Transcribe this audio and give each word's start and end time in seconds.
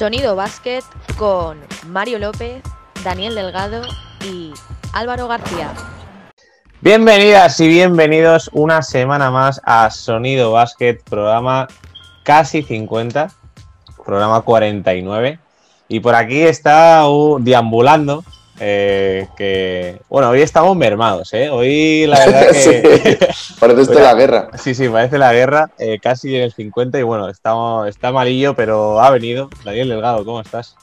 Sonido 0.00 0.34
Básquet 0.34 0.82
con 1.18 1.58
Mario 1.88 2.18
López, 2.18 2.62
Daniel 3.04 3.34
Delgado 3.34 3.82
y 4.24 4.50
Álvaro 4.94 5.28
García. 5.28 5.74
Bienvenidas 6.80 7.60
y 7.60 7.68
bienvenidos 7.68 8.48
una 8.54 8.80
semana 8.80 9.30
más 9.30 9.60
a 9.62 9.90
Sonido 9.90 10.52
Básquet, 10.52 11.04
programa 11.04 11.68
casi 12.22 12.62
50, 12.62 13.30
programa 14.02 14.40
49. 14.40 15.38
Y 15.88 16.00
por 16.00 16.14
aquí 16.14 16.40
está 16.44 17.06
uh, 17.06 17.38
deambulando, 17.38 18.24
eh, 18.60 19.26
que 19.36 20.00
bueno, 20.08 20.28
hoy 20.28 20.42
estamos 20.42 20.76
mermados, 20.76 21.32
¿eh? 21.32 21.48
Hoy 21.50 22.06
la 22.06 22.18
verdad 22.26 22.46
que... 22.52 23.28
parece 23.58 23.82
esto 23.82 23.98
la 23.98 24.14
guerra. 24.14 24.50
Sí, 24.58 24.74
sí, 24.74 24.88
parece 24.88 25.18
la 25.18 25.32
guerra, 25.32 25.70
eh, 25.78 25.98
casi 25.98 26.36
en 26.36 26.42
el 26.42 26.52
50 26.52 26.98
y 26.98 27.02
bueno, 27.02 27.28
estamos, 27.28 27.88
está 27.88 28.12
malillo, 28.12 28.54
pero 28.54 29.00
ha 29.00 29.10
venido. 29.10 29.48
Daniel 29.64 29.88
Delgado, 29.88 30.24
¿cómo 30.24 30.40
estás? 30.40 30.76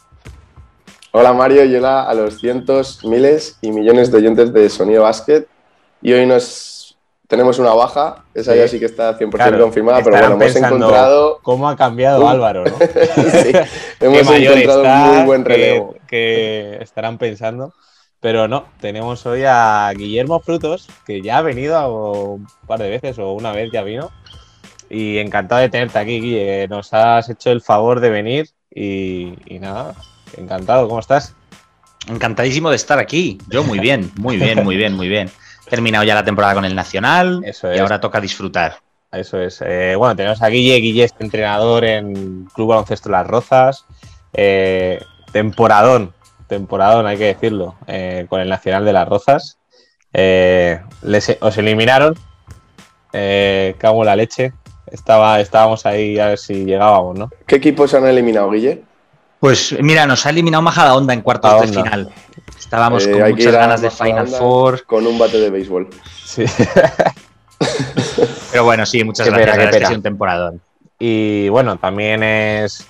Hola 1.11 1.33
Mario 1.33 1.65
y 1.65 1.75
hola 1.75 2.03
a 2.03 2.13
los 2.13 2.39
cientos, 2.39 3.05
miles 3.05 3.57
y 3.61 3.71
millones 3.71 4.11
de 4.11 4.17
oyentes 4.17 4.51
de 4.51 4.69
Sonido 4.69 5.03
Básquet 5.03 5.47
y 6.01 6.13
hoy 6.13 6.25
nos 6.25 6.76
tenemos 7.27 7.59
una 7.59 7.73
baja, 7.73 8.23
esa 8.33 8.55
ya 8.55 8.67
sí 8.69 8.79
que 8.79 8.85
está 8.85 9.17
100% 9.17 9.59
confirmada, 9.59 10.01
pero 10.01 10.17
bueno, 10.17 10.33
hemos 10.35 10.55
encontrado... 10.55 11.39
¿Cómo 11.43 11.67
ha 11.67 11.75
cambiado 11.75 12.27
Álvaro, 12.27 12.63
no? 12.63 12.77
sí, 12.79 13.51
hemos 13.99 14.31
encontrado 14.31 14.81
un 14.81 15.15
muy 15.15 15.25
buen 15.25 15.45
relevo. 15.45 15.95
Que, 16.07 16.77
estarán 16.79 17.17
pensando, 17.17 17.73
pero 18.21 18.47
no, 18.47 18.65
tenemos 18.79 19.25
hoy 19.25 19.43
a 19.45 19.91
Guillermo 19.93 20.39
Frutos, 20.39 20.87
que 21.05 21.21
ya 21.21 21.39
ha 21.39 21.41
venido 21.41 22.33
un 22.33 22.47
par 22.65 22.79
de 22.79 22.89
veces 22.89 23.19
o 23.19 23.33
una 23.33 23.51
vez 23.51 23.71
ya 23.73 23.83
vino, 23.83 24.09
y 24.89 25.17
encantado 25.17 25.59
de 25.59 25.67
tenerte 25.67 25.99
aquí, 25.99 26.21
Guille, 26.21 26.69
nos 26.69 26.93
has 26.93 27.29
hecho 27.29 27.51
el 27.51 27.61
favor 27.61 27.99
de 27.99 28.09
venir 28.09 28.49
y, 28.73 29.33
y 29.53 29.59
nada, 29.59 29.95
encantado, 30.37 30.87
¿cómo 30.87 31.01
estás? 31.01 31.35
Encantadísimo 32.07 32.69
de 32.69 32.77
estar 32.77 32.99
aquí. 32.99 33.37
Yo 33.49 33.65
muy 33.65 33.79
bien, 33.79 34.13
muy 34.15 34.37
bien, 34.37 34.63
muy 34.63 34.77
bien, 34.77 34.93
muy 34.93 35.09
bien 35.09 35.29
terminado 35.69 36.03
ya 36.03 36.15
la 36.15 36.23
temporada 36.23 36.53
con 36.53 36.65
el 36.65 36.75
Nacional 36.75 37.43
y 37.43 37.79
ahora 37.79 37.99
toca 37.99 38.19
disfrutar. 38.19 38.77
Eso 39.11 39.39
es. 39.41 39.61
Eh, 39.65 39.95
bueno, 39.95 40.15
tenemos 40.15 40.41
a 40.41 40.47
Guille. 40.47 40.77
Guille 40.77 41.05
es 41.05 41.15
entrenador 41.19 41.85
en 41.85 42.45
Club 42.53 42.69
Baloncesto 42.69 43.09
Las 43.09 43.25
Rozas. 43.25 43.85
Eh, 44.33 45.01
temporadón, 45.31 46.13
temporadón, 46.47 47.07
hay 47.07 47.17
que 47.17 47.25
decirlo, 47.25 47.75
eh, 47.87 48.25
con 48.29 48.41
el 48.41 48.49
Nacional 48.49 48.85
de 48.85 48.93
Las 48.93 49.07
Rozas. 49.07 49.57
os 50.13 51.57
eliminaron. 51.57 52.15
cago 53.11 54.01
en 54.01 54.05
la 54.05 54.15
leche. 54.15 54.53
Estaba, 54.91 55.41
estábamos 55.41 55.85
ahí 55.85 56.17
a 56.17 56.27
ver 56.27 56.37
si 56.37 56.63
llegábamos, 56.63 57.17
¿no? 57.17 57.29
¿Qué 57.45 57.57
equipos 57.57 57.93
han 57.93 58.07
eliminado, 58.07 58.49
Guille? 58.49 58.83
Pues 59.39 59.75
mira, 59.81 60.05
nos 60.07 60.25
ha 60.25 60.31
eliminado 60.31 60.61
Majada 60.61 60.95
Onda 60.95 61.13
en 61.13 61.21
cuartos 61.21 61.61
de 61.61 61.67
final. 61.67 62.09
Estábamos 62.57 63.05
eh, 63.05 63.11
con 63.11 63.29
muchas 63.29 63.53
ganas 63.53 63.81
de 63.81 63.91
Final 63.91 64.27
Four. 64.27 64.83
Con 64.85 65.05
un 65.05 65.19
bate 65.19 65.39
de 65.39 65.49
béisbol. 65.49 65.89
Sí. 66.25 66.45
Pero 68.51 68.63
bueno, 68.63 68.85
sí, 68.85 69.03
muchas 69.03 69.29
gracias. 69.29 69.71
Pena, 69.71 69.89
un 69.89 70.01
temporadón. 70.01 70.61
Y 70.99 71.49
bueno, 71.49 71.77
también 71.77 72.23
es. 72.23 72.87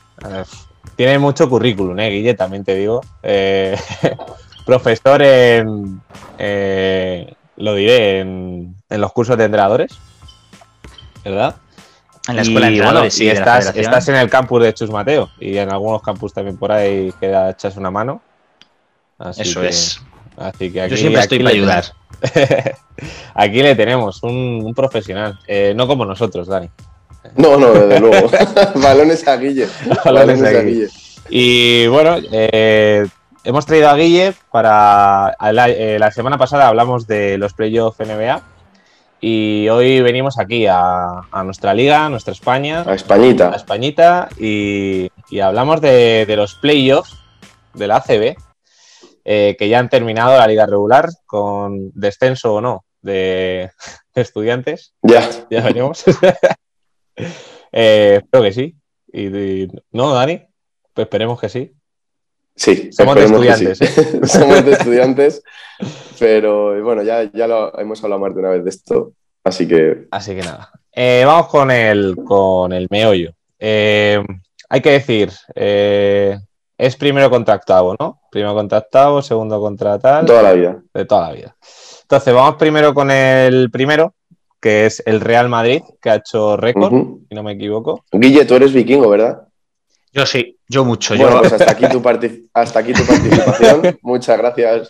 tiene 0.96 1.20
mucho 1.20 1.50
currículum, 1.50 2.00
¿eh, 2.00 2.10
Guille? 2.10 2.34
También 2.34 2.64
te 2.64 2.76
digo. 2.76 3.02
Eh, 3.24 3.78
profesor 4.66 5.22
en. 5.22 6.02
Eh, 6.38 7.34
lo 7.58 7.76
diré, 7.76 8.20
en, 8.20 8.76
en, 8.90 9.02
los 9.02 9.12
cursos 9.12 9.38
de 9.38 9.46
entrenadores. 9.46 9.98
¿Verdad? 11.24 11.56
En 12.28 12.36
la 12.36 12.42
escuela 12.42 12.68
de 12.68 12.74
entrenadores, 12.74 13.14
sí. 13.14 13.30
estás, 13.30 13.76
estás 13.76 14.08
en 14.10 14.16
el 14.16 14.30
campus 14.30 14.62
de 14.62 14.74
Chus 14.74 14.90
Mateo 14.90 15.30
y 15.40 15.58
en 15.58 15.72
algunos 15.72 16.02
campus 16.02 16.34
también 16.34 16.58
por 16.58 16.72
ahí 16.72 17.14
que 17.20 17.34
echas 17.50 17.78
una 17.78 17.92
mano. 17.92 18.22
Eso 19.38 19.64
es. 19.64 20.02
Así 20.38 20.72
que 20.72 20.82
aquí, 20.82 20.92
Yo 20.92 20.98
siempre 20.98 21.22
estoy 21.22 21.40
para 21.40 21.50
ayudar. 21.50 21.86
aquí 23.34 23.64
le 23.64 23.76
tenemos 23.76 24.22
un, 24.24 24.74
profesional, 24.76 25.40
eh, 25.48 25.74
no 25.76 25.88
como 25.88 26.06
nosotros, 26.06 26.48
Dani. 26.48 26.70
No, 27.36 27.58
no, 27.58 27.74
desde 27.74 28.00
luego. 28.02 28.30
Balones 28.76 29.28
a 29.28 29.38
Guille. 29.38 29.68
Balones, 30.06 30.42
a, 30.44 30.62
Guille. 30.62 30.90
Y 31.30 31.88
bueno, 31.88 32.18
eh, 32.32 33.06
hemos 33.44 33.66
traído 33.66 33.90
a 33.90 33.96
Guille 33.96 34.34
para. 34.52 35.36
Eh, 35.68 35.98
la, 36.00 36.12
semana 36.12 36.38
pasada 36.38 36.68
hablamos 36.68 37.08
de 37.08 37.38
los 37.38 37.54
playoffs 37.54 38.00
NBA. 38.00 38.42
Y 39.20 39.68
hoy 39.70 40.02
venimos 40.02 40.38
aquí 40.38 40.66
a, 40.70 41.22
nuestra 41.44 41.74
liga, 41.74 42.06
a 42.06 42.10
nuestra 42.10 42.34
España. 42.34 42.84
A 42.86 42.94
Españita. 42.94 43.52
A 43.52 43.56
Españita. 43.56 44.30
Y, 44.40 45.10
hablamos 45.42 45.82
de, 45.82 46.26
de 46.26 46.36
los 46.36 46.56
playoffs 46.56 47.16
de 47.74 47.88
la 47.88 47.98
ACB 47.98 48.36
eh, 49.30 49.58
que 49.60 49.68
ya 49.68 49.80
han 49.80 49.90
terminado 49.90 50.38
la 50.38 50.48
liga 50.48 50.66
regular 50.66 51.10
con 51.26 51.92
descenso 51.94 52.54
o 52.54 52.62
no 52.62 52.86
de, 53.02 53.72
estudiantes. 54.16 54.94
Ya. 55.02 55.30
Ya 55.50 55.64
venimos. 55.64 56.06
eh, 57.18 58.22
espero 58.24 58.44
que 58.44 58.54
sí. 58.54 58.78
Y, 59.12 59.68
¿No, 59.92 60.14
Dani? 60.14 60.48
Pues 60.94 61.06
esperemos 61.08 61.42
que 61.42 61.50
sí. 61.50 61.74
Sí, 62.58 62.90
somos 62.92 63.16
de 63.16 63.26
estudiantes. 63.26 63.82
¿eh? 63.82 64.22
somos 64.28 64.66
de 64.66 64.72
estudiantes, 64.74 65.44
pero 66.20 66.84
bueno, 66.84 67.04
ya, 67.04 67.32
ya 67.32 67.48
lo 67.48 67.78
hemos 67.80 68.04
hablado 68.04 68.22
más 68.22 68.34
de 68.34 68.40
una 68.40 68.50
vez 68.50 68.64
de 68.64 68.70
esto, 68.70 69.14
así 69.44 69.68
que. 69.68 70.08
Así 70.12 70.36
que 70.36 70.42
nada. 70.42 70.72
Eh, 70.92 71.24
vamos 71.26 71.48
con 71.48 71.70
el, 71.70 72.16
con 72.26 72.74
el 72.74 72.88
meollo. 72.90 73.32
hay 73.60 74.82
que 74.82 74.92
decir, 74.92 75.32
es 75.56 76.96
primero 76.96 77.30
contactado, 77.30 77.96
¿no? 78.00 78.20
Primero 78.32 78.56
contactado, 78.56 79.22
segundo 79.22 79.62
contratado. 79.62 80.26
Toda 80.26 80.42
la 80.42 80.54
vida. 80.54 80.82
De 80.94 81.06
toda 81.06 81.30
la 81.30 81.34
vida. 81.34 81.56
Entonces, 82.02 82.34
vamos 82.34 82.56
primero 82.56 82.94
con 82.94 83.12
el 83.12 83.70
primero, 83.70 84.16
que 84.60 84.88
es 84.88 85.04
el 85.06 85.22
Real 85.22 85.50
Madrid, 85.50 85.82
que 86.02 86.10
ha 86.10 86.16
hecho 86.16 86.58
récord, 86.58 86.92
si 87.30 87.36
no 87.36 87.44
me 87.44 87.52
equivoco. 87.52 88.04
Guille, 88.12 88.46
tú 88.46 88.56
eres 88.56 88.74
vikingo, 88.74 89.10
¿verdad? 89.10 89.47
Yo 90.18 90.26
sí, 90.26 90.58
yo 90.68 90.84
mucho. 90.84 91.16
Bueno, 91.16 91.32
yo... 91.32 91.40
pues 91.42 91.54
hasta 91.54 91.72
aquí 91.74 91.88
tu, 91.90 92.02
hasta 92.52 92.80
aquí 92.80 92.92
tu 92.92 93.06
participación. 93.06 94.00
Muchas 94.02 94.36
gracias. 94.40 94.90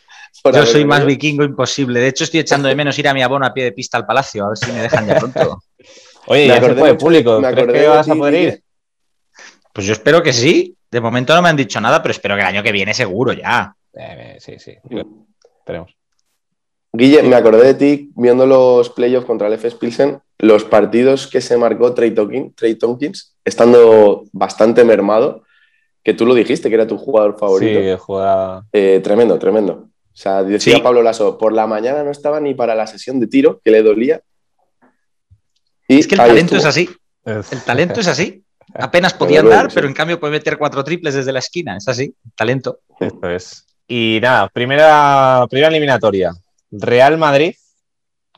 yo 0.54 0.66
soy 0.66 0.86
más 0.86 1.06
vikingo 1.06 1.44
imposible. 1.44 2.00
De 2.00 2.08
hecho, 2.08 2.24
estoy 2.24 2.40
echando 2.40 2.70
de 2.70 2.76
menos 2.76 2.98
ir 2.98 3.10
a 3.10 3.14
mi 3.14 3.22
abono 3.22 3.46
a 3.46 3.54
pie 3.54 3.66
de 3.66 3.72
pista 3.74 3.98
al 3.98 4.06
palacio, 4.06 4.46
a 4.46 4.50
ver 4.50 4.58
si 4.58 4.72
me 4.72 4.80
dejan 4.84 5.06
ya 5.06 5.16
pronto. 5.20 5.62
Oye, 6.28 6.48
ya 6.48 6.62
se 6.62 6.74
puede 6.76 6.94
público. 6.96 7.42
¿Crees 7.42 7.68
que 7.74 7.88
vas 7.90 8.10
a 8.10 8.16
poder 8.16 8.34
ir? 8.36 8.64
Pues 9.74 9.86
yo 9.86 9.92
espero 9.92 10.24
que 10.24 10.32
sí. 10.32 10.78
De 10.90 11.02
momento 11.02 11.36
no 11.36 11.42
me 11.42 11.50
han 11.50 11.58
dicho 11.58 11.82
nada, 11.82 12.02
pero 12.02 12.14
espero 12.14 12.36
que 12.36 12.42
el 12.42 12.48
año 12.48 12.64
que 12.64 12.72
viene 12.72 12.94
seguro 12.94 13.34
ya. 13.34 13.76
Eh, 13.96 14.38
sí, 14.40 14.58
sí. 14.60 14.78
Esperemos. 15.60 15.94
Guille, 16.94 17.22
me 17.22 17.36
acordé 17.36 17.66
de 17.66 17.74
ti 17.74 18.12
viendo 18.16 18.46
los 18.46 18.90
playoffs 18.92 19.28
contra 19.28 19.48
el 19.48 19.54
FS 19.56 19.76
Pilsen, 19.76 20.22
los 20.40 20.64
partidos 20.64 21.28
que 21.28 21.42
se 21.42 21.58
marcó 21.58 21.94
Trey, 21.94 22.14
Tompkins, 22.14 23.37
estando 23.48 24.26
bastante 24.34 24.84
mermado, 24.84 25.44
que 26.04 26.14
tú 26.14 26.26
lo 26.26 26.36
dijiste, 26.36 26.70
que 26.70 26.76
era 26.76 26.88
tu 26.88 26.98
jugador 26.98 27.38
favorito. 27.40 27.80
Sí, 27.80 27.96
jugaba... 27.98 28.66
Eh, 28.74 29.00
tremendo, 29.04 29.40
tremendo. 29.40 29.74
O 29.74 30.20
sea, 30.20 30.44
decía 30.44 30.84
Pablo 30.84 31.02
Lasso, 31.02 31.38
por 31.38 31.54
la 31.54 31.66
mañana 31.66 32.04
no 32.04 32.12
estaba 32.12 32.40
ni 32.40 32.54
para 32.54 32.76
la 32.76 32.88
sesión 32.88 33.20
de 33.20 33.28
tiro, 33.28 33.62
que 33.64 33.72
le 33.72 33.84
dolía. 33.84 34.22
es 35.88 36.08
que 36.08 36.16
el 36.16 36.22
talento 36.22 36.56
es 36.58 36.66
así. 36.66 36.90
El 37.24 37.62
talento 37.66 38.00
es 38.02 38.08
así. 38.16 38.44
Apenas 38.74 39.14
podía 39.14 39.40
andar, 39.40 39.70
pero 39.74 39.88
en 39.88 39.94
cambio 39.94 40.20
puede 40.20 40.32
meter 40.32 40.58
cuatro 40.58 40.84
triples 40.84 41.14
desde 41.14 41.32
la 41.32 41.40
esquina. 41.40 41.78
Es 41.78 41.88
así, 41.88 42.14
talento. 42.36 42.80
Esto 43.00 43.30
es. 43.30 43.66
Y 43.88 44.20
nada, 44.22 44.50
primera, 44.50 45.46
primera 45.50 45.70
eliminatoria. 45.70 46.34
Real 46.70 47.18
Madrid 47.18 47.56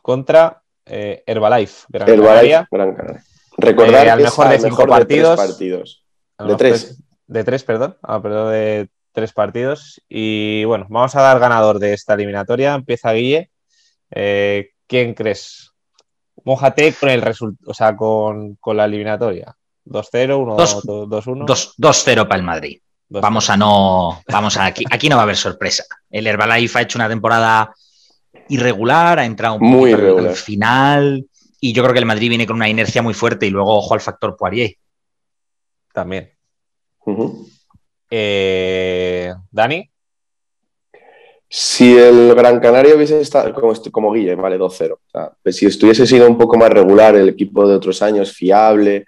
contra 0.02 0.62
eh, 0.86 1.24
Herbalife. 1.26 1.86
Gran 1.90 2.09
Herbalife, 2.09 2.68
Gran 2.70 2.96
Canaria. 2.96 3.24
Recordar 3.62 4.08
eh, 4.08 4.09
al 4.09 4.22
mejor 4.22 4.50
de 4.50 4.59
cinco 4.59 4.88
partidos. 4.88 5.30
De 5.30 5.36
tres 5.36 5.47
partidos. 5.50 6.03
De 6.40 6.56
tres. 6.56 7.03
De 7.28 7.44
tres, 7.44 7.64
perdón. 7.64 7.97
Ah, 8.02 8.22
perdón, 8.22 8.52
de 8.52 8.90
tres 9.11 9.34
partidos. 9.34 10.02
Y 10.09 10.64
bueno, 10.66 10.85
vamos 10.90 11.16
a 11.16 11.22
dar 11.22 11.40
ganador 11.40 11.79
de 11.79 11.94
esta 11.94 12.14
eliminatoria. 12.14 12.76
Empieza 12.76 13.14
Guille. 13.14 13.52
Eh, 14.11 14.72
¿Quién 14.88 15.14
crees? 15.14 15.72
Mójate 16.44 16.94
con 16.94 17.09
el 17.09 17.22
resultado, 17.22 17.70
o 17.70 17.73
sea, 17.73 17.96
con, 17.96 18.56
con 18.56 18.78
la 18.78 18.85
eliminatoria. 18.85 19.56
2-0, 19.85 21.08
2-1. 21.08 21.76
2-0 21.78 22.28
para 22.28 22.35
el 22.35 22.44
Madrid. 22.44 22.79
Vamos 23.09 23.50
a 23.50 23.58
no. 23.58 24.22
Vamos 24.28 24.58
a 24.58 24.66
aquí. 24.66 24.85
Aquí 24.90 25.09
no 25.09 25.16
va 25.16 25.23
a 25.23 25.23
haber 25.23 25.38
sorpresa. 25.38 25.84
El 26.09 26.28
Herbalife 26.28 26.78
ha 26.78 26.82
hecho 26.84 26.97
una 26.97 27.09
temporada 27.09 27.73
irregular, 28.50 29.20
ha 29.20 29.26
entrado 29.26 29.56
un 29.56 29.88
irregular. 29.88 30.29
al 30.29 30.35
final. 30.35 31.28
Y 31.59 31.73
yo 31.73 31.84
creo 31.84 31.94
que 31.94 32.00
el 32.00 32.06
Madrid 32.06 32.29
viene 32.29 32.47
con 32.47 32.56
una 32.56 32.70
inercia 32.70 33.02
muy 33.02 33.14
fuerte 33.14 33.46
y 33.46 33.50
luego 33.50 33.78
ojo 33.78 33.94
al 33.94 34.02
factor 34.02 34.35
Poirier. 34.38 34.76
También. 35.94 36.32
Eh, 38.09 39.34
Dani. 39.52 39.90
Si 41.52 41.97
el 41.97 42.35
Gran 42.35 42.59
Canaria 42.59 42.96
hubiese 42.96 43.20
estado 43.20 43.53
como, 43.53 43.73
como 43.91 44.14
Guille, 44.14 44.35
vale, 44.35 44.59
2-0. 44.59 44.94
O 44.94 45.00
sea, 45.11 45.32
pues 45.41 45.56
si 45.56 45.66
estuviese 45.66 46.06
sido 46.06 46.28
un 46.28 46.38
poco 46.38 46.58
más 46.58 46.70
regular 46.70 47.16
el 47.16 47.29
equipo 47.29 47.67
de 47.67 47.76
otros 47.76 48.03
años, 48.03 48.32
fiable, 48.32 49.08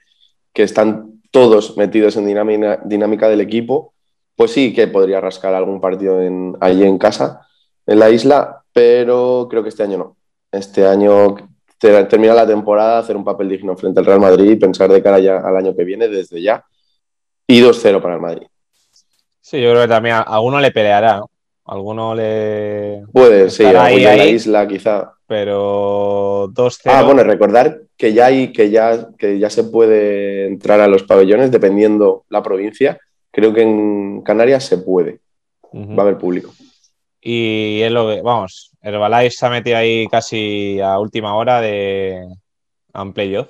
que 0.52 0.64
están 0.64 1.22
todos 1.30 1.78
metidos 1.78 2.18
en 2.18 2.26
dinámica, 2.26 2.82
dinámica 2.84 3.30
del 3.30 3.42
equipo, 3.42 3.94
pues 4.36 4.52
sí 4.52 4.74
que 4.74 4.88
podría 4.88 5.22
rascar 5.22 5.54
algún 5.54 5.80
partido 5.80 6.20
en, 6.20 6.58
allí 6.60 6.84
en 6.84 6.98
casa, 6.98 7.48
en 7.86 8.00
la 8.00 8.10
isla, 8.10 8.64
pero 8.74 9.48
creo 9.50 9.62
que 9.62 9.70
este 9.70 9.84
año 9.84 9.98
no. 10.00 10.18
Este 10.52 10.88
año 10.88 11.51
terminar 11.82 12.36
la 12.36 12.48
temporada, 12.48 13.00
hacer 13.00 13.16
un 13.18 13.24
papel 13.24 13.50
digno 13.50 13.76
frente 13.76 14.00
al 14.00 14.06
Real 14.06 14.20
Madrid 14.20 14.52
y 14.52 14.56
pensar 14.56 14.90
de 14.90 15.02
cara 15.02 15.20
ya 15.20 15.38
al 15.38 15.58
año 15.58 15.76
que 15.76 15.84
viene 15.84 16.08
desde 16.08 16.42
ya. 16.42 16.64
Y 17.48 17.62
2-0 17.62 18.02
para 18.02 18.16
el 18.16 18.22
Madrid. 18.22 18.48
Sí, 19.42 19.62
yo 19.62 19.72
creo 19.72 19.82
que 19.82 19.88
también 19.88 20.16
a 20.16 20.22
alguno 20.22 20.60
le 20.60 20.72
peleará, 20.72 21.18
¿no? 21.18 21.32
Alguno 21.66 22.16
le. 22.16 23.04
Puede, 23.12 23.50
sí, 23.50 23.64
ahí, 23.64 24.04
en 24.04 24.18
la 24.18 24.26
isla 24.26 24.68
quizá. 24.68 25.14
Pero 25.28 26.50
2-0. 26.50 26.82
Ah, 26.86 27.04
bueno, 27.04 27.24
recordar 27.24 27.82
que 27.98 28.14
ya, 28.14 28.28
hay, 28.28 28.52
que, 28.52 28.70
ya, 28.70 29.10
que 29.18 29.40
ya 29.40 29.50
se 29.50 29.64
puede 29.64 30.48
entrar 30.48 30.80
a 30.82 30.88
los 30.88 31.04
pabellones 31.04 31.52
dependiendo 31.52 32.26
la 32.30 32.44
provincia. 32.44 33.00
Creo 33.32 33.54
que 33.54 33.62
en 33.62 34.22
Canarias 34.22 34.66
se 34.66 34.78
puede. 34.78 35.20
Va 35.74 36.00
a 36.00 36.02
haber 36.02 36.18
público. 36.18 36.52
Y 37.22 37.82
es 37.82 37.92
lo 37.92 38.08
que, 38.08 38.22
vamos, 38.22 38.72
Herbalife 38.82 39.32
se 39.32 39.46
ha 39.46 39.50
metido 39.50 39.78
ahí 39.78 40.08
casi 40.08 40.80
a 40.82 40.98
última 40.98 41.36
hora 41.36 41.62
de 41.62 42.26
un 42.94 43.14
playoff. 43.14 43.50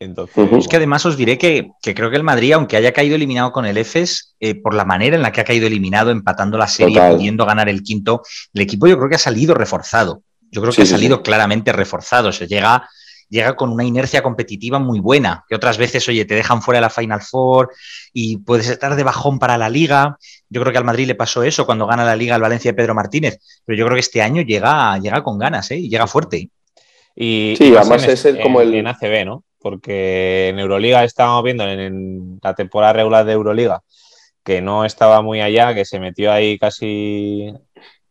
Entonces... 0.00 0.52
Es 0.52 0.68
que 0.68 0.76
además 0.76 1.06
os 1.06 1.16
diré 1.16 1.38
que, 1.38 1.70
creo 1.80 2.10
que 2.10 2.16
el 2.16 2.22
Madrid, 2.22 2.52
aunque 2.52 2.76
haya 2.76 2.92
caído 2.92 3.14
eliminado 3.14 3.52
con 3.52 3.66
el 3.66 3.76
EFES, 3.78 4.36
eh, 4.40 4.54
por 4.56 4.74
la 4.74 4.84
manera 4.84 5.16
en 5.16 5.22
la 5.22 5.32
que 5.32 5.40
ha 5.40 5.44
caído 5.44 5.66
eliminado, 5.66 6.10
empatando 6.10 6.58
la 6.58 6.68
serie, 6.68 7.00
pudiendo 7.10 7.46
ganar 7.46 7.68
el 7.68 7.82
quinto, 7.82 8.22
el 8.52 8.62
equipo 8.62 8.86
yo 8.86 8.96
creo 8.96 9.08
que 9.08 9.16
ha 9.16 9.20
salido 9.20 9.54
reforzado. 9.54 10.22
Yo 10.50 10.60
creo 10.60 10.72
que 10.72 10.82
ha 10.82 10.86
salido 10.86 11.22
claramente 11.22 11.72
reforzado. 11.72 12.32
Se 12.32 12.46
llega 12.46 12.88
llega 13.28 13.56
con 13.56 13.70
una 13.70 13.84
inercia 13.84 14.22
competitiva 14.22 14.78
muy 14.78 15.00
buena, 15.00 15.44
que 15.48 15.54
otras 15.54 15.78
veces, 15.78 16.08
oye, 16.08 16.24
te 16.24 16.34
dejan 16.34 16.62
fuera 16.62 16.78
de 16.78 16.82
la 16.82 16.90
Final 16.90 17.20
Four 17.22 17.70
y 18.12 18.38
puedes 18.38 18.68
estar 18.68 18.96
de 18.96 19.02
bajón 19.02 19.38
para 19.38 19.58
la 19.58 19.68
liga. 19.68 20.16
Yo 20.48 20.60
creo 20.60 20.72
que 20.72 20.78
al 20.78 20.84
Madrid 20.84 21.06
le 21.06 21.14
pasó 21.14 21.42
eso 21.42 21.66
cuando 21.66 21.86
gana 21.86 22.04
la 22.04 22.16
liga 22.16 22.34
al 22.34 22.40
Valencia 22.40 22.72
de 22.72 22.76
Pedro 22.76 22.94
Martínez, 22.94 23.38
pero 23.64 23.78
yo 23.78 23.84
creo 23.84 23.96
que 23.96 24.00
este 24.00 24.22
año 24.22 24.42
llega, 24.42 24.98
llega 24.98 25.22
con 25.22 25.38
ganas, 25.38 25.70
¿eh? 25.70 25.78
Y 25.78 25.88
llega 25.88 26.06
fuerte. 26.06 26.50
Y, 27.14 27.54
sí, 27.58 27.74
además 27.76 28.06
es 28.06 28.24
el, 28.24 28.40
como 28.40 28.60
el... 28.60 28.74
En 28.74 28.86
ACB, 28.86 29.24
¿no? 29.24 29.44
Porque 29.58 30.48
en 30.48 30.58
Euroliga 30.58 31.04
estábamos 31.04 31.42
viendo 31.42 31.64
en, 31.64 32.38
la 32.42 32.54
temporada 32.54 32.92
regular 32.92 33.24
de 33.24 33.32
Euroliga 33.32 33.82
que 34.44 34.62
no 34.62 34.86
estaba 34.86 35.20
muy 35.20 35.42
allá, 35.42 35.74
que 35.74 35.84
se 35.84 36.00
metió 36.00 36.32
ahí 36.32 36.58
casi, 36.58 37.52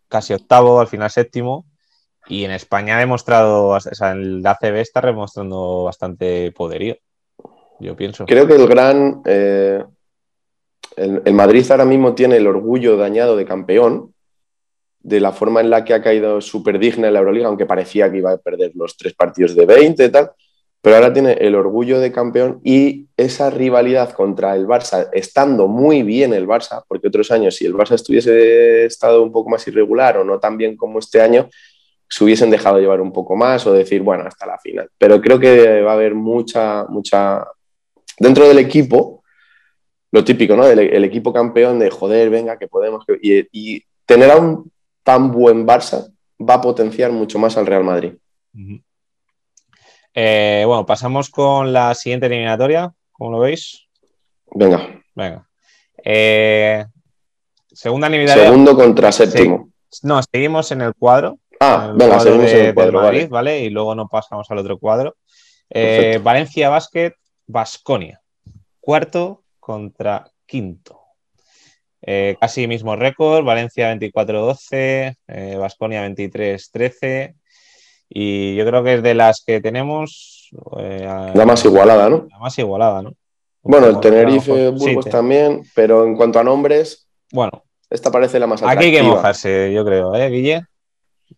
casi 0.08 0.34
octavo, 0.36 0.80
al 0.80 0.88
final 0.88 1.10
séptimo, 1.10 1.66
y 2.30 2.44
en 2.44 2.52
España 2.52 2.98
ha 2.98 3.00
demostrado, 3.00 3.70
o 3.70 3.80
sea, 3.80 4.12
el 4.12 4.46
ACB 4.46 4.76
está 4.78 5.02
demostrando 5.02 5.84
bastante 5.84 6.52
poderío, 6.52 6.98
yo 7.80 7.96
pienso. 7.96 8.26
Creo 8.26 8.48
que 8.48 8.56
el 8.56 8.68
gran. 8.68 9.22
Eh, 9.26 9.84
el, 10.96 11.34
Madrid 11.34 11.66
ahora 11.70 11.86
mismo 11.86 12.16
tiene 12.16 12.38
el 12.38 12.48
orgullo 12.48 12.98
dañado 12.98 13.36
de 13.38 13.46
campeón, 13.46 14.14
de 15.00 15.20
la 15.20 15.32
forma 15.32 15.62
en 15.62 15.70
la 15.70 15.86
que 15.86 15.94
ha 15.94 16.02
caído 16.02 16.42
súper 16.42 16.80
digna 16.80 17.08
en 17.08 17.14
la 17.14 17.20
Euroliga, 17.20 17.48
aunque 17.48 17.66
parecía 17.66 18.12
que 18.12 18.18
iba 18.18 18.32
a 18.32 18.38
perder 18.38 18.72
los 18.76 18.98
tres 18.98 19.14
partidos 19.14 19.56
de 19.56 19.66
20 19.66 20.06
y 20.06 20.10
tal. 20.10 20.32
Pero 20.82 20.96
ahora 20.96 21.14
tiene 21.14 21.34
el 21.34 21.56
orgullo 21.56 22.00
de 22.00 22.12
campeón 22.12 22.62
y 22.64 23.08
esa 23.18 23.50
rivalidad 23.50 24.12
contra 24.12 24.56
el 24.56 24.68
Barça, 24.68 25.10
estando 25.12 25.68
muy 25.68 26.04
bien 26.04 26.34
el 26.34 26.48
Barça, 26.48 26.84
porque 26.88 27.08
otros 27.08 27.32
años, 27.32 27.56
si 27.56 27.66
el 27.66 27.74
Barça 27.74 27.96
estuviese 27.96 28.86
estado 28.86 29.24
un 29.24 29.32
poco 29.32 29.50
más 29.50 29.68
irregular 29.68 30.18
o 30.18 30.24
no 30.24 30.40
tan 30.40 30.58
bien 30.58 30.78
como 30.78 31.00
este 31.00 31.22
año, 31.22 31.50
se 32.10 32.24
hubiesen 32.24 32.50
dejado 32.50 32.80
llevar 32.80 33.02
un 33.02 33.12
poco 33.12 33.36
más 33.36 33.66
o 33.68 33.74
decir, 33.74 34.02
bueno, 34.02 34.24
hasta 34.26 34.46
la 34.46 34.58
final. 34.58 34.90
Pero 34.98 35.22
creo 35.22 35.40
que 35.40 35.82
va 35.82 35.92
a 35.92 35.96
haber 35.96 36.16
mucha, 36.16 36.86
mucha... 36.86 37.46
Dentro 38.18 38.48
del 38.48 38.60
equipo, 38.60 39.24
lo 40.12 40.24
típico, 40.24 40.56
¿no? 40.56 40.66
El, 40.66 41.04
equipo 41.04 41.34
campeón 41.34 41.80
de, 41.80 41.90
joder, 41.90 42.30
venga, 42.30 42.58
que 42.58 42.68
podemos... 42.68 43.06
Y, 43.22 43.84
tener 44.06 44.32
a 44.32 44.38
un 44.38 44.72
tan 45.04 45.32
buen 45.32 45.68
Barça 45.68 46.14
va 46.40 46.56
a 46.56 46.62
potenciar 46.62 47.12
mucho 47.12 47.40
más 47.40 47.58
al 47.58 47.66
Real 47.66 47.84
Madrid. 47.84 48.14
Eh, 50.14 50.64
bueno, 50.66 50.86
pasamos 50.86 51.30
con 51.30 51.74
la 51.74 51.94
siguiente 51.94 52.28
eliminatoria, 52.28 52.94
¿cómo 53.12 53.32
lo 53.32 53.40
veis? 53.40 53.86
Venga. 54.52 55.02
Venga. 55.14 55.46
Eh, 56.04 56.86
segunda 57.70 58.08
eliminatoria. 58.08 58.46
Segundo 58.46 58.76
contra 58.76 59.12
séptimo. 59.12 59.70
No, 60.04 60.22
seguimos 60.24 60.72
en 60.72 60.82
el 60.82 60.94
cuadro. 60.96 61.40
Ah, 61.60 61.92
venga, 61.96 62.20
seguimos 62.20 62.52
en 62.52 62.66
el 62.66 62.74
cuadro. 62.74 63.02
vale. 63.30 63.60
Y 63.60 63.70
luego 63.70 63.96
nos 63.96 64.10
pasamos 64.10 64.50
al 64.50 64.60
otro 64.60 64.78
cuadro. 64.78 65.16
Eh, 65.70 66.20
Valencia 66.24 66.70
Basket, 66.70 67.14
Basconia. 67.46 68.22
Cuarto 68.80 69.44
contra 69.60 70.32
quinto. 70.46 71.02
Eh, 72.02 72.38
casi 72.40 72.68
mismo 72.68 72.96
récord, 72.96 73.44
Valencia 73.44 73.94
24-12, 73.94 75.58
Basconia 75.58 76.08
23-13. 76.08 77.36
Y 78.10 78.56
yo 78.56 78.66
creo 78.66 78.84
que 78.84 78.96
es 78.96 79.04
de 79.04 79.14
las 79.14 79.44
que 79.46 79.60
tenemos. 79.62 80.50
Eh, 80.78 81.32
la 81.34 81.46
más 81.46 81.64
igualada, 81.66 82.10
¿no? 82.10 82.28
La 82.30 82.40
más 82.40 82.58
igualada, 82.58 83.02
¿no? 83.02 83.14
bueno, 83.64 83.88
el 83.88 84.00
Tenerife, 84.00 84.70
Burgos 84.70 85.06
también, 85.10 85.62
pero 85.76 86.06
en 86.06 86.16
cuanto 86.16 86.40
a 86.40 86.44
nombres. 86.44 87.08
Bueno. 87.32 87.64
Esta 87.90 88.12
parece 88.12 88.40
la 88.40 88.48
más 88.48 88.62
atractiva. 88.62 88.80
Aquí 88.80 88.96
hay 88.96 89.02
que 89.02 89.08
mojarse, 89.08 89.74
yo 89.74 89.86
creo, 89.86 90.14
¿eh, 90.16 90.30
Guille? 90.30 90.62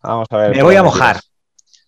Vamos 0.01 0.27
a 0.29 0.37
ver. 0.37 0.55
Me 0.55 0.63
voy 0.63 0.75
a 0.75 0.83
mojar. 0.83 1.19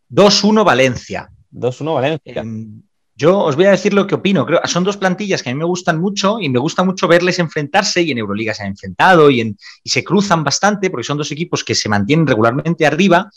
2-1 0.10 0.66
Valencia. 0.66 1.30
2-1 1.52 1.94
Valencia. 1.94 2.42
Em, 2.42 2.82
yo 3.16 3.40
os 3.40 3.56
voy 3.56 3.66
a 3.66 3.72
decir 3.72 3.94
lo 3.94 4.08
que 4.08 4.16
opino. 4.16 4.46
Creo 4.46 4.62
son 4.66 4.84
dos 4.84 4.98
plantillas 4.98 5.44
que 5.44 5.50
a 5.50 5.54
mí 5.54 5.60
me 5.60 5.66
gustan 5.66 6.00
mucho 6.00 6.40
y 6.40 6.50
me 6.50 6.60
gusta 6.60 6.84
mucho 6.84 7.08
verles 7.08 7.40
enfrentarse 7.40 8.02
y 8.02 8.12
en 8.12 8.18
Euroliga 8.18 8.54
se 8.54 8.64
han 8.64 8.70
enfrentado 8.70 9.30
y, 9.30 9.42
en, 9.42 9.58
y 9.84 9.90
se 9.90 10.04
cruzan 10.04 10.44
bastante 10.44 10.90
porque 10.90 11.04
son 11.04 11.18
dos 11.18 11.32
equipos 11.32 11.64
que 11.64 11.76
se 11.76 11.90
mantienen 11.90 12.28
regularmente 12.28 12.86
arriba. 12.86 13.30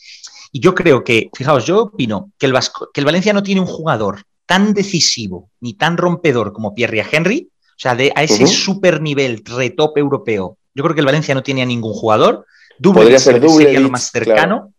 Y 0.53 0.61
yo 0.61 0.75
creo 0.75 1.03
que, 1.03 1.31
fijaos, 1.35 1.67
yo 1.67 1.83
opino 1.83 2.33
que 2.39 2.47
el, 2.47 2.55
que 2.93 3.01
el 3.01 3.05
Valencia 3.05 3.33
no 3.33 3.43
tiene 3.43 3.61
un 3.61 3.67
jugador 3.67 4.23
tan 4.47 4.73
decisivo 4.73 5.51
ni 5.61 5.75
tan 5.75 5.97
rompedor 5.97 6.53
como 6.53 6.75
Pierre 6.75 7.05
Henry, 7.11 7.49
o 7.51 7.79
sea, 7.79 7.95
de, 7.95 8.13
a 8.15 8.23
ese 8.23 8.47
super 8.47 9.03
nivel 9.03 9.43
retop 9.45 9.99
europeo. 9.99 10.59
Yo 10.75 10.85
creo 10.85 10.95
que 10.95 11.01
el 11.01 11.07
Valencia 11.07 11.35
no 11.35 11.43
tiene 11.43 11.63
a 11.63 11.67
ningún 11.67 11.93
jugador. 11.93 12.47
Podría 12.83 13.19
ser 13.19 13.41
doble 13.41 13.67
sería 13.67 13.81
lo 13.81 13.91
más 13.91 14.11
cercano. 14.11 14.73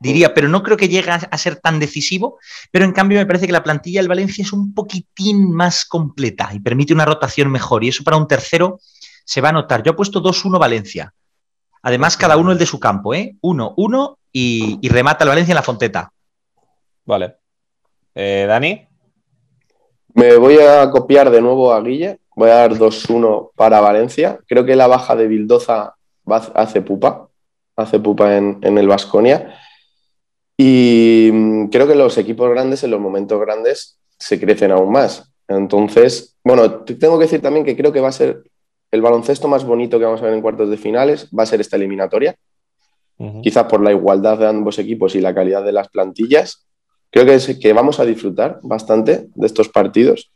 Diría, 0.00 0.32
pero 0.32 0.48
no 0.48 0.62
creo 0.62 0.78
que 0.78 0.88
llegue 0.88 1.10
a 1.10 1.38
ser 1.38 1.56
tan 1.56 1.78
decisivo. 1.78 2.38
Pero 2.70 2.86
en 2.86 2.92
cambio, 2.92 3.18
me 3.18 3.26
parece 3.26 3.46
que 3.46 3.52
la 3.52 3.62
plantilla 3.62 4.00
del 4.00 4.08
Valencia 4.08 4.42
es 4.42 4.52
un 4.52 4.72
poquitín 4.72 5.52
más 5.52 5.84
completa 5.84 6.48
y 6.52 6.60
permite 6.60 6.94
una 6.94 7.04
rotación 7.04 7.50
mejor. 7.50 7.84
Y 7.84 7.88
eso 7.88 8.02
para 8.02 8.16
un 8.16 8.26
tercero 8.26 8.80
se 9.24 9.42
va 9.42 9.50
a 9.50 9.52
notar. 9.52 9.82
Yo 9.82 9.92
he 9.92 9.94
puesto 9.94 10.22
2-1 10.22 10.58
Valencia. 10.58 11.12
Además, 11.82 12.16
cada 12.16 12.38
uno 12.38 12.52
el 12.52 12.58
de 12.58 12.66
su 12.66 12.80
campo, 12.80 13.14
¿eh? 13.14 13.36
1-1 13.42 14.16
y, 14.32 14.88
remata 14.88 15.24
el 15.24 15.28
Valencia 15.28 15.52
en 15.52 15.56
la 15.56 15.62
Fonteta. 15.62 16.12
Vale. 17.04 17.36
Eh, 18.14 18.46
Dani. 18.48 18.86
Me 20.14 20.36
voy 20.36 20.58
a 20.58 20.90
copiar 20.90 21.30
de 21.30 21.42
nuevo 21.42 21.72
a 21.72 21.80
Guille. 21.82 22.20
Voy 22.34 22.48
a 22.50 22.54
dar 22.54 22.74
2-1 22.74 23.50
para 23.54 23.80
Valencia. 23.80 24.38
Creo 24.46 24.64
que 24.64 24.76
la 24.76 24.86
baja 24.86 25.14
de 25.14 25.26
Bildoza 25.26 25.94
hace 26.54 26.80
pupa 26.80 27.29
hace 27.80 27.98
pupa 27.98 28.36
en, 28.36 28.60
el 28.62 28.88
Vasconia. 28.88 29.54
Y 30.56 31.30
mm, 31.32 31.68
creo 31.68 31.86
que 31.86 31.94
los 31.94 32.18
equipos 32.18 32.50
grandes 32.50 32.84
en 32.84 32.90
los 32.90 33.00
momentos 33.00 33.40
grandes 33.40 33.98
se 34.18 34.38
crecen 34.38 34.72
aún 34.72 34.92
más. 34.92 35.32
Entonces, 35.48 36.36
bueno, 36.44 36.82
tengo 36.84 37.18
que 37.18 37.24
decir 37.24 37.40
también 37.40 37.64
que 37.64 37.76
creo 37.76 37.92
que 37.92 38.00
va 38.00 38.08
a 38.08 38.12
ser 38.12 38.42
el 38.90 39.02
baloncesto 39.02 39.48
más 39.48 39.64
bonito 39.64 39.98
que 39.98 40.04
vamos 40.04 40.20
a 40.20 40.24
ver 40.24 40.34
en 40.34 40.42
cuartos 40.42 40.70
de 40.70 40.76
finales, 40.76 41.28
va 41.36 41.44
a 41.44 41.46
ser 41.46 41.60
esta 41.60 41.76
eliminatoria. 41.76 42.36
Quizás 43.42 43.64
por 43.64 43.82
la 43.82 43.90
igualdad 43.90 44.38
de 44.38 44.46
ambos 44.46 44.78
equipos 44.78 45.14
y 45.14 45.20
la 45.20 45.34
calidad 45.34 45.62
de 45.62 45.72
las 45.72 45.90
plantillas. 45.90 46.66
Creo 47.10 47.26
que, 47.26 47.34
es, 47.34 47.58
que 47.58 47.72
vamos 47.74 48.00
a 48.00 48.06
disfrutar 48.06 48.60
bastante 48.62 49.28
de 49.34 49.46
estos 49.46 49.68
partidos. 49.68 50.32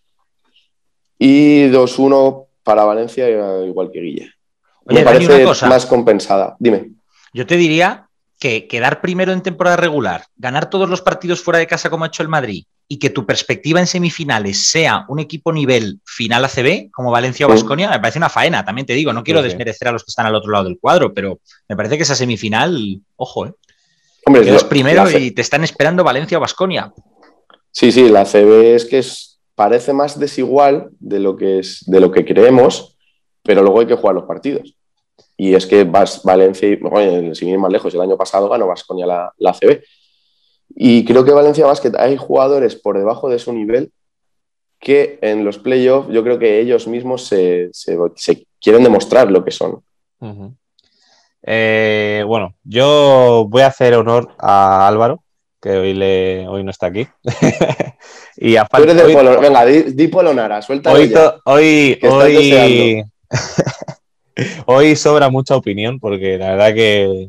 Y 1.19 1.71
2-1 1.71 2.47
para 2.63 2.85
Valencia, 2.85 3.27
igual 3.65 3.91
que 3.91 4.01
Guille. 4.01 4.31
Me 4.85 5.03
parece 5.03 5.47
más 5.67 5.87
compensada. 5.87 6.57
Dime. 6.59 6.91
Yo 7.35 7.47
te 7.47 7.57
diría 7.57 8.09
que 8.39 8.69
quedar 8.69 9.01
primero 9.01 9.33
en 9.33 9.43
temporada 9.43 9.77
regular, 9.77 10.27
ganar 10.37 10.71
todos 10.71 10.89
los 10.89 11.03
partidos 11.03 11.43
fuera 11.43 11.59
de 11.59 11.67
casa 11.67 11.91
como 11.91 12.05
ha 12.05 12.07
hecho 12.07 12.23
el 12.23 12.29
Madrid 12.29 12.65
y 12.87 12.99
que 12.99 13.11
tu 13.11 13.27
perspectiva 13.27 13.81
en 13.81 13.89
semifinales 13.89 14.69
sea 14.69 15.05
un 15.09 15.19
equipo 15.19 15.53
nivel 15.53 16.01
final 16.05 16.45
ACB, 16.45 16.91
como 16.93 17.11
Valencia 17.11 17.47
o 17.47 17.49
Basconia, 17.49 17.91
me 17.91 17.99
parece 17.99 18.19
una 18.19 18.29
faena, 18.29 18.65
también 18.65 18.87
te 18.87 18.93
digo, 18.93 19.13
no 19.13 19.25
quiero 19.25 19.43
desmerecer 19.43 19.89
a 19.89 19.93
los 19.93 20.05
que 20.05 20.11
están 20.11 20.27
al 20.27 20.35
otro 20.35 20.53
lado 20.53 20.67
del 20.67 20.79
cuadro, 20.79 21.13
pero 21.13 21.41
me 21.69 21.77
parece 21.77 21.97
que 21.97 22.05
esa 22.05 22.15
semifinal, 22.15 23.01
ojo, 23.17 23.47
¿eh? 23.47 23.55
Hombre, 24.27 24.43
Quedas 24.43 24.65
primero 24.65 25.11
y 25.11 25.33
te 25.33 25.43
están 25.43 25.65
esperando 25.65 26.05
Valencia 26.05 26.39
o 26.39 26.41
Basconia. 26.41 26.93
Sí, 27.73 27.91
sí, 27.91 28.09
la 28.09 28.21
ACB 28.21 28.75
es 28.75 28.85
que 28.85 28.99
es, 28.99 29.41
parece 29.55 29.93
más 29.93 30.19
desigual 30.19 30.91
de 31.01 31.19
lo 31.19 31.37
que 31.37 31.59
es, 31.59 31.83
de 31.87 32.01
lo 32.01 32.13
que 32.13 32.25
creemos, 32.25 32.97
pero 33.43 33.63
luego 33.63 33.81
hay 33.81 33.87
que 33.87 33.97
jugar 33.97 34.15
los 34.15 34.25
partidos. 34.25 34.77
Y 35.37 35.55
es 35.55 35.67
que 35.67 35.85
vas, 35.85 36.23
Valencia, 36.23 36.69
y, 36.69 37.35
sin 37.35 37.49
ir 37.49 37.59
más 37.59 37.71
lejos, 37.73 37.93
el 37.95 38.01
año 38.01 38.17
pasado 38.17 38.49
ganó 38.49 38.67
Vasconia 38.67 39.07
la, 39.07 39.33
la 39.39 39.53
CB. 39.53 39.83
Y 40.77 41.05
creo 41.05 41.25
que 41.25 41.33
Valencia 41.33 41.67
Basket 41.67 41.93
hay 41.99 42.17
jugadores 42.17 42.75
por 42.77 42.97
debajo 42.99 43.29
de 43.29 43.39
su 43.39 43.53
nivel 43.53 43.93
que 44.81 45.19
en 45.23 45.45
los 45.45 45.59
playoffs 45.59 46.09
yo 46.13 46.23
creo 46.23 46.39
que 46.39 46.61
ellos 46.61 46.87
mismos 46.87 47.27
se, 47.27 47.69
se- 47.73 47.97
se 48.17 48.47
quieren 48.61 48.83
demostrar 48.83 49.31
lo 49.31 49.45
que 49.45 49.51
son. 49.51 49.83
Eh, 51.43 52.25
bueno, 52.27 52.55
yo 52.65 53.47
voy 53.49 53.63
a 53.63 53.67
hacer 53.69 53.95
honor 53.95 54.31
a 54.39 54.87
Álvaro, 54.89 55.23
que 55.61 55.71
hoy, 55.71 55.95
le, 55.95 56.47
hoy 56.49 56.65
no 56.65 56.71
está 56.71 56.87
aquí. 56.87 57.07
y 58.37 58.57
a 58.57 58.65
Tú 58.65 58.83
eres 58.83 58.97
de 58.97 59.05
hoy- 59.05 59.15
Polo- 59.15 59.41
Venga, 59.41 59.65
di, 59.65 59.83
di 59.93 60.09
Polonara, 60.09 60.61
suéltalo 60.63 60.97
hoy, 60.97 61.09
hoy, 61.45 61.99
hoy 64.67 64.97
sobra 64.97 65.31
mucha 65.31 65.57
opinión, 65.57 65.99
porque 66.01 66.39
la 66.39 66.51
verdad 66.51 66.75
que, 66.75 67.29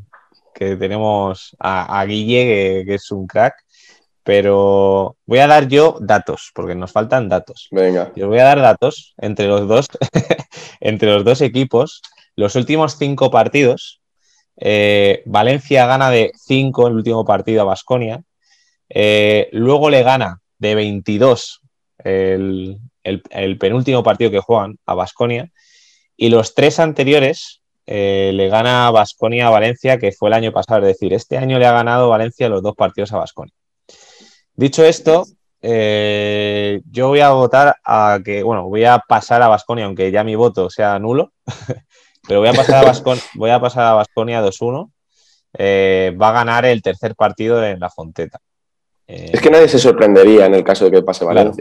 que 0.53 0.75
tenemos 0.75 1.55
a, 1.59 1.99
a 1.99 2.05
Guille, 2.05 2.43
que, 2.45 2.83
que 2.87 2.93
es 2.95 3.11
un 3.11 3.27
crack. 3.27 3.55
Pero 4.23 5.17
voy 5.27 5.37
a 5.39 5.45
dar 5.47 5.67
yo 5.67 5.97
datos, 6.01 6.51
porque 6.55 6.73
nos 6.73 6.91
faltan 6.91 7.29
datos. 7.29 7.67
Venga. 7.69 8.11
Yo 8.15 8.27
voy 8.27 8.39
a 8.39 8.45
dar 8.45 8.59
datos 8.59 9.13
entre 9.17 9.47
los 9.47 9.67
dos, 9.67 9.87
entre 10.79 11.09
los 11.11 11.23
dos 11.23 11.41
equipos. 11.41 12.01
Los 12.35 12.55
últimos 12.55 12.97
cinco 12.97 13.29
partidos, 13.29 14.01
eh, 14.57 15.21
Valencia 15.25 15.85
gana 15.85 16.09
de 16.09 16.31
5 16.35 16.87
el 16.87 16.95
último 16.95 17.23
partido 17.23 17.61
a 17.61 17.65
Basconia. 17.65 18.23
luego 19.51 19.89
le 19.89 20.03
gana 20.03 20.39
de 20.57 20.75
22 20.75 21.61
el, 21.99 22.79
el- 23.03 23.21
el 23.29 23.57
penúltimo 23.57 24.03
partido 24.03 24.31
que 24.31 24.39
juegan 24.39 24.77
a 24.85 24.95
Basconia. 24.95 25.51
Y 26.17 26.29
los 26.29 26.55
tres 26.55 26.79
anteriores 26.79 27.61
eh, 27.85 28.31
le 28.33 28.49
gana 28.49 28.89
Basconia 28.91 29.47
a 29.47 29.51
Valencia, 29.51 29.97
que 29.97 30.11
fue 30.11 30.29
el 30.29 30.33
año 30.33 30.51
pasado. 30.51 30.81
Es 30.81 30.95
decir, 30.95 31.13
este 31.13 31.37
año 31.37 31.59
le 31.59 31.65
ha 31.65 31.71
ganado 31.71 32.09
Valencia 32.09 32.49
los 32.49 32.63
dos 32.63 32.75
partidos 32.75 33.11
a 33.13 33.17
Basconia. 33.17 33.53
Dicho 34.55 34.83
esto, 34.85 35.25
eh, 35.61 36.81
yo 36.89 37.09
voy 37.09 37.19
a 37.19 37.31
votar 37.31 37.75
a 37.83 38.19
que, 38.23 38.43
bueno, 38.43 38.69
voy 38.69 38.85
a 38.85 38.99
pasar 38.99 39.41
a 39.41 39.47
Basconia, 39.47 39.85
aunque 39.85 40.11
ya 40.11 40.23
mi 40.23 40.35
voto 40.35 40.69
sea 40.69 40.97
nulo, 40.99 41.33
pero 42.27 42.39
voy 42.39 42.49
a 42.49 42.53
pasar 42.53 42.83
a 42.83 42.87
Basconia, 42.87 43.23
voy 43.35 43.49
a 43.49 43.59
pasar 43.59 43.85
a 43.85 43.93
Basconia 43.93 44.43
2-1. 44.43 44.91
Eh, 45.57 46.15
va 46.21 46.29
a 46.29 46.33
ganar 46.33 46.65
el 46.65 46.81
tercer 46.81 47.15
partido 47.15 47.63
en 47.65 47.79
la 47.79 47.89
Fonteta. 47.89 48.39
Eh, 49.07 49.31
Es 49.33 49.41
que 49.41 49.49
nadie 49.49 49.67
se 49.67 49.79
sorprendería 49.79 50.45
en 50.45 50.53
el 50.53 50.63
caso 50.63 50.85
de 50.85 50.91
que 50.91 51.01
pase 51.01 51.25
Claro. 51.25 51.53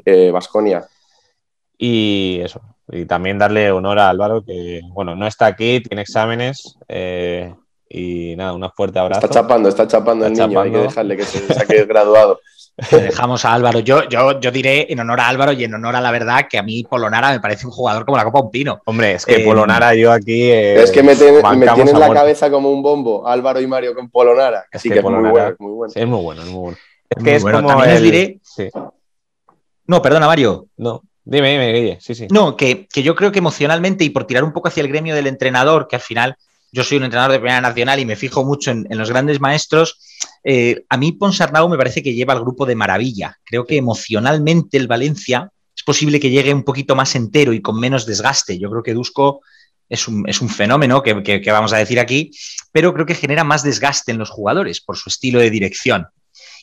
Y 1.79 2.41
eso. 2.43 2.61
Y 2.91 3.07
también 3.07 3.39
darle 3.39 3.71
honor 3.71 3.99
a 3.99 4.11
Álvaro, 4.11 4.45
que, 4.45 4.81
bueno, 4.93 5.15
no 5.17 5.27
está 5.27 5.47
aquí, 5.47 5.81
tiene 5.81 6.03
exámenes. 6.03 6.77
eh, 6.89 7.55
y 7.97 8.35
nada, 8.35 8.55
un 8.55 8.69
fuerte 8.73 8.99
abrazo. 8.99 9.25
Está 9.27 9.41
chapando, 9.43 9.69
está 9.69 9.87
chapando 9.87 10.27
Está 10.27 10.43
el 10.45 10.49
niño, 10.49 10.61
hay 10.61 10.71
que 10.71 10.73
chapando. 10.73 10.89
dejarle 10.91 11.17
que 11.17 11.23
se 11.25 11.55
saque 11.55 11.85
graduado. 11.85 12.41
Le 12.91 13.03
dejamos 13.03 13.45
a 13.45 13.55
Álvaro. 13.55 13.79
Yo, 13.79 14.09
yo, 14.09 14.41
yo 14.41 14.51
diré 14.51 14.93
en 14.93 14.99
honor 14.99 15.21
a 15.21 15.29
Álvaro 15.29 15.53
y 15.53 15.63
en 15.63 15.75
honor 15.75 15.95
a 15.95 16.01
la 16.01 16.11
verdad 16.11 16.47
que 16.51 16.59
a 16.59 16.65
mí 16.65 16.83
Polonara 16.83 17.31
me 17.31 17.39
parece 17.39 17.67
un 17.67 17.73
jugador 17.73 18.05
como 18.05 18.17
la 18.17 18.25
Copa 18.25 18.41
Un 18.41 18.51
Pino. 18.51 18.81
Hombre, 18.87 19.13
es 19.13 19.25
que 19.25 19.37
Eh, 19.37 19.45
Polonara 19.45 19.95
yo 19.95 20.11
aquí. 20.11 20.51
eh, 20.51 20.83
es 20.83 20.91
que 20.91 21.05
me, 21.05 21.15
tiene- 21.15 21.41
me 21.57 21.69
tienen 21.69 22.01
la 22.01 22.13
cabeza 22.13 22.51
como 22.51 22.69
un 22.73 22.83
bombo, 22.83 23.29
Álvaro 23.29 23.61
y 23.61 23.67
Mario 23.69 23.95
con 23.95 24.11
Polonara. 24.11 24.65
Es 24.73 24.83
sí 24.83 24.89
que 24.89 24.95
que 24.95 24.99
es 24.99 25.05
muy 25.05 25.31
bueno, 25.31 25.49
es 25.51 25.61
muy 25.61 25.73
bueno. 25.73 25.93
Es 25.95 26.07
muy 26.09 26.21
bueno, 26.23 26.43
es 26.43 26.49
muy 26.49 26.61
bueno. 26.61 26.79
Es 27.11 27.17
Muy 27.19 27.25
que 27.31 27.37
es 27.37 27.43
bueno. 27.43 27.59
como. 27.59 27.69
También 27.69 27.91
el- 27.97 28.03
diré- 28.03 28.41
Sí. 28.43 28.69
No, 29.87 30.03
perdona, 30.03 30.27
Mario. 30.27 30.67
No, 30.77 31.01
dime, 31.25 31.53
dime, 31.53 31.73
Guille. 31.73 31.99
Sí, 32.01 32.15
sí. 32.15 32.27
No, 32.31 32.57
que, 32.57 32.87
que 32.93 33.03
yo 33.03 33.15
creo 33.15 33.33
que 33.33 33.39
emocionalmente 33.39 34.05
y 34.05 34.11
por 34.11 34.27
tirar 34.27 34.45
un 34.45 34.53
poco 34.53 34.69
hacia 34.69 34.83
el 34.83 34.89
gremio 34.89 35.15
del 35.15 35.27
entrenador, 35.27 35.87
que 35.89 35.97
al 35.97 36.03
final 36.03 36.37
yo 36.73 36.83
soy 36.83 36.99
un 36.99 37.05
entrenador 37.05 37.33
de 37.33 37.39
primera 37.39 37.61
nacional 37.61 38.01
y 38.01 38.07
me 38.07 38.17
fijo 38.17 38.45
mucho 38.45 38.71
en, 38.73 38.87
en 38.91 38.99
los 38.99 39.09
grandes 39.09 39.41
maestros, 39.41 39.99
eh, 40.43 40.85
a 40.89 40.97
mí 40.97 41.13
Ponsarnau 41.13 41.69
me 41.69 41.77
parece 41.79 42.03
que 42.03 42.15
lleva 42.15 42.33
al 42.33 42.41
grupo 42.41 42.67
de 42.67 42.75
maravilla. 42.75 43.39
Creo 43.45 43.65
que 43.65 43.77
emocionalmente 43.77 44.77
el 44.77 44.89
Valencia 44.89 45.51
es 45.77 45.83
posible 45.83 46.19
que 46.21 46.31
llegue 46.31 46.53
un 46.53 46.65
poquito 46.65 46.95
más 46.97 47.15
entero 47.15 47.53
y 47.53 47.61
con 47.63 47.79
menos 47.79 48.07
desgaste. 48.07 48.59
Yo 48.59 48.71
creo 48.71 48.83
que 48.83 48.93
Dusko 48.95 49.41
es 49.89 50.09
un, 50.09 50.29
es 50.29 50.41
un 50.41 50.49
fenómeno 50.49 51.03
que, 51.03 51.23
que- 51.23 51.41
que 51.41 51.53
vamos 51.53 51.73
a 51.73 51.77
decir 51.79 52.01
aquí, 52.01 52.31
pero 52.73 52.93
creo 52.95 53.07
que 53.07 53.15
genera 53.15 53.45
más 53.45 53.63
desgaste 53.63 54.11
en 54.13 54.19
los 54.19 54.31
jugadores 54.31 54.81
por 54.81 54.97
su 54.97 55.09
estilo 55.11 55.39
de 55.41 55.51
dirección. 55.51 56.07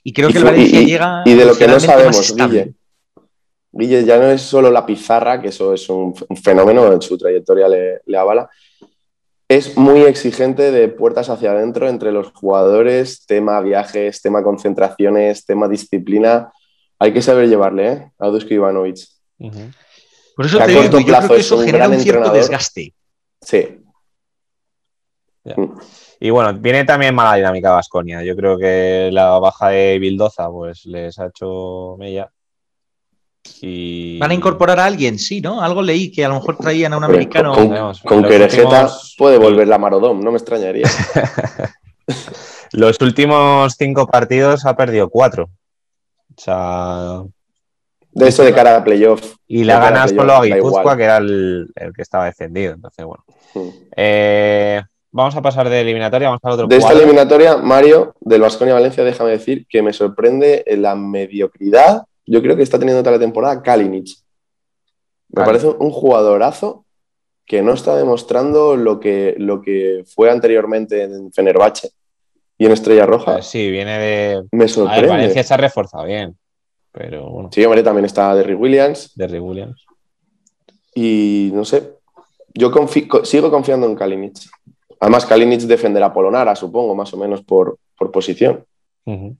Y 0.04 0.12
creo 0.14 0.30
Y 0.30 0.34
que 0.34 0.40
el 0.40 0.44
Valencia 0.46 0.82
y- 0.82 0.86
llega 0.86 1.22
Y 1.26 1.34
de 1.36 1.46
lo 1.46 1.56
que 1.58 1.68
no 1.68 1.80
sabemos, 1.80 2.20
estable. 2.20 2.60
Guille. 2.64 2.74
Guille, 3.72 4.04
ya 4.04 4.18
no 4.18 4.30
es 4.30 4.42
solo 4.42 4.70
la 4.70 4.86
pizarra, 4.86 5.42
que 5.42 5.48
eso 5.48 5.74
es 5.74 5.88
un, 5.90 6.14
un 6.28 6.38
fenómeno, 6.38 6.92
en 6.92 7.02
su 7.02 7.18
trayectoria 7.18 7.68
le, 7.68 8.02
le 8.06 8.18
avala. 8.18 8.50
Es 9.48 9.78
muy 9.78 10.02
exigente 10.02 10.72
de 10.72 10.88
puertas 10.88 11.30
hacia 11.30 11.52
adentro 11.52 11.88
entre 11.90 12.12
los 12.12 12.32
jugadores, 12.32 13.26
tema 13.26 13.60
viajes, 13.62 14.22
tema 14.22 14.44
concentraciones, 14.44 15.46
tema 15.46 15.68
disciplina. 15.68 16.52
Hay 17.00 17.14
que 17.14 17.22
saber 17.22 17.50
llevarle, 17.50 17.92
¿eh? 17.92 18.12
A 18.20 18.28
Dusko 18.28 18.54
Ivanovic. 18.54 19.00
Ujú. 19.40 19.60
Por 20.36 20.46
eso 20.46 20.58
que 20.60 20.66
te 20.66 20.72
digo, 20.72 20.84
yo 20.84 20.90
creo 21.06 21.28
que 21.28 21.36
es 21.36 21.46
eso 21.46 21.58
un 21.58 21.66
genera 21.66 21.86
gran 21.86 21.92
un 21.98 22.00
cierto 22.00 22.20
entrenador. 22.20 22.38
desgaste. 22.38 22.94
Sí, 23.42 23.80
Y 26.20 26.30
bueno, 26.30 26.54
viene 26.54 26.86
también 26.86 27.16
mala 27.16 27.36
dinámica 27.36 27.72
Vasconia. 27.72 28.24
Yo 28.24 28.36
creo 28.36 28.58
que 28.58 29.10
la 29.12 29.40
baja 29.40 29.70
de 29.70 29.98
Bildoza 30.00 30.50
pues 30.50 30.86
les 30.86 31.18
ha 31.20 31.28
hecho 31.28 31.96
mella. 31.98 32.32
Y... 33.62 34.18
¿Van 34.20 34.32
a 34.32 34.34
incorporar 34.34 34.80
a 34.80 34.86
alguien? 34.86 35.18
Sí, 35.20 35.42
¿no? 35.42 35.62
Algo 35.62 35.82
leí 35.82 36.12
que 36.12 36.24
a 36.26 36.30
lo 36.30 36.36
mejor 36.36 36.58
traían 36.58 36.94
a 36.94 36.98
un 36.98 37.04
americano. 37.04 37.54
con, 37.54 37.68
con 37.70 38.22
los 38.22 38.32
Querejeta 38.32 38.68
últimos- 38.84 39.16
puede 39.18 39.38
volver 39.38 39.68
la 39.68 39.78
Marodom, 39.78 40.20
no 40.24 40.32
me 40.32 40.38
extrañaría. 40.38 40.88
Los 42.74 43.00
últimos 43.02 43.76
cinco 43.78 44.08
partidos 44.08 44.66
ha 44.66 44.76
perdido 44.76 45.10
cuatro. 45.10 45.50
O 46.38 46.42
sea, 46.42 47.22
De 48.12 48.30
eso 48.30 48.44
de 48.44 48.54
cara 48.54 48.78
a 48.78 48.84
playoff. 48.84 49.36
y 49.48 49.64
le 49.66 49.74
ha 49.74 49.76
De 49.76 49.82
cara 49.82 49.88
a 49.88 49.92
ganado 49.92 50.08
playoff, 50.08 50.22
solo 50.22 50.34
a 50.34 50.36
da 50.40 50.56
Guipúzcoa, 50.56 50.98
que 50.98 51.04
era 51.04 51.18
el, 51.18 51.68
el 51.76 51.94
que 51.94 52.02
estaba 52.02 52.26
descendido. 52.26 52.74
Entonces, 52.74 53.06
bueno. 53.06 53.24
Mm. 53.54 53.70
Eh, 53.98 54.82
vamos 55.12 55.36
a 55.36 55.42
pasar 55.42 55.70
de 55.70 55.82
eliminatoria, 55.82 56.30
vamos 56.30 56.40
al 56.44 56.52
otro 56.54 56.68
De 56.68 56.78
esta 56.78 56.94
eliminatoria, 56.94 57.58
Mario, 57.58 58.16
del 58.22 58.42
Vasconia 58.42 58.74
Valencia, 58.74 59.04
déjame 59.04 59.32
decir 59.32 59.66
que 59.70 59.82
me 59.82 59.92
sorprende 59.92 60.64
la 60.78 60.96
mediocridad. 60.96 62.04
Yo 62.32 62.42
creo 62.42 62.56
que 62.56 62.64
está 62.64 62.80
teniendo 62.80 63.02
toda 63.04 63.18
la 63.18 63.20
temporada 63.20 63.62
Kalinic. 63.62 64.08
Me 65.34 65.44
parece 65.44 65.68
un 65.68 65.92
jugadorazo 65.92 66.86
que 67.46 67.62
no 67.62 67.74
está 67.74 67.98
demostrando 67.98 68.78
lo 68.78 69.02
que, 69.02 69.36
lo 69.38 69.62
que 69.62 70.06
fue 70.08 70.32
anteriormente 70.32 71.04
en 71.04 71.34
Fenerbahce 71.34 71.90
y 72.58 72.66
en 72.68 72.72
Estrella 72.72 73.06
Roja. 73.06 73.34
Pues 73.34 73.48
sí, 73.48 73.70
viene 73.70 73.98
de. 73.98 74.44
me 74.54 74.64
A 74.64 74.66
ver, 74.66 74.70
sorprende. 74.70 75.08
Valencia 75.10 75.44
se 75.44 75.54
ha 75.54 75.58
reforzado 75.58 76.06
bien. 76.06 76.38
Pero 76.94 77.30
bueno, 77.30 77.50
Sí, 77.52 77.64
hombre, 77.66 77.84
también 77.84 78.06
está 78.06 78.34
Derry 78.34 78.54
Williams 78.54 79.12
de 79.16 79.28
Rick 79.28 79.44
Williams. 79.44 79.86
y 80.96 81.52
no 81.54 81.66
sé. 81.66 81.96
Yo 82.54 82.72
confi- 82.72 83.24
sigo 83.26 83.50
confiando 83.52 83.88
en 83.88 83.96
Kalinic. 83.96 84.38
Además, 85.02 85.26
Kalinic 85.26 85.62
defenderá 85.62 86.08
a 86.08 86.14
Polonara, 86.14 86.56
supongo, 86.56 86.94
más 86.96 87.14
o 87.14 87.18
menos 87.18 87.42
por, 87.44 87.78
por 87.98 88.12
posición. 88.12 88.64
Ujú. 89.06 89.36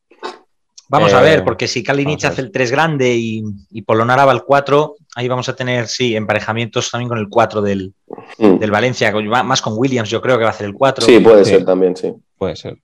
Vamos 0.92 1.14
Eh, 1.14 1.16
a 1.16 1.22
ver, 1.22 1.46
porque 1.46 1.70
si 1.70 1.84
Kalinic 1.84 2.26
hace 2.26 2.42
el 2.42 2.52
3 2.52 2.70
grande 2.70 3.16
y, 3.16 3.44
y 3.70 3.82
Polonara 3.84 4.26
va 4.26 4.34
al 4.34 4.44
4, 4.44 4.96
ahí 5.16 5.28
vamos 5.30 5.48
a 5.48 5.56
tener, 5.56 5.88
sí, 5.88 6.18
emparejamientos 6.18 6.92
también 6.92 7.08
con 7.08 7.18
el 7.18 7.30
4 7.30 7.62
del, 7.62 7.94
Mm. 8.38 8.58
del 8.60 8.72
Valencia, 8.72 9.14
más 9.44 9.62
con 9.62 9.74
Williams, 9.78 10.10
yo 10.10 10.22
creo 10.22 10.38
que 10.38 10.44
va 10.44 10.50
a 10.50 10.54
hacer 10.54 10.68
el 10.68 10.74
4. 10.74 11.06
Sí, 11.06 11.20
puede 11.20 11.46
Sí. 11.46 11.52
ser 11.52 11.66
también, 11.66 11.96
sí. 11.96 12.14
Puede 12.38 12.58
ser. 12.58 12.78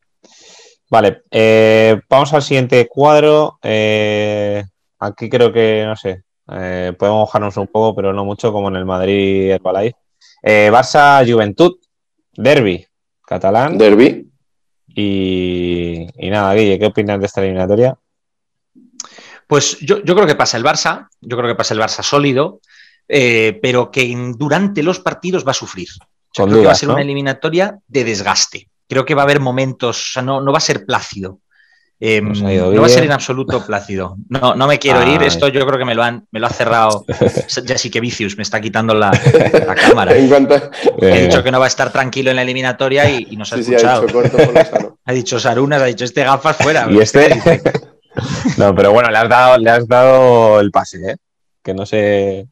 Vale, 0.89 1.23
eh, 1.31 1.99
vamos 2.09 2.33
al 2.33 2.41
siguiente 2.41 2.87
cuadro. 2.87 3.59
Eh, 3.61 4.63
aquí 4.99 5.29
creo 5.29 5.51
que, 5.51 5.83
no 5.85 5.97
sé, 5.97 6.23
eh, 6.49 6.93
podemos 6.97 7.19
mojarnos 7.19 7.57
un 7.57 7.67
poco, 7.67 7.93
pero 7.93 8.13
no 8.13 8.23
mucho, 8.23 8.53
como 8.53 8.69
en 8.69 8.77
el 8.77 8.85
Madrid 8.85 9.51
Herbalife. 9.51 9.97
Eh, 10.41 10.69
Barça 10.71 11.29
Juventud, 11.29 11.73
Derby, 12.37 12.85
catalán. 13.25 13.77
Derby. 13.77 14.26
Y, 14.99 16.07
y 16.17 16.29
nada, 16.31 16.55
Guille, 16.55 16.79
¿qué 16.79 16.87
opinas 16.87 17.19
de 17.19 17.27
esta 17.27 17.41
eliminatoria? 17.41 17.95
Pues 19.45 19.77
yo, 19.79 20.03
yo 20.03 20.15
creo 20.15 20.25
que 20.25 20.33
pasa 20.33 20.57
el 20.57 20.63
Barça, 20.63 21.07
yo 21.21 21.37
creo 21.37 21.47
que 21.49 21.55
pasa 21.55 21.75
el 21.75 21.79
Barça 21.79 22.01
sólido, 22.01 22.61
eh, 23.07 23.59
pero 23.61 23.91
que 23.91 24.11
en- 24.11 24.33
durante 24.33 24.81
los 24.81 24.99
partidos 24.99 25.45
va 25.45 25.51
a 25.51 25.53
sufrir. 25.53 25.87
O 25.99 26.33
sea, 26.33 26.43
Con 26.45 26.49
creo 26.49 26.61
que 26.61 26.65
va 26.65 26.71
a 26.71 26.75
ser 26.75 26.87
¿no? 26.89 26.95
una 26.95 27.03
eliminatoria 27.03 27.77
de 27.87 28.03
desgaste. 28.03 28.69
Creo 28.89 29.05
que 29.05 29.13
va 29.13 29.21
a 29.21 29.25
haber 29.25 29.39
momentos, 29.39 29.99
o 29.99 30.13
sea, 30.13 30.23
no, 30.23 30.41
no 30.41 30.51
va 30.51 30.57
a 30.57 30.61
ser 30.61 30.83
plácido. 30.83 31.41
Eh, 31.99 32.21
ido 32.21 32.71
no 32.71 32.81
va 32.81 32.85
a 32.85 32.89
ser 32.89 33.05
en 33.05 33.11
absoluto 33.11 33.65
plácido. 33.65 34.17
No, 34.29 34.53
no 34.53 34.67
me 34.67 34.77
quiero 34.77 34.99
Ay. 34.99 35.15
ir. 35.15 35.23
Esto 35.23 35.47
yo 35.47 35.65
creo 35.65 35.79
que 35.79 35.85
me 35.85 35.95
lo, 35.95 36.03
han, 36.03 36.27
me 36.31 36.39
lo 36.39 36.45
ha 36.45 36.51
cerrado 36.51 37.05
Jessica 37.65 37.99
Vicius, 37.99 38.37
me 38.37 38.43
está 38.43 38.61
quitando 38.61 38.93
la, 38.93 39.09
la 39.65 39.73
cámara. 39.75 40.15
En 40.15 40.29
cuanto 40.29 40.55
He 41.01 41.17
Eh, 41.21 41.21
dicho 41.27 41.43
que 41.43 41.51
no 41.51 41.57
va 41.59 41.65
a 41.65 41.69
estar 41.69 41.91
tranquilo 41.91 42.29
en 42.29 42.35
la 42.35 42.43
eliminatoria 42.43 43.09
y, 43.09 43.25
y 43.31 43.35
nos 43.37 43.51
ha 43.51 43.57
sí, 43.57 43.63
sí, 43.63 43.73
ha 43.73 43.77
escuchado. 43.77 44.01
dicho 44.03 44.13
corto 44.13 44.37
ha 45.05 45.11
dicho 45.13 45.39
Sarunas, 45.39 45.81
ha 45.81 45.85
dicho 45.85 46.05
este 46.05 46.23
gafas 46.23 46.57
fuera. 46.57 46.87
y 46.89 46.99
este. 46.99 47.41
no, 48.57 48.73
pero 48.75 48.91
bueno, 48.91 49.09
le 49.09 49.17
has 49.17 49.29
dado, 49.29 49.57
le 49.57 49.69
has 49.69 49.87
dado 49.87 50.59
el 50.59 50.71
pase, 50.71 50.97
¿eh? 51.11 51.15
Que 51.63 51.73
no 51.73 51.85
sé. 51.85 52.47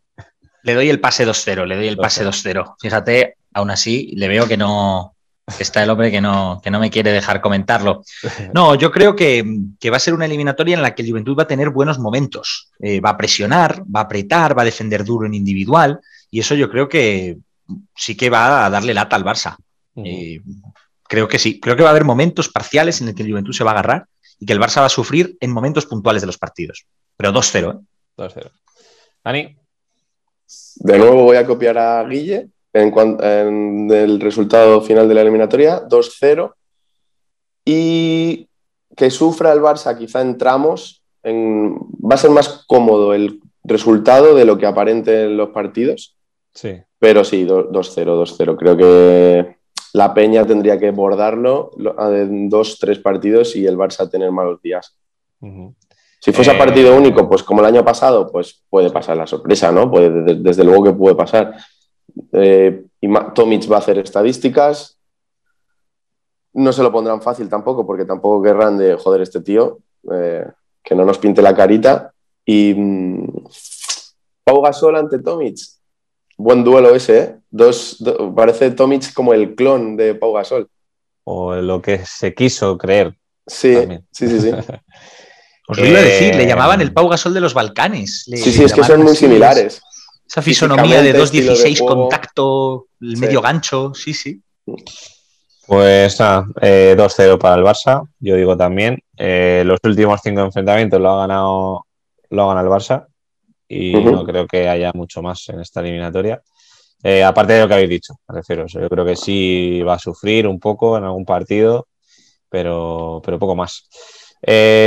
Le 0.64 0.74
doy 0.74 0.90
el 0.90 1.00
pase 1.00 1.26
2-0, 1.28 1.66
le 1.66 1.76
doy 1.76 1.88
el 1.88 1.98
pase 1.98 2.26
2-0. 2.26 2.76
Fíjate, 2.82 3.36
aún 3.54 3.70
así, 3.72 4.12
le 4.16 4.28
veo 4.28 4.48
que 4.48 4.58
no, 4.58 5.15
Está 5.60 5.84
el 5.84 5.90
hombre 5.92 6.10
que 6.10 6.22
no, 6.22 6.60
que 6.64 6.72
no 6.72 6.80
me 6.80 6.90
quiere 6.90 7.12
dejar 7.12 7.40
comentarlo. 7.40 8.04
No, 8.54 8.74
yo 8.74 8.92
creo 8.92 9.16
que, 9.16 9.44
va 9.92 9.98
a 9.98 10.00
ser 10.00 10.16
una 10.16 10.26
eliminatoria 10.26 10.76
en 10.76 10.82
la 10.82 10.96
que 10.96 11.04
el 11.04 11.10
Juventud 11.10 11.38
va 11.38 11.44
a 11.44 11.48
tener 11.48 11.70
buenos 11.70 12.00
momentos. 12.00 12.72
Eh, 12.80 13.00
va 13.00 13.12
a 13.12 13.18
presionar, 13.18 13.84
va 13.84 14.02
a 14.02 14.04
apretar, 14.04 14.58
va 14.58 14.64
a 14.64 14.66
defender 14.66 15.04
duro 15.04 15.28
en 15.28 15.36
individual. 15.36 16.00
Y 16.32 16.40
eso 16.40 16.56
yo 16.56 16.70
creo 16.70 16.90
que 16.90 17.38
sí 17.96 18.18
que 18.18 18.32
va 18.32 18.66
a 18.66 18.70
darle 18.72 18.96
lata 18.96 19.16
al 19.16 19.24
Barça. 19.24 19.56
Eh, 19.98 20.42
creo 21.04 21.28
que 21.28 21.38
sí. 21.38 21.60
Creo 21.60 21.76
que 21.76 21.84
va 21.84 21.90
a 21.90 21.92
haber 21.92 22.06
momentos 22.06 22.50
parciales 22.50 23.00
en 23.02 23.08
los 23.08 23.16
que 23.16 23.22
el 23.22 23.30
Juventud 23.30 23.54
se 23.54 23.64
va 23.64 23.72
a 23.72 23.74
agarrar 23.74 24.08
y 24.40 24.48
que 24.48 24.54
el 24.54 24.60
Barça 24.60 24.80
va 24.80 24.88
a 24.88 24.90
sufrir 24.90 25.38
en 25.40 25.52
momentos 25.52 25.86
puntuales 25.86 26.24
de 26.24 26.28
los 26.28 26.40
partidos. 26.40 26.88
Pero 27.16 27.32
2-0. 27.32 27.72
¿eh? 27.72 27.86
2-0. 28.18 28.52
Dani. 29.24 29.58
De 30.78 30.98
nuevo 30.98 31.24
voy 31.24 31.38
a 31.38 31.46
copiar 31.46 31.78
a 31.78 32.04
Guille 32.04 32.50
en, 32.76 33.90
el 33.92 34.20
resultado 34.20 34.82
final 34.82 35.08
de 35.08 35.16
la 35.16 35.22
eliminatoria, 35.22 35.88
2-0. 35.88 36.54
Y 37.66 38.48
que 38.96 39.10
sufra 39.10 39.52
el 39.52 39.62
Barça 39.62 39.98
quizá 39.98 40.22
en 40.22 40.38
tramos, 40.38 41.02
va 41.26 42.16
a 42.16 42.18
ser 42.18 42.30
más 42.30 42.66
cómodo 42.68 43.14
el 43.14 43.40
resultado 43.64 44.36
de 44.36 44.46
lo 44.46 44.58
que 44.58 44.68
aparente 44.68 45.24
en 45.24 45.38
los 45.38 45.50
partidos. 45.50 46.16
Sí. 46.54 46.82
Pero 47.00 47.24
sí, 47.24 47.46
2-0, 47.46 47.72
2-0. 47.72 48.58
Creo 48.58 48.78
que 48.78 49.58
la 49.94 50.14
Peña 50.14 50.46
tendría 50.46 50.78
que 50.78 50.92
bordarlo 50.92 51.72
en 52.12 52.50
dos, 52.50 52.78
tres 52.80 53.00
partidos 53.00 53.56
y 53.56 53.66
el 53.66 53.78
Barça 53.78 54.10
tener 54.10 54.32
malos 54.32 54.62
días. 54.62 54.98
Si 56.20 56.32
fuese 56.32 56.52
a 56.52 56.58
partido 56.58 56.94
eh, 56.94 56.98
único, 56.98 57.30
pues 57.30 57.44
como 57.44 57.62
el 57.62 57.68
año 57.68 57.86
pasado, 57.86 58.32
pues 58.32 58.64
puede 58.70 58.90
pasar 58.90 59.16
la 59.16 59.28
sorpresa, 59.28 59.72
¿no? 59.72 59.92
Puede, 59.92 60.36
desde 60.36 60.64
luego 60.64 60.84
que 60.84 60.94
puede 60.94 61.16
pasar. 61.16 61.56
Eh, 62.32 62.86
y 63.02 63.14
Tomic 63.34 63.72
va 63.72 63.78
a 63.78 63.80
hacer 63.80 64.00
estadísticas. 64.00 64.98
No 66.54 66.72
se 66.72 66.84
lo 66.84 66.92
pondrán 66.92 67.22
fácil 67.22 67.50
tampoco, 67.50 67.86
porque 67.86 68.06
tampoco 68.06 68.42
querrán 68.42 68.78
de 68.78 68.96
joder 68.96 69.22
este 69.22 69.42
tío, 69.42 69.80
eh, 70.12 70.46
que 70.84 70.96
no 70.96 71.06
nos 71.06 71.18
pinte 71.18 71.42
la 71.42 71.56
carita. 71.56 72.14
Y 72.46 72.74
mm, 72.74 73.28
Pau 74.44 74.62
Gasol 74.62 74.96
ante 74.96 75.20
Tomic. 75.20 75.58
Buen 76.38 76.64
duelo 76.64 76.94
ese, 76.94 77.18
¿eh? 77.18 77.36
Dos, 77.50 78.04
parece 78.36 78.72
Tomic 78.72 79.14
como 79.14 79.34
el 79.34 79.56
clon 79.56 79.96
de 79.98 80.16
Pau 80.16 80.34
Gasol. 80.34 80.70
O 81.24 81.56
lo 81.56 81.82
que 81.82 82.06
se 82.06 82.34
quiso 82.34 82.78
creer. 82.78 83.18
Sí, 83.48 83.76
sí, 84.12 84.28
sí, 84.28 84.40
sí. 84.42 84.52
Os 85.68 85.80
lo 85.80 85.88
iba 85.88 85.98
a 85.98 86.04
decir, 86.04 86.36
le 86.36 86.46
llamaban 86.46 86.80
el 86.82 86.94
Pau 86.94 87.10
Gasol 87.10 87.34
de 87.34 87.42
los 87.42 87.56
Balcanes. 87.56 88.24
sí, 88.26 88.38
sí, 88.38 88.64
es 88.64 88.74
que 88.74 88.84
son 88.84 89.02
muy 89.02 89.16
similares. 89.16 89.82
Esa 90.28 90.42
fisonomía 90.42 91.02
de 91.02 91.16
2.16, 91.16 91.86
contacto, 91.86 92.88
el 93.00 93.18
medio 93.18 93.42
gancho, 93.42 93.94
sí, 93.94 94.14
sí. 94.14 94.42
Pues 95.68 96.20
nada, 96.20 96.46
2-0 96.56 97.34
eh, 97.34 97.38
para 97.38 97.56
el 97.56 97.64
Barça, 97.64 98.08
yo 98.20 98.36
digo 98.36 98.58
también. 98.58 99.00
Eh, 99.18 99.64
los 99.66 99.80
últimos 99.84 100.22
cinco 100.24 100.42
enfrentamientos 100.42 101.00
lo 101.00 101.12
ha 101.12 101.20
ganado, 101.22 101.86
lo 102.30 102.44
ha 102.44 102.48
ganado 102.54 102.68
el 102.68 102.74
Barça 102.74 103.08
y 103.68 103.94
no 103.94 104.24
creo 104.26 104.48
que 104.48 104.68
haya 104.68 104.92
mucho 104.94 105.22
más 105.22 105.48
en 105.50 105.60
esta 105.62 105.80
eliminatoria. 105.82 106.42
Eh, 107.04 107.24
aparte 107.24 107.54
de 107.54 107.62
lo 107.62 107.68
que 107.68 107.74
habéis 107.76 107.90
dicho, 107.90 108.14
me 108.28 108.36
refiero. 108.36 108.66
Yo 108.68 108.88
creo 108.90 109.06
que 109.06 109.16
sí 109.16 109.82
va 109.82 109.96
a 109.96 110.00
sufrir 110.00 110.48
un 110.48 110.60
poco 110.60 110.98
en 110.98 111.04
algún 111.04 111.26
partido, 111.26 111.88
pero, 112.50 113.22
pero 113.24 113.40
poco 113.40 113.56
más. 113.56 113.88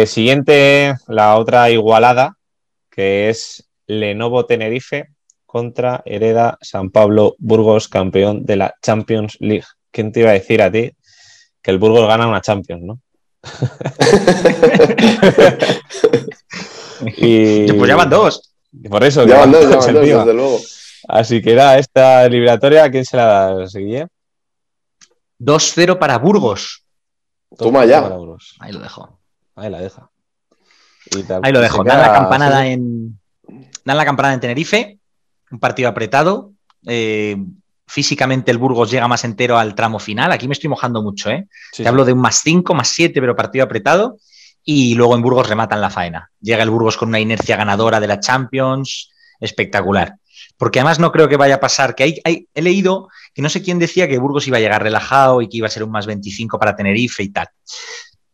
siguiente, 0.07 0.95
la 1.07 1.37
otra 1.37 1.71
igualada, 1.71 2.37
que 2.90 3.28
es 3.30 3.68
Lenovo 3.87 4.47
Tenerife 4.47 5.09
contra 5.49 6.02
Hereda 6.05 6.59
San 6.61 6.90
Pablo 6.90 7.35
Burgos, 7.38 7.88
campeón 7.88 8.45
de 8.45 8.57
la 8.57 8.75
Champions 8.83 9.38
League. 9.40 9.64
¿Quién 9.90 10.12
te 10.12 10.21
iba 10.21 10.28
a 10.28 10.35
decir 10.35 10.61
a 10.61 10.71
ti 10.71 10.93
que 11.62 11.71
el 11.71 11.78
Burgos 11.78 12.07
gana 12.07 12.28
una 12.28 12.43
Champions, 12.43 12.83
no? 12.83 13.00
y... 17.17 17.73
Pues 17.73 17.88
ya 17.88 17.97
van 17.97 18.11
dos. 18.11 18.55
Por 18.90 19.02
eso. 19.02 19.26
Ya 19.26 19.38
van 19.38 19.50
dos, 19.50 19.62
ya 19.62 19.78
van 19.78 19.95
dos, 19.95 20.05
desde 20.05 20.35
luego. 20.35 20.61
Así 21.09 21.40
que 21.40 21.55
da 21.55 21.78
esta 21.78 22.26
eliminatoria, 22.26 22.90
¿quién 22.90 23.07
se 23.07 23.17
la 23.17 23.25
da, 23.25 23.64
Guille? 23.73 24.07
2-0 25.40 25.99
para 25.99 26.19
Burgos. 26.19 26.84
Toma 27.56 27.87
ya. 27.87 28.06
Ahí 28.61 28.73
lo 28.73 28.80
dejo. 28.80 29.19
Ahí 29.56 29.71
la 29.71 29.80
deja. 29.80 30.11
Ahí 31.43 31.52
lo 31.52 31.61
dejo. 31.61 31.82
Dan 31.84 32.02
la 32.02 32.13
campanada 32.13 32.67
en. 32.67 33.19
Dan 33.82 33.97
la 33.97 34.04
campanada 34.04 34.34
en 34.34 34.41
Tenerife 34.41 34.98
un 35.50 35.58
partido 35.58 35.89
apretado. 35.89 36.52
Eh, 36.87 37.37
físicamente 37.87 38.50
el 38.50 38.58
Burgos 38.58 38.91
llega 38.91 39.08
más 39.08 39.25
entero 39.25 39.58
al 39.58 39.75
tramo 39.75 39.99
final. 39.99 40.30
Aquí 40.32 40.47
me 40.47 40.52
estoy 40.52 40.69
mojando 40.69 41.02
mucho, 41.02 41.30
¿eh? 41.30 41.49
Te 41.75 41.89
hablo 41.89 42.04
de 42.04 42.13
un 42.13 42.21
más 42.21 42.43
5, 42.43 42.75
más 42.75 42.89
7, 42.89 43.21
pero 43.21 43.34
partido 43.34 43.65
apretado. 43.65 44.19
Y 44.63 44.95
luego 44.95 45.15
en 45.17 45.23
Burgos 45.23 45.49
rematan 45.49 45.80
la 45.80 45.91
faena. 45.91 46.30
Llega 46.41 46.63
el 46.63 46.71
Burgos 46.71 46.97
con 46.97 47.08
una 47.08 47.21
inercia 47.21 47.56
ganadora 47.56 48.00
de 48.00 48.06
la 48.06 48.21
Champions. 48.21 49.11
Espectacular. 49.41 50.17
Porque 50.56 50.80
además 50.80 50.99
no 50.99 51.13
creo 51.13 51.28
que 51.28 51.37
vaya 51.37 51.56
a 51.56 51.61
pasar, 51.61 51.95
que 51.95 52.21
hay, 52.25 52.49
he 52.52 52.63
leído 52.63 53.08
que 53.32 53.43
no 53.43 53.49
sé 53.49 53.63
quién 53.63 53.78
decía 53.78 54.08
que 54.08 54.19
Burgos 54.19 54.49
iba 54.49 54.56
a 54.56 54.61
llegar 54.61 54.82
relajado 54.82 55.41
y 55.41 55.49
que 55.49 55.58
iba 55.58 55.69
a 55.69 55.71
ser 55.71 55.84
un 55.84 55.91
más 55.91 56.06
25 56.06 56.58
para 56.58 56.75
Tenerife 56.75 57.23
y 57.23 57.28
tal. 57.28 57.49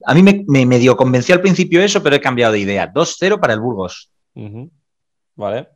A 0.07 0.15
mí 0.15 0.23
me, 0.23 0.67
medio 0.67 0.97
convenció 0.97 1.35
al 1.35 1.43
principio 1.43 1.83
eso, 1.83 2.03
pero 2.03 2.17
he 2.17 2.21
cambiado 2.21 2.55
de 2.55 2.61
idea. 2.61 2.93
2-0 2.93 3.39
para 3.39 3.53
el 3.53 3.61
Burgos. 3.61 4.11
Vale. 5.37 5.69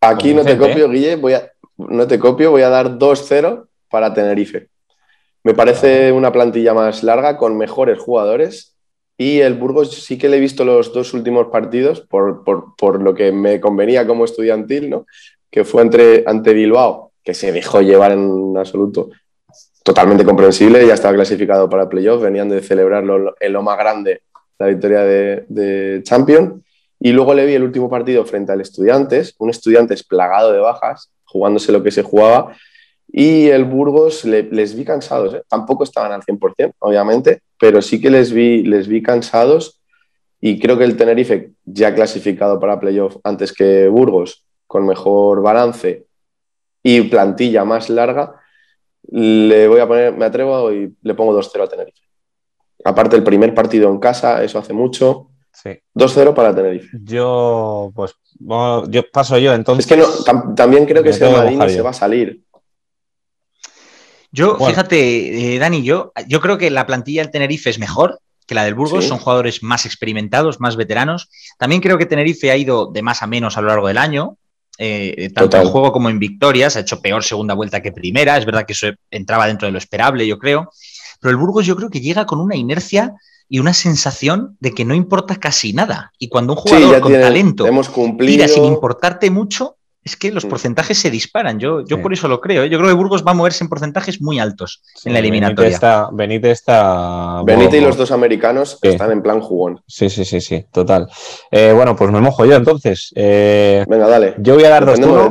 Aquí 0.00 0.34
no 0.34 0.44
te 0.44 0.56
copio, 0.56 0.86
¿eh? 0.86 0.88
Guille, 0.88 1.16
voy 1.16 1.32
a, 1.34 1.50
no 1.76 2.06
te 2.06 2.18
copio, 2.18 2.50
voy 2.50 2.62
a 2.62 2.68
dar 2.68 2.98
2-0 2.98 3.66
para 3.90 4.12
Tenerife. 4.14 4.68
Me 5.42 5.54
parece 5.54 6.12
una 6.12 6.32
plantilla 6.32 6.74
más 6.74 7.02
larga, 7.02 7.36
con 7.36 7.56
mejores 7.56 7.98
jugadores. 7.98 8.76
Y 9.18 9.40
el 9.40 9.54
Burgos 9.54 9.94
sí 9.94 10.18
que 10.18 10.28
le 10.28 10.36
he 10.36 10.40
visto 10.40 10.64
los 10.64 10.92
dos 10.92 11.14
últimos 11.14 11.46
partidos, 11.48 12.00
por, 12.00 13.02
lo 13.02 13.14
que 13.14 13.32
me 13.32 13.60
convenía 13.60 14.06
como 14.06 14.24
estudiantil, 14.24 14.90
¿no? 14.90 15.06
que 15.50 15.64
fue 15.64 15.82
entre, 15.82 16.24
ante 16.26 16.52
Bilbao, 16.52 17.12
que 17.22 17.32
se 17.32 17.52
dejó 17.52 17.80
llevar 17.80 18.12
en 18.12 18.54
absoluto. 18.58 19.10
Totalmente 19.82 20.24
comprensible, 20.24 20.86
ya 20.86 20.94
estaba 20.94 21.14
clasificado 21.14 21.70
para 21.70 21.84
el 21.84 21.88
playoff, 21.88 22.20
venían 22.20 22.48
de 22.48 22.60
celebrarlo 22.60 23.34
en 23.38 23.52
lo 23.52 23.62
más 23.62 23.78
grande, 23.78 24.22
la 24.58 24.66
victoria 24.66 25.00
de, 25.02 25.44
de 25.48 26.02
Champions. 26.02 26.62
Y 26.98 27.12
luego 27.12 27.34
le 27.34 27.46
vi 27.46 27.54
el 27.54 27.62
último 27.62 27.90
partido 27.90 28.24
frente 28.24 28.52
al 28.52 28.60
Estudiantes, 28.60 29.34
un 29.38 29.50
Estudiantes 29.50 30.02
plagado 30.02 30.52
de 30.52 30.60
bajas, 30.60 31.10
jugándose 31.24 31.72
lo 31.72 31.82
que 31.82 31.90
se 31.90 32.02
jugaba, 32.02 32.56
y 33.08 33.48
el 33.48 33.64
Burgos 33.64 34.24
les 34.24 34.76
vi 34.76 34.84
cansados. 34.84 35.34
¿eh? 35.34 35.42
Tampoco 35.48 35.84
estaban 35.84 36.12
al 36.12 36.22
100%, 36.22 36.74
obviamente, 36.78 37.40
pero 37.58 37.80
sí 37.80 38.00
que 38.00 38.10
les 38.10 38.32
vi, 38.32 38.62
les 38.62 38.88
vi 38.88 39.02
cansados. 39.02 39.80
Y 40.40 40.58
creo 40.58 40.76
que 40.76 40.84
el 40.84 40.96
Tenerife, 40.96 41.52
ya 41.64 41.94
clasificado 41.94 42.60
para 42.60 42.78
playoff 42.78 43.16
antes 43.24 43.52
que 43.52 43.88
Burgos, 43.88 44.44
con 44.66 44.86
mejor 44.86 45.42
balance 45.42 46.06
y 46.82 47.02
plantilla 47.02 47.64
más 47.64 47.88
larga, 47.88 48.40
le 49.08 49.68
voy 49.68 49.80
a 49.80 49.86
poner, 49.86 50.16
me 50.16 50.24
atrevo 50.24 50.72
y 50.72 50.94
le 51.00 51.14
pongo 51.14 51.32
2-0 51.40 51.62
a 51.62 51.68
Tenerife. 51.68 52.00
Aparte, 52.84 53.16
el 53.16 53.24
primer 53.24 53.54
partido 53.54 53.90
en 53.90 53.98
casa, 53.98 54.44
eso 54.44 54.58
hace 54.58 54.72
mucho. 54.72 55.30
2-0 55.64 56.34
para 56.34 56.54
Tenerife. 56.54 56.88
Yo, 57.02 57.92
pues, 57.94 58.14
yo 58.38 59.10
paso 59.12 59.38
yo 59.38 59.54
entonces. 59.54 59.84
Es 59.84 59.88
que 59.88 59.96
no, 59.96 60.54
también 60.54 60.86
creo 60.86 61.02
que 61.02 61.10
ese 61.10 61.30
Madini 61.30 61.68
se 61.70 61.82
va 61.82 61.90
a 61.90 61.94
salir. 61.94 62.42
Yo, 64.32 64.58
fíjate, 64.58 65.54
eh, 65.54 65.58
Dani, 65.58 65.82
yo, 65.82 66.12
yo 66.26 66.40
creo 66.40 66.58
que 66.58 66.70
la 66.70 66.86
plantilla 66.86 67.22
del 67.22 67.30
Tenerife 67.30 67.70
es 67.70 67.78
mejor 67.78 68.20
que 68.46 68.54
la 68.54 68.64
del 68.64 68.74
Burgos, 68.74 69.04
son 69.06 69.18
jugadores 69.18 69.62
más 69.62 69.86
experimentados, 69.86 70.60
más 70.60 70.76
veteranos. 70.76 71.28
También 71.58 71.80
creo 71.80 71.98
que 71.98 72.06
Tenerife 72.06 72.50
ha 72.50 72.56
ido 72.56 72.86
de 72.86 73.02
más 73.02 73.22
a 73.22 73.26
menos 73.26 73.56
a 73.56 73.60
lo 73.60 73.68
largo 73.68 73.88
del 73.88 73.98
año, 73.98 74.36
eh, 74.78 75.30
tanto 75.34 75.56
en 75.56 75.66
juego 75.66 75.90
como 75.90 76.10
en 76.10 76.18
victorias, 76.18 76.76
ha 76.76 76.80
hecho 76.80 77.00
peor 77.00 77.24
segunda 77.24 77.54
vuelta 77.54 77.82
que 77.82 77.92
primera, 77.92 78.36
es 78.36 78.46
verdad 78.46 78.64
que 78.64 78.74
eso 78.74 78.88
entraba 79.10 79.46
dentro 79.46 79.66
de 79.66 79.72
lo 79.72 79.78
esperable, 79.78 80.26
yo 80.26 80.38
creo, 80.38 80.70
pero 81.20 81.30
el 81.30 81.36
Burgos 81.36 81.66
yo 81.66 81.76
creo 81.76 81.90
que 81.90 82.00
llega 82.00 82.24
con 82.24 82.40
una 82.40 82.54
inercia 82.54 83.14
y 83.48 83.58
una 83.58 83.74
sensación 83.74 84.56
de 84.60 84.72
que 84.72 84.84
no 84.84 84.94
importa 84.94 85.36
casi 85.36 85.72
nada. 85.72 86.12
Y 86.18 86.28
cuando 86.28 86.54
un 86.54 86.58
jugador 86.58 87.00
con 87.00 87.12
talento 87.12 87.66
hemos 87.66 87.90
tira 88.18 88.48
sin 88.48 88.64
importarte 88.64 89.30
mucho, 89.30 89.76
es 90.06 90.16
que 90.16 90.30
los 90.30 90.46
porcentajes 90.46 90.98
se 90.98 91.10
disparan. 91.10 91.58
Yo, 91.58 91.84
yo 91.84 92.00
por 92.00 92.12
eso 92.12 92.28
lo 92.28 92.40
creo. 92.40 92.62
¿eh? 92.62 92.70
Yo 92.70 92.78
creo 92.78 92.90
que 92.90 92.94
Burgos 92.94 93.26
va 93.26 93.32
a 93.32 93.34
moverse 93.34 93.64
en 93.64 93.68
porcentajes 93.68 94.22
muy 94.22 94.38
altos 94.38 94.80
en 95.04 95.12
la 95.12 95.18
eliminatoria. 95.18 96.08
Benítez 96.12 96.52
está. 96.52 97.42
Benítez, 97.44 97.80
y 97.80 97.84
los 97.84 97.96
dos 97.96 98.12
americanos 98.12 98.78
están 98.82 99.10
en 99.10 99.20
plan 99.20 99.40
jugón. 99.40 99.82
Sí, 99.84 100.08
sí, 100.08 100.24
sí, 100.24 100.40
sí, 100.40 100.64
total. 100.70 101.08
Eh, 101.50 101.72
bueno, 101.74 101.96
pues 101.96 102.12
me 102.12 102.20
mojo 102.20 102.44
yo 102.46 102.54
entonces. 102.54 103.12
Eh, 103.16 103.84
Venga, 103.88 104.06
dale. 104.06 104.36
Yo 104.38 104.54
voy 104.54 104.62
a 104.64 104.68
dar 104.68 104.86
dos 104.86 104.98
uno. 105.00 105.28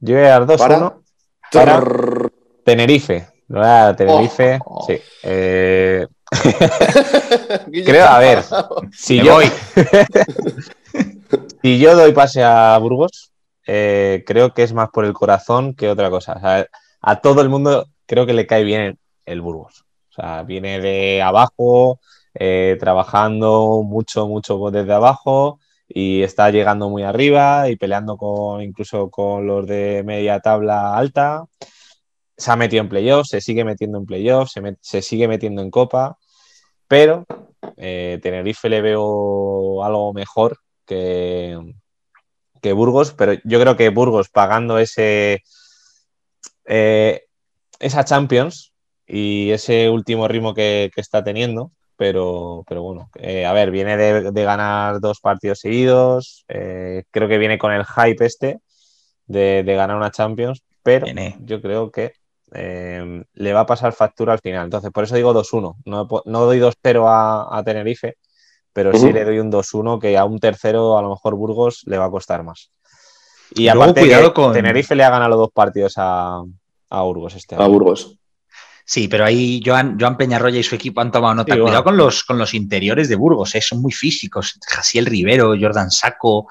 Yo 0.00 0.14
voy 0.14 0.24
a 0.24 0.28
dar 0.28 0.46
dos 0.46 0.60
para, 0.60 0.94
para 1.50 1.82
Tenerife. 2.64 3.28
Tenerife. 3.96 4.58
Oh. 4.66 4.86
Sí. 4.86 4.98
Creo, 7.84 8.06
a 8.06 8.18
ver, 8.18 8.42
si 8.92 9.22
yo, 9.22 9.40
si 11.62 11.78
yo 11.78 11.94
doy 11.94 12.12
pase 12.12 12.42
a 12.42 12.76
Burgos, 12.78 13.32
eh, 13.66 14.24
creo 14.26 14.54
que 14.54 14.62
es 14.62 14.72
más 14.72 14.88
por 14.90 15.04
el 15.04 15.12
corazón 15.12 15.74
que 15.74 15.88
otra 15.88 16.10
cosa. 16.10 16.66
a 17.00 17.20
todo 17.20 17.42
el 17.42 17.48
mundo 17.48 17.86
creo 18.06 18.26
que 18.26 18.32
le 18.32 18.46
cae 18.46 18.64
bien 18.64 18.98
el 19.26 19.40
Burgos. 19.40 19.84
O 20.10 20.14
sea, 20.14 20.42
viene 20.42 20.80
de 20.80 21.22
abajo, 21.22 22.00
eh, 22.34 22.76
trabajando 22.80 23.82
mucho, 23.84 24.28
mucho 24.28 24.70
desde 24.70 24.92
abajo 24.92 25.58
y 25.88 26.22
está 26.22 26.50
llegando 26.50 26.88
muy 26.88 27.02
arriba 27.02 27.68
y 27.68 27.76
peleando 27.76 28.16
con 28.16 28.62
incluso 28.62 29.10
con 29.10 29.46
los 29.46 29.66
de 29.66 30.02
media 30.04 30.40
tabla 30.40 30.96
alta. 30.96 31.44
Se 32.36 32.50
ha 32.50 32.56
metido 32.56 32.82
en 32.82 32.88
playoffs, 32.88 33.30
se 33.30 33.40
sigue 33.40 33.64
metiendo 33.64 33.98
en 33.98 34.06
playoffs, 34.06 34.52
se, 34.52 34.76
se 34.80 35.02
sigue 35.02 35.28
metiendo 35.28 35.62
en 35.62 35.70
copa, 35.70 36.18
pero 36.88 37.26
eh, 37.76 38.18
Tenerife 38.22 38.68
le 38.68 38.80
veo 38.80 39.82
algo 39.84 40.12
mejor 40.12 40.58
que, 40.86 41.58
que 42.60 42.72
Burgos, 42.72 43.12
pero 43.12 43.34
yo 43.44 43.60
creo 43.60 43.76
que 43.76 43.88
Burgos 43.88 44.28
pagando 44.28 44.78
ese 44.78 45.42
eh, 46.64 47.22
esa 47.78 48.04
Champions 48.04 48.72
y 49.06 49.50
ese 49.50 49.90
último 49.90 50.28
ritmo 50.28 50.54
que, 50.54 50.90
está 50.96 51.24
teniendo, 51.24 51.72
pero, 51.96 52.64
pero 52.68 52.82
bueno, 52.82 53.10
eh, 53.16 53.44
a 53.46 53.52
ver, 53.52 53.70
viene 53.70 53.96
de, 53.96 54.44
ganar 54.44 55.00
dos 55.00 55.20
partidos 55.20 55.60
seguidos, 55.60 56.44
creo 56.46 57.28
que 57.28 57.38
viene 57.38 57.58
con 57.58 57.72
el 57.72 57.84
hype 57.84 58.24
este 58.24 58.60
de, 59.26 59.64
ganar 59.64 59.96
una 59.96 60.10
Champions, 60.10 60.62
pero 60.82 61.06
yo 61.40 61.60
creo 61.60 61.90
que 61.90 62.12
le 62.54 63.52
va 63.52 63.60
a 63.60 63.66
pasar 63.66 63.92
factura 63.92 64.32
al 64.32 64.40
final. 64.40 64.64
Entonces, 64.64 64.90
por 64.90 65.04
eso 65.04 65.16
digo 65.16 65.34
2-1. 65.34 65.76
No, 65.84 66.06
doy 66.06 66.60
2-0 66.60 67.48
a, 67.50 67.62
Tenerife, 67.64 68.16
pero 68.72 68.96
sí 68.96 69.12
le 69.12 69.24
doy 69.24 69.38
un 69.38 69.50
2-1 69.50 70.00
que 70.00 70.16
a 70.18 70.24
un 70.24 70.38
tercero, 70.38 70.98
a 70.98 71.02
lo 71.02 71.10
mejor 71.10 71.34
Burgos, 71.34 71.82
le 71.86 71.98
va 71.98 72.06
a 72.06 72.10
costar 72.10 72.42
más. 72.42 72.70
Y 73.54 73.68
aparte, 73.68 74.00
cuidado 74.00 74.32
con... 74.32 74.52
Tenerife 74.52 74.94
le 74.94 75.04
ha 75.04 75.10
ganado 75.10 75.30
los 75.30 75.38
dos 75.38 75.50
partidos 75.52 75.94
a, 75.96 76.42
a 76.90 77.02
Burgos 77.02 77.34
este 77.34 77.54
año. 77.54 77.64
A 77.64 77.68
Burgos. 77.68 78.18
Sí, 78.84 79.08
pero 79.08 79.24
ahí 79.24 79.62
Joan, 79.64 79.96
Joan 79.98 80.16
Peñarroya 80.16 80.58
y 80.58 80.62
su 80.62 80.74
equipo 80.74 81.00
han 81.00 81.12
tomado 81.12 81.34
nota. 81.34 81.58
Cuidado 81.58 81.84
con, 81.84 81.96
los, 81.96 82.24
con 82.24 82.38
los 82.38 82.52
interiores 82.52 83.08
de 83.08 83.16
Burgos, 83.16 83.54
¿eh? 83.54 83.60
son 83.60 83.80
muy 83.80 83.92
físicos. 83.92 84.58
Jasiel 84.66 85.06
Rivero, 85.06 85.54
Jordan 85.58 85.90
Saco, 85.90 86.48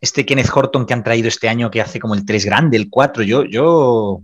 este 0.00 0.26
Kenneth 0.26 0.50
Horton 0.52 0.86
que 0.86 0.94
han 0.94 1.04
traído 1.04 1.28
este 1.28 1.48
año 1.48 1.70
que 1.70 1.80
hace 1.80 2.00
como 2.00 2.14
el 2.14 2.24
3 2.24 2.44
grande, 2.44 2.76
el 2.76 2.90
4. 2.90 3.22
Yo, 3.22 3.44
yo, 3.44 4.22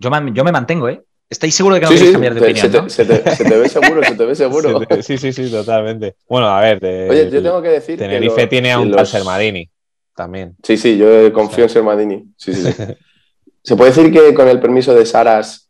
yo, 0.00 0.10
me, 0.10 0.32
yo 0.32 0.44
me 0.44 0.52
mantengo, 0.52 0.88
¿eh? 0.88 1.02
¿Estáis 1.28 1.54
seguros 1.54 1.80
de 1.80 1.86
que 1.86 1.92
no 1.92 1.98
sí, 1.98 2.12
cambiar 2.12 2.34
de 2.34 2.40
opinión? 2.40 2.88
Se, 2.88 3.04
te, 3.04 3.18
ve 3.18 3.68
seguro, 3.68 4.02
se 4.02 4.14
te 4.14 4.24
ve 4.24 4.34
seguro. 4.36 4.80
sí, 5.02 5.18
sí, 5.18 5.32
sí, 5.32 5.50
totalmente. 5.50 6.14
Bueno, 6.28 6.48
a 6.48 6.60
ver. 6.60 6.78
Oye, 7.10 7.30
yo 7.30 7.42
tengo 7.42 7.60
que 7.60 7.68
decir. 7.68 7.98
Tenerife 7.98 8.46
tiene 8.46 8.72
a 8.72 8.78
un 8.78 8.92
tal 8.92 9.06
Sermadini 9.06 9.68
también. 10.14 10.56
Sí, 10.62 10.76
sí, 10.76 10.96
yo 10.96 11.32
confío 11.32 11.64
en 11.64 11.70
Sermadini. 11.70 12.24
Sí, 12.36 12.54
sí. 12.54 12.72
Se 13.62 13.76
puede 13.76 13.90
decir 13.90 14.12
que 14.12 14.32
con 14.32 14.46
el 14.46 14.60
permiso 14.60 14.94
de 14.94 15.04
Saras, 15.04 15.68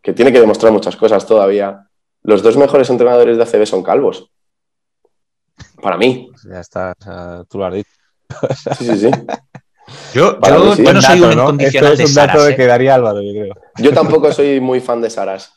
que 0.00 0.12
tiene 0.12 0.32
que 0.32 0.40
demostrar 0.40 0.72
muchas 0.72 0.94
cosas 0.94 1.26
todavía, 1.26 1.88
los 2.22 2.42
dos 2.42 2.56
mejores 2.56 2.88
entrenadores 2.88 3.36
de 3.36 3.42
ACB 3.42 3.66
son 3.66 3.82
calvos. 3.82 4.30
Para 5.82 5.96
mí. 5.96 6.30
Ya 6.48 6.60
está, 6.60 6.94
tú 7.48 7.58
lo 7.58 7.66
has 7.66 7.74
dicho. 7.74 7.90
Sí, 8.78 8.86
sí, 8.86 8.98
sí. 8.98 9.10
Yo, 10.14 10.38
yo, 10.40 10.92
no 10.92 11.02
soy 11.02 11.20
un 11.20 11.32
incondicional 11.32 11.96
de 11.96 12.06
Saras. 12.06 12.48
¿eh? 12.48 12.56
que 12.56 12.66
daría 12.66 12.94
Álvaro, 12.94 13.22
yo 13.22 13.32
creo. 13.32 13.54
Yo 13.78 13.92
tampoco 13.92 14.32
soy 14.32 14.60
muy 14.60 14.80
fan 14.80 15.00
de 15.00 15.10
Saras. 15.10 15.52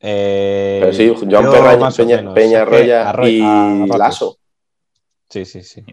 Eh, 0.00 0.78
Pero 0.80 0.92
sí, 0.92 1.26
Joan 1.30 1.92
Peña, 2.34 2.34
Peñarroya 2.34 3.14
y 3.26 3.88
Lasso. 3.98 4.38
Sí, 5.28 5.44
sí, 5.44 5.62
sí. 5.62 5.84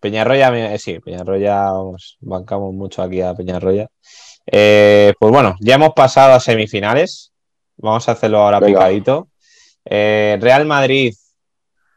Peñarroya, 0.00 0.78
sí, 0.78 0.98
Peñarroya, 0.98 1.70
vamos, 1.70 2.16
bancamos 2.20 2.74
mucho 2.74 3.02
aquí 3.02 3.20
a 3.20 3.34
Peñarroya. 3.34 3.88
Eh, 4.46 5.14
pues 5.18 5.32
bueno, 5.32 5.56
ya 5.60 5.74
hemos 5.76 5.92
pasado 5.94 6.34
a 6.34 6.40
semifinales. 6.40 7.32
Vamos 7.76 8.08
a 8.08 8.12
hacerlo 8.12 8.38
ahora 8.38 8.60
picadito. 8.60 9.28
Eh, 9.84 10.38
Real 10.40 10.66
Madrid, 10.66 11.14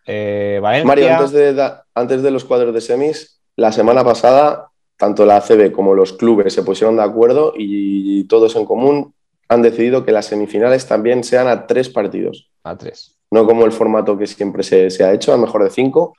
eh, 0.05 0.59
Valencia. 0.61 0.87
Mario, 0.87 1.09
antes 1.09 1.31
de, 1.31 1.73
antes 1.93 2.23
de 2.23 2.31
los 2.31 2.45
cuadros 2.45 2.73
de 2.73 2.81
semis, 2.81 3.41
la 3.55 3.71
semana 3.71 4.03
pasada, 4.03 4.69
tanto 4.97 5.25
la 5.25 5.37
ACB 5.37 5.71
como 5.71 5.93
los 5.93 6.13
clubes 6.13 6.53
se 6.53 6.63
pusieron 6.63 6.97
de 6.97 7.03
acuerdo 7.03 7.53
y 7.55 8.23
todos 8.25 8.55
en 8.55 8.65
común 8.65 9.13
han 9.47 9.61
decidido 9.61 10.05
que 10.05 10.11
las 10.11 10.25
semifinales 10.25 10.87
también 10.87 11.23
sean 11.23 11.47
a 11.47 11.67
tres 11.67 11.89
partidos. 11.89 12.49
A 12.63 12.77
tres. 12.77 13.17
No 13.31 13.45
como 13.45 13.65
el 13.65 13.71
formato 13.71 14.17
que 14.17 14.27
siempre 14.27 14.63
se, 14.63 14.89
se 14.89 15.03
ha 15.03 15.11
hecho, 15.13 15.33
a 15.33 15.37
mejor 15.37 15.63
de 15.63 15.69
cinco. 15.69 16.15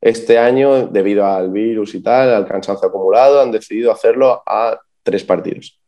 Este 0.00 0.38
año, 0.38 0.86
debido 0.86 1.26
al 1.26 1.50
virus 1.50 1.94
y 1.94 2.02
tal, 2.02 2.34
al 2.34 2.46
cansancio 2.46 2.88
acumulado, 2.88 3.40
han 3.40 3.50
decidido 3.50 3.90
hacerlo 3.90 4.42
a 4.46 4.78
tres 5.02 5.24
partidos. 5.24 5.80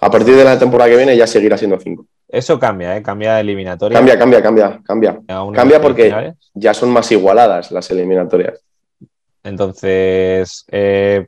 A 0.00 0.10
partir 0.10 0.34
de 0.36 0.44
la 0.44 0.58
temporada 0.58 0.90
que 0.90 0.96
viene 0.96 1.16
ya 1.16 1.26
seguirá 1.26 1.58
siendo 1.58 1.78
cinco. 1.78 2.06
Eso 2.28 2.58
cambia, 2.58 2.96
¿eh? 2.96 3.02
Cambia 3.02 3.34
de 3.34 3.40
eliminatoria. 3.42 3.98
Cambia, 3.98 4.18
cambia, 4.18 4.42
cambia, 4.42 4.80
cambia. 4.82 5.20
Cambia 5.54 5.80
porque 5.80 6.34
ya 6.54 6.72
son 6.72 6.90
más 6.90 7.12
igualadas 7.12 7.70
las 7.70 7.90
eliminatorias. 7.90 8.64
Entonces, 9.44 10.64
eh, 10.68 11.26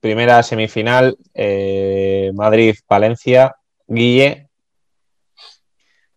primera 0.00 0.42
semifinal, 0.42 1.16
eh, 1.34 2.30
Madrid-Valencia. 2.34 3.54
Guille. 3.86 4.48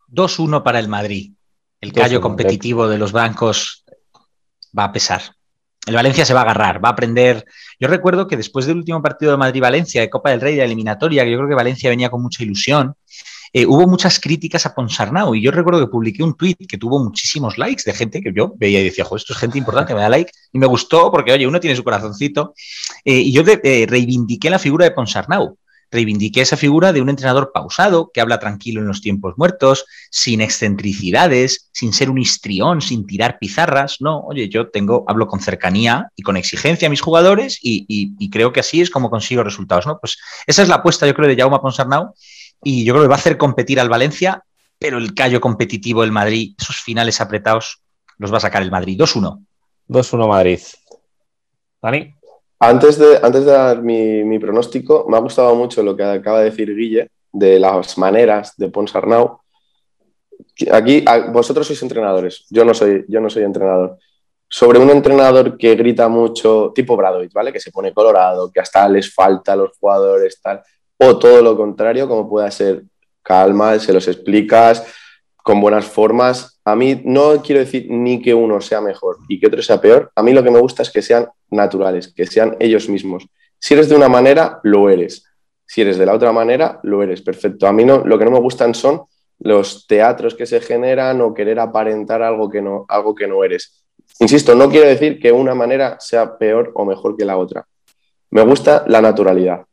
2-1 0.08 0.64
para 0.64 0.80
el 0.80 0.88
Madrid. 0.88 1.34
El 1.82 1.92
callo 1.92 2.22
competitivo 2.22 2.88
de 2.88 2.98
los 2.98 3.12
bancos 3.12 3.84
va 4.78 4.86
a 4.86 4.92
pesar. 4.92 5.22
El 5.86 5.96
Valencia 5.96 6.26
se 6.26 6.34
va 6.34 6.42
a 6.42 6.44
agarrar, 6.44 6.84
va 6.84 6.90
a 6.90 6.92
aprender. 6.94 7.44
Yo 7.78 7.90
recuerdo 7.90 8.28
que 8.28 8.38
después 8.38 8.66
del 8.66 8.78
último 8.78 9.02
partido 9.02 9.32
de 9.32 9.38
Madrid-Valencia, 9.38 10.00
de 10.00 10.10
Copa 10.10 10.30
del 10.30 10.40
Rey, 10.40 10.56
de 10.56 10.64
eliminatoria, 10.64 11.26
que 11.26 11.32
yo 11.32 11.38
creo 11.38 11.50
que 11.50 11.56
Valencia 11.56 11.90
venía 11.90 12.10
con 12.10 12.22
mucha 12.22 12.44
ilusión, 12.44 12.96
eh, 13.54 13.66
hubo 13.68 13.88
muchas 13.88 14.20
críticas 14.20 14.66
a 14.66 14.74
Ponsarnau. 14.74 15.36
Y 15.36 15.42
yo 15.42 15.52
recuerdo 15.52 15.80
que 15.80 15.92
publiqué 15.92 16.24
un 16.24 16.36
tweet 16.36 16.56
que 16.68 16.78
tuvo 16.78 17.04
muchísimos 17.04 17.58
likes 17.58 17.84
de 17.86 17.94
gente 17.94 18.22
que 18.22 18.34
yo 18.36 18.54
veía 18.58 18.82
y 18.82 18.86
decía, 18.86 19.06
esto 19.16 19.34
es 19.34 19.40
gente 19.40 19.60
importante, 19.60 19.94
me 19.94 20.02
da 20.02 20.10
like. 20.10 20.32
Y 20.52 20.58
me 20.58 20.66
gustó 20.66 21.12
porque, 21.12 21.32
oye, 21.32 21.46
uno 21.46 21.60
tiene 21.60 21.76
su 21.76 21.84
corazoncito. 21.84 22.56
Eh, 23.06 23.20
y 23.20 23.32
yo 23.32 23.44
eh, 23.46 23.86
reivindiqué 23.88 24.50
la 24.50 24.60
figura 24.60 24.86
de 24.86 24.92
Ponsarnau 24.92 25.58
reivindiqué 25.94 26.42
esa 26.42 26.58
figura 26.58 26.92
de 26.92 27.02
un 27.02 27.10
entrenador 27.10 27.52
pausado, 27.54 28.10
que 28.12 28.20
habla 28.20 28.40
tranquilo 28.40 28.82
en 28.82 28.88
los 28.88 29.00
tiempos 29.00 29.36
muertos, 29.38 29.86
sin 30.10 30.42
excentricidades, 30.42 31.70
sin 31.72 31.94
ser 31.94 32.10
un 32.10 32.18
histrión, 32.18 32.82
sin 32.82 33.06
tirar 33.06 33.38
pizarras. 33.40 33.98
No, 34.02 34.22
oye, 34.22 34.50
yo 34.50 34.70
tengo, 34.70 35.06
hablo 35.08 35.28
con 35.28 35.40
cercanía 35.40 36.10
y 36.16 36.24
con 36.24 36.36
exigencia 36.36 36.88
a 36.88 36.90
mis 36.90 37.02
jugadores 37.02 37.60
y, 37.62 38.30
creo 38.32 38.52
que 38.52 38.62
así 38.62 38.82
es 38.82 38.90
como 38.90 39.12
consigo 39.12 39.44
resultados. 39.44 39.86
¿no? 39.86 40.00
Pues 40.00 40.18
esa 40.48 40.64
es 40.64 40.68
la 40.68 40.76
apuesta, 40.76 41.06
yo 41.06 41.14
creo, 41.14 41.30
de 41.30 41.36
Jaume 41.36 41.60
Ponsarnau 41.60 42.14
y 42.64 42.86
yo 42.86 42.94
creo 42.94 43.04
que 43.04 43.10
va 43.10 43.16
a 43.16 43.18
hacer 43.18 43.38
competir 43.38 43.80
al 43.80 43.90
Valencia, 43.90 44.44
pero 44.80 44.98
el 44.98 45.14
callo 45.14 45.40
competitivo 45.40 46.02
del 46.02 46.12
Madrid, 46.12 46.56
esos 46.60 46.78
finales 46.78 47.22
apretados, 47.22 47.82
los 48.18 48.32
va 48.32 48.38
a 48.38 48.42
sacar 48.42 48.62
el 48.62 48.72
Madrid. 48.72 49.00
2-1. 49.00 49.46
2-1 49.88 50.28
Madrid. 50.28 50.60
Dani. 51.82 52.14
Antes 52.60 52.98
de, 52.98 53.20
antes 53.22 53.46
de 53.46 53.52
dar 53.52 53.82
mi, 53.82 54.40
pronóstico, 54.40 55.06
me 55.10 55.18
ha 55.18 55.20
gustado 55.20 55.54
mucho 55.56 55.84
lo 55.84 55.98
que 55.98 56.04
acaba 56.04 56.40
de 56.40 56.46
decir 56.46 56.74
Guille 56.74 57.10
de 57.32 57.60
las 57.60 57.98
maneras 57.98 58.54
de 58.56 58.70
Ponsarnau. 58.70 59.40
Aquí, 60.72 61.04
vosotros 61.32 61.68
sois 61.68 61.82
entrenadores, 61.82 62.46
yo 62.50 62.64
no 62.64 62.74
soy, 62.74 63.04
yo 63.10 63.20
no 63.20 63.30
soy 63.30 63.44
entrenador. 63.44 63.98
Sobre 64.48 64.80
un 64.80 64.90
entrenador 64.92 65.58
que 65.58 65.76
grita 65.76 66.08
mucho, 66.08 66.72
tipo 66.74 66.96
Bradovic, 66.96 67.34
¿vale? 67.34 67.52
Que 67.52 67.60
se 67.60 67.72
pone 67.72 67.92
colorado, 67.92 68.52
que 68.52 68.62
hasta 68.62 68.88
les 68.88 69.14
falta 69.14 69.54
a 69.54 69.56
los 69.56 69.78
jugadores, 69.78 70.40
tal. 70.42 70.62
O 70.98 71.18
todo 71.18 71.42
lo 71.42 71.58
contrario, 71.58 72.08
como 72.08 72.30
pueda 72.30 72.50
ser 72.52 72.84
calma, 73.22 73.80
se 73.80 73.94
los 73.94 74.08
explicas, 74.08 74.86
con 75.38 75.60
buenas 75.60 75.86
formas. 75.86 76.60
A 76.64 76.76
mí 76.76 77.02
no 77.04 77.42
quiero 77.42 77.60
decir 77.60 77.88
ni 77.90 78.22
que 78.22 78.34
uno 78.34 78.62
sea 78.62 78.82
mejor 78.82 79.18
y 79.28 79.40
que 79.40 79.48
otro 79.48 79.62
sea 79.62 79.82
peor. 79.82 80.12
A 80.16 80.24
mí 80.24 80.34
lo 80.34 80.44
que 80.44 80.52
me 80.52 80.60
gusta 80.60 80.84
es 80.84 80.92
que 80.92 81.02
sean 81.02 81.28
naturales, 81.50 82.14
que 82.14 82.26
sean 82.26 82.56
ellos 82.60 82.88
mismos. 82.90 83.28
Si 83.60 83.74
eres 83.74 83.90
de 83.90 83.96
una 83.96 84.10
manera, 84.10 84.60
lo 84.64 84.90
eres. 84.90 85.26
Si 85.66 85.82
eres 85.82 85.98
de 85.98 86.06
la 86.06 86.14
otra 86.14 86.32
manera, 86.32 86.80
lo 86.84 87.02
eres. 87.02 87.22
Perfecto. 87.22 87.68
A 87.68 87.74
mí 87.74 87.84
no, 87.84 88.04
lo 88.06 88.18
que 88.18 88.26
no 88.26 88.32
me 88.32 88.40
gustan 88.40 88.74
son 88.76 89.04
los 89.40 89.88
teatros 89.88 90.36
que 90.36 90.46
se 90.46 90.62
generan 90.62 91.20
o 91.22 91.34
querer 91.34 91.60
aparentar 91.60 92.22
algo 92.22 92.50
que 92.50 92.62
no, 92.62 92.86
algo 92.88 93.16
que 93.16 93.28
no 93.28 93.44
eres. 93.44 93.84
Insisto, 94.20 94.56
no 94.56 94.70
quiero 94.70 94.88
decir 94.88 95.20
que 95.20 95.32
una 95.32 95.56
manera 95.56 95.98
sea 96.00 96.38
peor 96.38 96.72
o 96.76 96.86
mejor 96.86 97.18
que 97.18 97.26
la 97.26 97.38
otra. 97.38 97.66
Me 98.30 98.42
gusta 98.42 98.84
la 98.88 99.02
naturalidad 99.02 99.66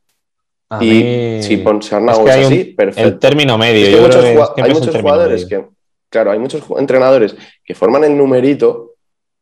y 0.80 1.42
si 1.42 1.56
Ponsarnau 1.56 2.26
es, 2.28 2.46
así, 2.46 2.64
perfecto. 2.64 3.08
El 3.08 3.18
término 3.18 3.58
medio. 3.58 3.86
hay 4.56 4.72
muchos, 4.72 4.96
jugadores 5.00 5.46
que, 5.46 5.64
claro, 6.08 6.30
hay 6.30 6.38
muchos 6.38 6.62
entrenadores 6.78 7.34
que 7.64 7.74
forman 7.74 8.04
el 8.04 8.16
numerito, 8.16 8.94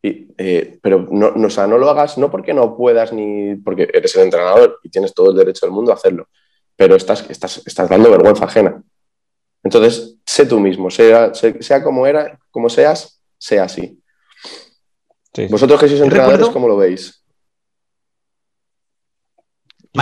y, 0.02 0.28
eh, 0.38 0.78
pero 0.80 1.06
no, 1.10 1.32
no, 1.32 1.48
o 1.48 1.66
no 1.66 1.78
lo 1.78 1.90
hagas 1.90 2.16
no 2.18 2.30
porque 2.30 2.54
no 2.54 2.76
puedas 2.76 3.12
ni 3.12 3.56
porque 3.56 3.88
eres 3.92 4.14
el 4.14 4.22
entrenador 4.22 4.78
y 4.82 4.88
tienes 4.88 5.12
todo 5.12 5.30
el 5.30 5.36
derecho 5.36 5.66
del 5.66 5.74
mundo 5.74 5.90
a 5.90 5.96
hacerlo, 5.96 6.28
pero 6.76 6.96
estás, 6.96 7.28
estás, 7.28 7.62
estás 7.66 7.88
dando 7.88 8.10
vergüenza 8.10 8.44
ajena. 8.44 8.82
Entonces, 9.62 10.16
sé 10.24 10.46
tú 10.46 10.60
mismo, 10.60 10.90
sea, 10.90 11.34
sea 11.34 11.82
como, 11.82 12.06
era, 12.06 12.38
como 12.50 12.70
seas, 12.70 13.20
sea 13.36 13.64
así. 13.64 14.00
Vosotros 15.50 15.78
que 15.78 15.88
sois 15.88 16.00
entrenadores, 16.00 16.48
¿cómo 16.48 16.68
lo 16.68 16.76
veis? 16.76 17.17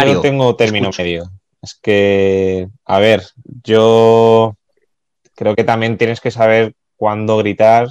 Yo 0.05 0.15
no 0.15 0.21
tengo 0.21 0.57
término 0.57 0.91
medio. 0.97 1.31
Es 1.63 1.75
que, 1.75 2.69
a 2.85 2.99
ver, 2.99 3.23
yo 3.65 4.57
creo 5.35 5.55
que 5.57 5.65
también 5.65 5.99
tienes 5.99 6.21
que 6.21 6.31
saber 6.31 6.75
cuándo 6.97 7.37
gritar. 7.39 7.89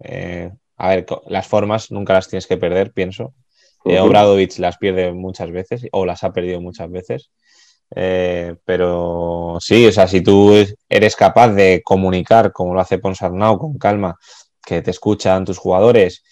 Eh, 0.00 0.50
a 0.76 0.88
ver, 0.88 1.06
las 1.28 1.46
formas 1.46 1.90
nunca 1.90 2.12
las 2.12 2.28
tienes 2.28 2.46
que 2.46 2.56
perder, 2.56 2.92
pienso. 2.92 3.32
Eh, 3.84 4.00
Obradovic 4.00 4.58
las 4.58 4.78
pierde 4.78 5.12
muchas 5.12 5.50
veces 5.50 5.86
o 5.92 6.06
las 6.06 6.24
ha 6.24 6.32
perdido 6.32 6.60
muchas 6.60 6.90
veces. 6.90 7.30
Eh, 7.94 8.56
pero 8.64 9.58
sí, 9.60 9.86
o 9.86 9.92
sea, 9.92 10.08
si 10.08 10.22
tú 10.22 10.52
eres 10.88 11.16
capaz 11.16 11.48
de 11.48 11.82
comunicar 11.84 12.52
como 12.52 12.74
lo 12.74 12.80
hace 12.80 12.98
Ponsarnau 12.98 13.58
con 13.58 13.78
calma, 13.78 14.18
que 14.64 14.82
te 14.82 14.90
escuchan 14.90 15.44
tus 15.44 15.58
jugadores, 15.58 16.24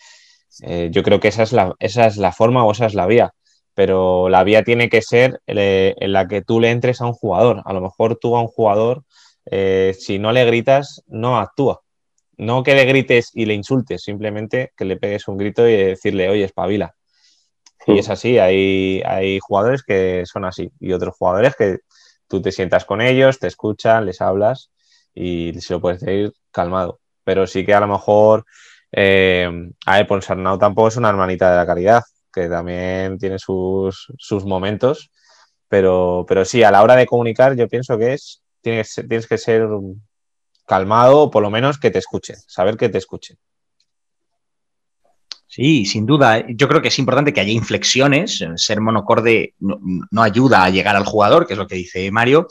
eh, 0.62 0.88
yo 0.90 1.02
creo 1.02 1.20
que 1.20 1.28
esa 1.28 1.42
es, 1.42 1.52
la, 1.52 1.74
esa 1.78 2.06
es 2.06 2.16
la 2.16 2.32
forma 2.32 2.64
o 2.64 2.72
esa 2.72 2.86
es 2.86 2.94
la 2.94 3.06
vía. 3.06 3.32
Pero 3.74 4.28
la 4.28 4.44
vía 4.44 4.64
tiene 4.64 4.88
que 4.88 5.02
ser 5.02 5.40
en 5.46 6.12
la 6.12 6.28
que 6.28 6.42
tú 6.42 6.60
le 6.60 6.70
entres 6.70 7.00
a 7.00 7.06
un 7.06 7.14
jugador. 7.14 7.62
A 7.64 7.72
lo 7.72 7.80
mejor 7.80 8.16
tú 8.16 8.36
a 8.36 8.40
un 8.40 8.48
jugador, 8.48 9.04
si 9.50 10.18
no 10.18 10.32
le 10.32 10.44
gritas, 10.44 11.02
no 11.06 11.38
actúa. 11.38 11.80
No 12.36 12.62
que 12.62 12.74
le 12.74 12.84
grites 12.84 13.30
y 13.34 13.46
le 13.46 13.54
insultes, 13.54 14.02
simplemente 14.02 14.72
que 14.76 14.84
le 14.84 14.96
pegues 14.96 15.28
un 15.28 15.36
grito 15.36 15.66
y 15.68 15.76
decirle, 15.76 16.28
oye, 16.28 16.44
espabila. 16.44 16.94
Y 17.86 17.98
es 17.98 18.08
así, 18.10 18.38
hay, 18.38 19.02
hay 19.04 19.38
jugadores 19.40 19.82
que 19.82 20.24
son 20.26 20.44
así 20.44 20.70
y 20.80 20.92
otros 20.92 21.16
jugadores 21.16 21.56
que 21.56 21.78
tú 22.28 22.40
te 22.40 22.52
sientas 22.52 22.84
con 22.84 23.00
ellos, 23.00 23.38
te 23.38 23.46
escuchan, 23.46 24.06
les 24.06 24.20
hablas 24.20 24.70
y 25.14 25.52
se 25.60 25.74
lo 25.74 25.80
puedes 25.80 26.00
decir 26.00 26.32
calmado. 26.50 27.00
Pero 27.24 27.46
sí 27.46 27.64
que 27.64 27.74
a 27.74 27.80
lo 27.80 27.88
mejor 27.88 28.44
eh, 28.92 29.50
a 29.86 30.00
Epon 30.00 30.22
Sarnau 30.22 30.58
tampoco 30.58 30.88
es 30.88 30.96
una 30.96 31.08
hermanita 31.08 31.50
de 31.50 31.56
la 31.56 31.66
caridad, 31.66 32.02
que 32.32 32.48
también 32.48 33.18
tiene 33.18 33.38
sus, 33.38 34.14
momentos. 34.44 35.10
Pero, 35.68 36.24
pero 36.28 36.44
sí, 36.44 36.62
a 36.62 36.70
la 36.70 36.82
hora 36.82 36.96
de 36.96 37.06
comunicar, 37.06 37.56
yo 37.56 37.68
pienso 37.68 37.98
que 37.98 38.14
es 38.14 38.42
tienes, 38.60 38.94
tienes 38.94 39.26
que 39.26 39.38
ser 39.38 39.66
calmado, 40.66 41.20
o 41.20 41.30
por 41.30 41.42
lo 41.42 41.50
menos 41.50 41.78
que 41.78 41.90
te 41.90 41.98
escuchen, 41.98 42.36
saber 42.46 42.76
que 42.76 42.88
te 42.88 42.98
escuchen. 42.98 43.36
Sí, 45.54 45.84
sin 45.84 46.06
duda. 46.06 46.46
Yo 46.48 46.66
creo 46.66 46.80
que 46.80 46.88
es 46.88 46.98
importante 46.98 47.34
que 47.34 47.42
haya 47.42 47.52
inflexiones. 47.52 48.42
Ser 48.56 48.80
monocorde 48.80 49.54
no, 49.60 50.22
ayuda 50.22 50.64
a 50.64 50.70
llegar 50.70 50.96
al 50.96 51.04
jugador, 51.04 51.46
que 51.46 51.52
es 51.52 51.58
lo 51.58 51.66
que 51.66 51.74
dice 51.74 52.10
Mario, 52.10 52.48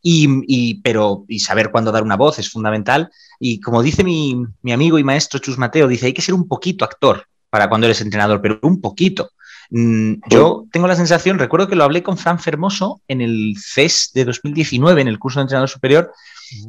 y, 0.00 0.80
pero, 0.82 1.24
y 1.26 1.40
saber 1.40 1.72
cuándo 1.72 1.90
dar 1.90 2.04
una 2.04 2.16
voz 2.16 2.38
es 2.38 2.48
fundamental. 2.48 3.10
Y 3.40 3.58
como 3.58 3.82
dice 3.82 4.04
mi, 4.04 4.36
amigo 4.72 5.00
y 5.00 5.02
maestro 5.02 5.40
Chus 5.40 5.58
Mateo, 5.58 5.88
dice, 5.88 6.06
hay 6.06 6.12
que 6.12 6.22
ser 6.22 6.36
un 6.36 6.46
poquito 6.46 6.84
actor 6.84 7.26
para 7.54 7.68
cuando 7.68 7.86
eres 7.86 8.00
entrenador, 8.00 8.40
pero 8.40 8.58
un 8.62 8.80
poquito. 8.80 9.30
Mm, 9.70 10.14
yo 10.28 10.64
tengo 10.72 10.88
la 10.88 10.96
sensación, 10.96 11.38
recuerdo 11.38 11.68
que 11.68 11.76
lo 11.76 11.84
hablé 11.84 12.02
con 12.02 12.18
Fran 12.18 12.40
Fermoso 12.40 13.00
en 13.06 13.20
el 13.20 13.54
CES 13.56 14.10
de 14.12 14.24
2019, 14.24 15.02
en 15.02 15.06
el 15.06 15.20
curso 15.20 15.38
de 15.38 15.42
entrenador 15.42 15.68
superior, 15.68 16.10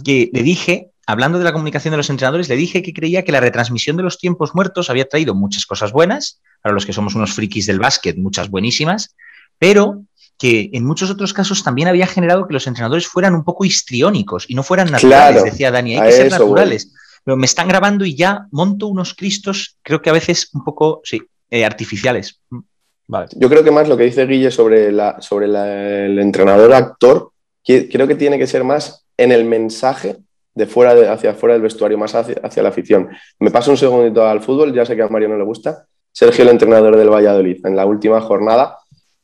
que 0.04 0.30
le 0.32 0.44
dije 0.44 0.92
hablando 1.08 1.40
de 1.40 1.44
la 1.44 1.54
comunicación 1.54 1.90
de 1.90 1.98
los 1.98 2.12
entrenadores, 2.12 2.50
le 2.50 2.56
dije 2.56 2.84
que 2.84 2.94
creía 2.94 3.24
que 3.24 3.32
la 3.32 3.40
retransmisión 3.40 3.98
de 3.98 4.04
los 4.04 4.20
tiempos 4.20 4.54
muertos 4.54 4.92
había 4.92 5.10
traído 5.10 5.34
muchas 5.34 5.66
cosas 5.66 5.92
buenas, 5.92 6.40
para 6.62 6.76
los 6.76 6.86
que 6.86 6.94
somos 6.94 7.16
unos 7.16 7.34
frikis 7.34 7.66
del 7.66 7.80
básquet, 7.80 8.16
muchas 8.18 8.52
buenísimas, 8.52 9.16
pero 9.58 10.04
que 10.38 10.70
en 10.72 10.86
muchos 10.86 11.10
otros 11.10 11.34
casos 11.34 11.64
también 11.64 11.88
había 11.88 12.06
generado 12.06 12.46
que 12.46 12.54
los 12.54 12.68
entrenadores 12.68 13.08
fueran 13.08 13.34
un 13.34 13.44
poco 13.44 13.66
histriónicos 13.66 14.46
y 14.48 14.54
no 14.54 14.62
fueran 14.62 14.92
naturales, 14.92 15.46
decía 15.46 15.72
Dani, 15.72 15.98
hay 15.98 16.10
que 16.10 16.16
ser 16.16 16.30
naturales. 16.30 16.94
Pero 17.26 17.36
me 17.36 17.46
están 17.48 17.68
grabando 17.68 18.06
y 18.06 18.16
ya 18.16 18.48
monto 18.52 18.88
unos 18.88 19.16
cristos, 19.16 19.78
creo 19.82 20.02
que 20.02 20.12
a 20.12 20.14
veces 20.14 20.50
un 20.54 20.64
poco, 20.64 21.02
sí, 21.04 21.22
eh, 21.50 21.66
artificiales. 21.66 22.40
Mm. 22.50 22.60
Vale. 23.08 23.28
Yo 23.36 23.50
creo 23.50 23.64
que 23.64 23.72
más 23.72 23.88
lo 23.88 23.98
que 23.98 24.06
dice 24.06 24.26
Guille 24.26 24.50
sobre, 24.50 24.92
la, 24.92 25.22
sobre 25.22 25.46
el 25.46 26.18
entrenador 26.18 26.74
actor, 26.74 27.32
creo 27.64 28.08
que 28.08 28.16
tiene 28.16 28.40
que 28.40 28.48
ser 28.48 28.64
más 28.64 29.06
en 29.18 29.32
el 29.32 29.46
mensaje 29.46 30.18
de 30.56 30.66
fuera 30.66 31.14
hacia 31.14 31.32
afuera 31.32 31.54
del 31.54 31.62
vestuario, 31.62 31.98
más 31.98 32.16
hacia, 32.16 32.64
la 32.64 32.70
afición. 32.70 33.10
Me 33.40 33.52
paso 33.52 33.72
un 33.72 33.78
segundito 33.78 34.26
al 34.26 34.42
fútbol, 34.42 34.74
ya 34.74 34.86
sé 34.86 34.96
que 34.96 35.04
a 35.04 35.08
Mario 35.08 35.30
no 35.30 35.38
le 35.38 35.44
gusta. 35.44 35.86
Sergio, 36.12 36.44
el 36.44 36.50
entrenador 36.50 36.96
del 36.96 37.10
Valladolid, 37.10 37.64
en 37.66 37.76
la 37.76 37.86
última 37.86 38.22
jornada 38.22 38.78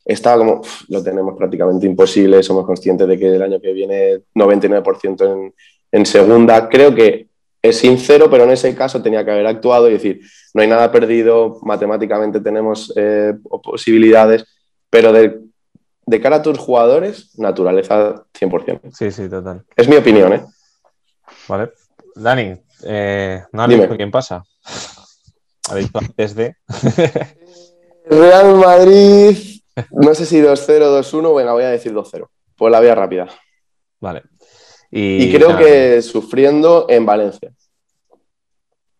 estaba 0.03 0.37
como, 0.37 0.61
lo 0.89 1.01
tenemos 1.03 1.37
prácticamente 1.37 1.85
imposible, 1.85 2.43
somos 2.43 2.65
conscientes 2.65 3.07
de 3.07 3.17
que 3.17 3.35
el 3.35 3.41
año 3.41 3.61
que 3.61 3.71
viene 3.71 4.19
99% 4.35 5.31
en, 5.31 5.53
en 5.91 6.05
segunda. 6.05 6.67
Creo 6.67 6.93
que 6.93 7.27
es 7.61 7.77
sincero, 7.77 8.29
pero 8.29 8.43
en 8.43 8.51
ese 8.51 8.75
caso 8.75 9.01
tenía 9.01 9.23
que 9.23 9.31
haber 9.31 9.45
actuado 9.45 9.89
y 9.89 9.93
decir, 9.93 10.21
no 10.53 10.61
hay 10.61 10.67
nada 10.67 10.91
perdido, 10.91 11.59
matemáticamente 11.61 12.39
tenemos 12.39 12.91
eh, 12.95 13.33
posibilidades, 13.63 14.45
pero 14.89 15.13
de, 15.13 15.41
de, 16.05 16.21
cara 16.21 16.37
a 16.37 16.41
tus 16.41 16.57
jugadores, 16.57 17.37
naturaleza 17.37 18.25
100%. 18.33 18.91
Sí, 18.93 19.11
sí, 19.11 19.29
total. 19.29 19.63
Es 19.75 19.87
mi 19.87 19.95
opinión, 19.95 20.33
¿eh? 20.33 20.45
Vale. 21.47 21.71
Dani, 22.15 22.53
eh, 22.83 23.43
¿no 23.51 23.63
has 23.63 23.69
visto 23.69 23.95
quién 23.95 24.11
pasa? 24.11 24.43
Ha 25.69 25.75
dicho 25.75 25.97
antes 25.97 26.35
de. 26.35 26.55
Real 28.05 28.55
Madrid, 28.55 29.37
no 29.91 30.13
sé 30.15 30.25
si 30.25 30.41
2-0, 30.41 31.01
2-1, 31.01 31.35
venga, 31.35 31.53
voy 31.53 31.63
a 31.63 31.69
decir 31.69 31.93
2-0. 31.93 32.27
Por 32.57 32.71
la 32.71 32.79
vía 32.79 32.95
rápida. 32.95 33.29
Vale. 33.99 34.23
Y, 34.91 35.31
creo 35.31 35.57
que 35.57 36.01
sufriendo 36.01 36.85
en 36.89 37.05
Valencia. 37.05 37.51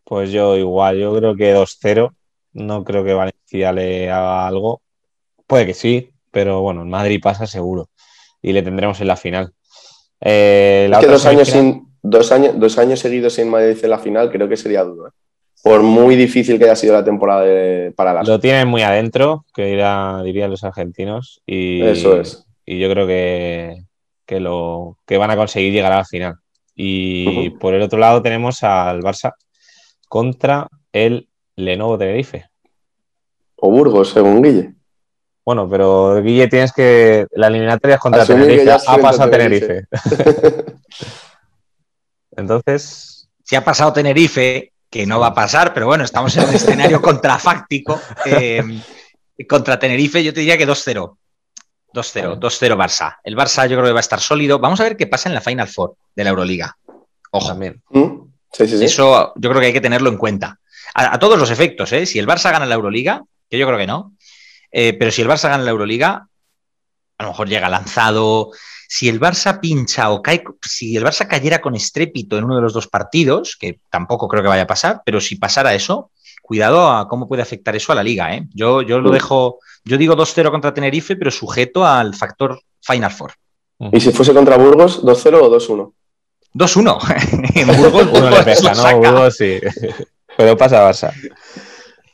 Pues 0.06 0.32
yo 0.32 0.56
igual, 0.58 0.98
yo 0.98 1.16
creo 1.16 1.36
que 1.36 1.54
2-0. 1.54 2.14
No 2.54 2.84
creo 2.84 3.04
que 3.04 3.14
Valencia 3.14 3.72
le 3.74 4.10
haga 4.10 4.48
algo. 4.48 4.82
Puede 5.48 5.66
que 5.66 5.74
sí, 5.74 6.12
pero 6.32 6.62
bueno, 6.62 6.82
en 6.84 6.90
Madrid 6.90 7.20
pasa 7.22 7.46
seguro. 7.46 7.90
Y 8.42 8.54
le 8.54 8.62
tendremos 8.62 9.02
en 9.02 9.08
la 9.08 9.18
final. 9.18 9.54
Eh, 10.22 10.92
que 11.00 11.08
dos 11.08 11.26
años 11.26 11.48
sin, 11.50 11.88
dos 12.02 12.32
años, 12.32 12.58
dos 12.58 12.78
años 12.78 13.00
seguidos 13.00 13.34
sin 13.34 13.50
Madrid 13.50 13.78
en 13.82 13.90
la 13.90 14.00
final 14.00 14.32
creo 14.32 14.48
que 14.48 14.58
sería 14.58 14.84
duro. 14.84 15.08
¿eh? 15.08 15.12
Por 15.64 15.84
muy 15.84 16.16
difícil 16.16 16.58
que 16.58 16.66
haya 16.66 16.76
sido 16.76 16.94
la 16.94 17.04
temporada 17.04 17.46
para 17.96 18.14
las. 18.14 18.28
Lo 18.28 18.40
tienen 18.40 18.68
muy 18.68 18.82
adentro, 18.82 19.46
que 19.54 19.66
dirá, 19.66 20.22
dirían 20.24 20.50
los 20.50 20.64
argentinos. 20.64 21.42
Y, 21.46 21.82
Eso 21.84 22.20
es. 22.20 22.46
Y 22.66 22.80
yo 22.80 22.90
creo 22.90 23.06
que, 23.06 23.84
que, 24.26 24.40
lo, 24.40 24.98
que 25.06 25.18
van 25.18 25.32
a 25.32 25.36
conseguir 25.36 25.74
llegar 25.74 25.92
a 25.92 25.98
la 25.98 26.06
final. 26.06 26.36
Y 26.76 27.52
por 27.52 27.74
el 27.74 27.82
otro 27.82 28.00
lado 28.00 28.22
tenemos 28.22 28.64
al 28.64 29.02
Barça 29.02 29.34
contra 30.08 30.68
el 30.92 31.30
Lenovo 31.56 31.98
Tenerife. 31.98 32.50
O 33.56 33.70
Burgos, 33.70 34.10
según 34.10 34.42
Guille. 34.42 34.74
Bueno, 35.46 35.70
pero 35.70 36.22
Guille 36.22 36.48
tienes 36.48 36.72
que. 36.72 37.28
La 37.32 37.48
eliminatoria 37.48 37.96
es 37.96 38.02
contra 38.02 38.26
Tenerife. 38.26 38.72
Ha 38.72 38.98
pasado 38.98 39.30
Tenerife. 39.30 39.86
Entonces. 42.32 43.30
Si 43.44 43.56
ha 43.56 43.64
pasado 43.64 43.92
Tenerife, 43.92 44.72
que 44.90 45.06
no 45.06 45.20
va 45.20 45.28
a 45.28 45.34
pasar, 45.34 45.74
pero 45.74 45.88
bueno, 45.88 46.04
estamos 46.04 46.36
en 46.38 46.46
un 46.46 46.56
escenario 46.56 47.02
contrafáctico. 47.02 48.00
Eh, 48.26 48.64
contra 49.48 49.80
Tenerife, 49.80 50.24
yo 50.24 50.34
te 50.34 50.42
diría 50.42 50.58
que 50.58 50.68
2-0. 50.68 51.18
2-0, 51.94 52.40
2-0 52.40 52.78
Barça. 52.78 53.18
El 53.24 53.36
Barça 53.36 53.68
yo 53.68 53.76
creo 53.78 53.86
que 53.86 53.94
va 53.94 54.00
a 54.00 54.02
estar 54.02 54.20
sólido. 54.20 54.60
Vamos 54.60 54.80
a 54.80 54.84
ver 54.84 54.98
qué 54.98 55.08
pasa 55.08 55.30
en 55.30 55.36
la 55.36 55.42
Final 55.42 55.68
Four 55.68 55.96
de 56.16 56.24
la 56.24 56.30
Euroliga. 56.30 56.78
Ojo. 57.32 57.48
También. 57.48 57.82
¿Mm? 57.90 58.32
Eso 58.58 59.34
yo 59.36 59.50
creo 59.50 59.60
que 59.62 59.68
hay 59.68 59.74
que 59.74 59.82
tenerlo 59.82 60.10
en 60.10 60.18
cuenta. 60.18 60.60
A, 60.94 61.18
todos 61.20 61.40
los 61.40 61.50
efectos, 61.52 61.94
¿eh? 61.94 62.06
Si 62.06 62.20
el 62.20 62.28
Barça 62.28 62.52
gana 62.52 62.66
la 62.66 62.76
Euroliga, 62.76 63.24
que 63.50 63.58
yo 63.58 63.66
creo 63.66 63.80
que 63.80 63.88
no, 63.88 64.14
eh, 64.72 64.94
pero 64.94 65.10
si 65.12 65.22
el 65.22 65.30
Barça 65.30 65.50
gana 65.50 65.64
la 65.64 65.72
Euroliga, 65.72 66.28
a 67.18 67.24
lo 67.24 67.30
mejor 67.30 67.48
llega 67.48 67.70
lanzado, 67.70 68.52
si 68.90 69.08
el 69.08 69.22
Barça 69.22 69.62
pincha 69.62 70.10
o 70.10 70.22
cae, 70.22 70.44
si 70.62 70.98
el 70.98 71.06
Barça 71.06 71.28
cayera 71.28 71.62
con 71.62 71.76
estrépito 71.76 72.38
en 72.38 72.44
uno 72.44 72.58
de 72.58 72.62
los 72.62 72.74
dos 72.74 72.88
partidos, 72.88 73.56
que 73.56 73.80
tampoco 73.90 74.28
creo 74.28 74.44
que 74.44 74.50
vaya 74.50 74.64
a 74.64 74.68
pasar, 74.68 75.02
pero 75.06 75.22
si 75.22 75.38
pasara 75.38 75.74
eso, 75.74 76.12
cuidado 76.52 76.92
a 76.92 77.08
cómo 77.08 77.30
puede 77.30 77.42
afectar 77.42 77.74
eso 77.78 77.94
a 77.94 77.96
la 77.96 78.04
liga. 78.04 78.36
¿eh? 78.36 78.46
Yo, 78.54 78.82
yo 78.82 79.00
lo 79.00 79.10
dejo, 79.10 79.60
yo 79.86 79.98
digo 79.98 80.18
2-0 80.18 80.52
contra 80.52 80.74
Tenerife, 80.74 81.16
pero 81.16 81.32
sujeto 81.32 81.86
al 81.86 82.14
factor 82.14 82.60
Final 82.82 83.10
Four. 83.10 83.32
¿Y 83.94 84.02
si 84.02 84.12
fuese 84.12 84.34
contra 84.34 84.58
Burgos, 84.58 85.02
2-0 85.02 85.36
o 85.36 85.50
2-1? 85.50 85.94
2-1. 86.54 87.56
en 87.56 87.68
Burgos, 87.68 88.10
Uno 88.12 88.30
le 88.32 88.44
pesa, 88.44 88.74
¿no? 88.74 88.98
Burgos 88.98 89.38
sí. 89.38 89.62
Pero 90.36 90.58
pasa 90.58 90.86
Barça. 90.86 91.14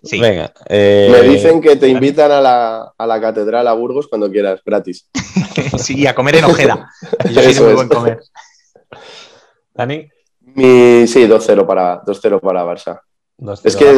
Venga. 0.03 0.53
Eh, 0.69 1.09
Me 1.11 1.27
dicen 1.27 1.59
que 1.59 1.75
te 1.75 1.87
invitan 1.87 2.31
a 2.31 2.39
la, 2.39 2.93
a 2.95 3.07
la, 3.07 3.19
catedral 3.19 3.67
a 3.67 3.73
Burgos 3.73 4.07
cuando 4.07 4.29
quieras, 4.29 4.61
gratis. 4.63 5.09
sí, 5.79 6.05
a 6.05 6.13
comer 6.13 6.35
en 6.35 6.45
Ojeda. 6.45 6.91
Yo 7.31 7.41
soy 7.41 7.63
muy 7.65 7.73
buen 7.73 7.87
comer. 7.87 8.19
Dani. 9.73 10.07
Mi, 10.41 11.07
sí, 11.07 11.27
2-0 11.27 11.65
para, 11.65 12.03
para 12.39 12.63
Barça. 12.63 13.01
Es 13.63 13.75
que 13.75 13.93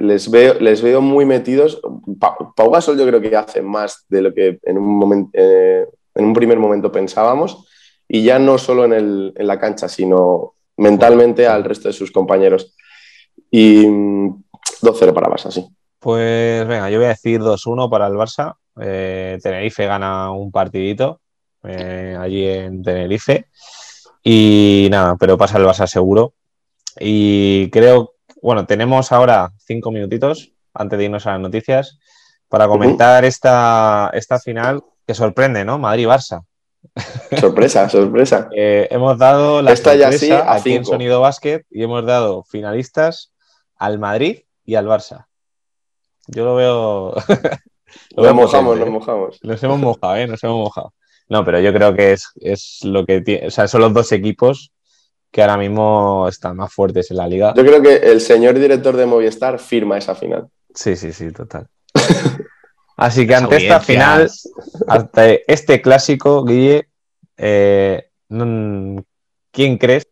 les, 0.00 0.30
veo, 0.30 0.54
les 0.54 0.80
veo 0.80 1.02
muy 1.02 1.26
metidos. 1.26 1.80
Pau 2.18 2.70
Gasol 2.70 2.98
yo 2.98 3.06
creo 3.06 3.20
que 3.20 3.36
hace 3.36 3.60
más 3.60 4.06
de 4.08 4.22
lo 4.22 4.32
que 4.32 4.58
en 4.62 4.78
un, 4.78 5.30
eh, 5.34 5.86
en 6.14 6.24
un 6.24 6.32
primer 6.32 6.58
momento 6.58 6.90
pensábamos. 6.90 7.66
Y 8.08 8.22
ya 8.22 8.38
no 8.38 8.56
solo 8.56 8.84
en, 8.84 8.94
el, 8.94 9.34
en 9.36 9.46
la 9.46 9.58
cancha, 9.58 9.88
sino 9.88 10.54
mentalmente 10.78 11.46
al 11.46 11.64
resto 11.64 11.88
de 11.88 11.92
sus 11.92 12.10
compañeros. 12.10 12.74
Y 13.50 13.84
2-0 13.84 15.12
para 15.12 15.28
Barça, 15.28 15.50
sí. 15.50 15.66
Pues 15.98 16.66
venga, 16.66 16.88
yo 16.88 16.98
voy 16.98 17.06
a 17.06 17.10
decir 17.10 17.40
2-1 17.40 17.90
para 17.90 18.06
el 18.06 18.14
Barça. 18.14 18.54
Eh, 18.80 19.38
Tenerife 19.42 19.86
gana 19.86 20.30
un 20.30 20.50
partidito 20.50 21.20
eh, 21.62 22.16
allí 22.18 22.46
en 22.46 22.82
Tenerife. 22.82 23.48
Y 24.22 24.88
nada, 24.90 25.16
pero 25.18 25.36
pasa 25.36 25.58
el 25.58 25.64
Barça 25.64 25.86
seguro. 25.86 26.32
Y 26.98 27.70
creo, 27.70 28.15
bueno, 28.46 28.64
tenemos 28.64 29.10
ahora 29.10 29.50
cinco 29.58 29.90
minutitos 29.90 30.52
antes 30.72 30.96
de 30.96 31.06
irnos 31.06 31.26
a 31.26 31.32
las 31.32 31.40
noticias 31.40 31.98
para 32.48 32.68
comentar 32.68 33.24
esta, 33.24 34.08
esta 34.14 34.38
final 34.38 34.84
que 35.04 35.14
sorprende, 35.14 35.64
¿no? 35.64 35.78
Madrid-Barça. 35.78 36.44
Sorpresa, 37.40 37.88
sorpresa. 37.88 38.48
Eh, 38.56 38.86
hemos 38.92 39.18
dado 39.18 39.62
la 39.62 39.72
Esta 39.72 39.96
ya 39.96 40.12
sorpresa 40.12 40.26
sí, 40.26 40.30
a 40.30 40.52
aquí 40.52 40.74
en 40.74 40.84
cinco. 40.84 40.92
Sonido 40.92 41.20
Básquet 41.20 41.66
y 41.72 41.82
hemos 41.82 42.06
dado 42.06 42.44
finalistas 42.44 43.32
al 43.74 43.98
Madrid 43.98 44.44
y 44.64 44.76
al 44.76 44.86
Barça. 44.86 45.26
Yo 46.28 46.44
lo 46.44 46.54
veo. 46.54 47.14
lo 48.16 48.22
Nos 48.22 48.34
mojamos, 48.34 48.78
nos 48.78 48.86
¿eh? 48.86 48.90
mojamos. 48.92 49.38
Nos 49.42 49.60
hemos 49.64 49.78
mojado, 49.80 50.16
¿eh? 50.18 50.28
Nos 50.28 50.44
hemos 50.44 50.58
mojado. 50.58 50.94
No, 51.28 51.44
pero 51.44 51.58
yo 51.58 51.72
creo 51.72 51.96
que 51.96 52.12
es, 52.12 52.30
es 52.36 52.78
lo 52.84 53.04
que 53.04 53.22
tiene. 53.22 53.48
O 53.48 53.50
sea, 53.50 53.66
son 53.66 53.80
los 53.80 53.92
dos 53.92 54.12
equipos 54.12 54.70
que 55.36 55.42
ahora 55.42 55.58
mismo 55.58 56.26
están 56.28 56.56
más 56.56 56.72
fuertes 56.72 57.10
en 57.10 57.18
la 57.18 57.28
liga. 57.28 57.52
Yo 57.54 57.62
creo 57.62 57.82
que 57.82 57.96
el 57.96 58.22
señor 58.22 58.58
director 58.58 58.96
de 58.96 59.04
Movistar 59.04 59.58
firma 59.58 59.98
esa 59.98 60.14
final. 60.14 60.48
Sí, 60.74 60.96
sí, 60.96 61.12
sí, 61.12 61.30
total. 61.30 61.68
Así 62.96 63.26
que 63.26 63.32
Las 63.34 63.42
ante 63.42 63.56
esta 63.58 63.80
final, 63.80 64.30
ante 64.88 65.52
este 65.52 65.82
clásico, 65.82 66.42
Guille, 66.42 66.88
eh, 67.36 68.08
¿quién 69.50 69.76
crees 69.76 70.06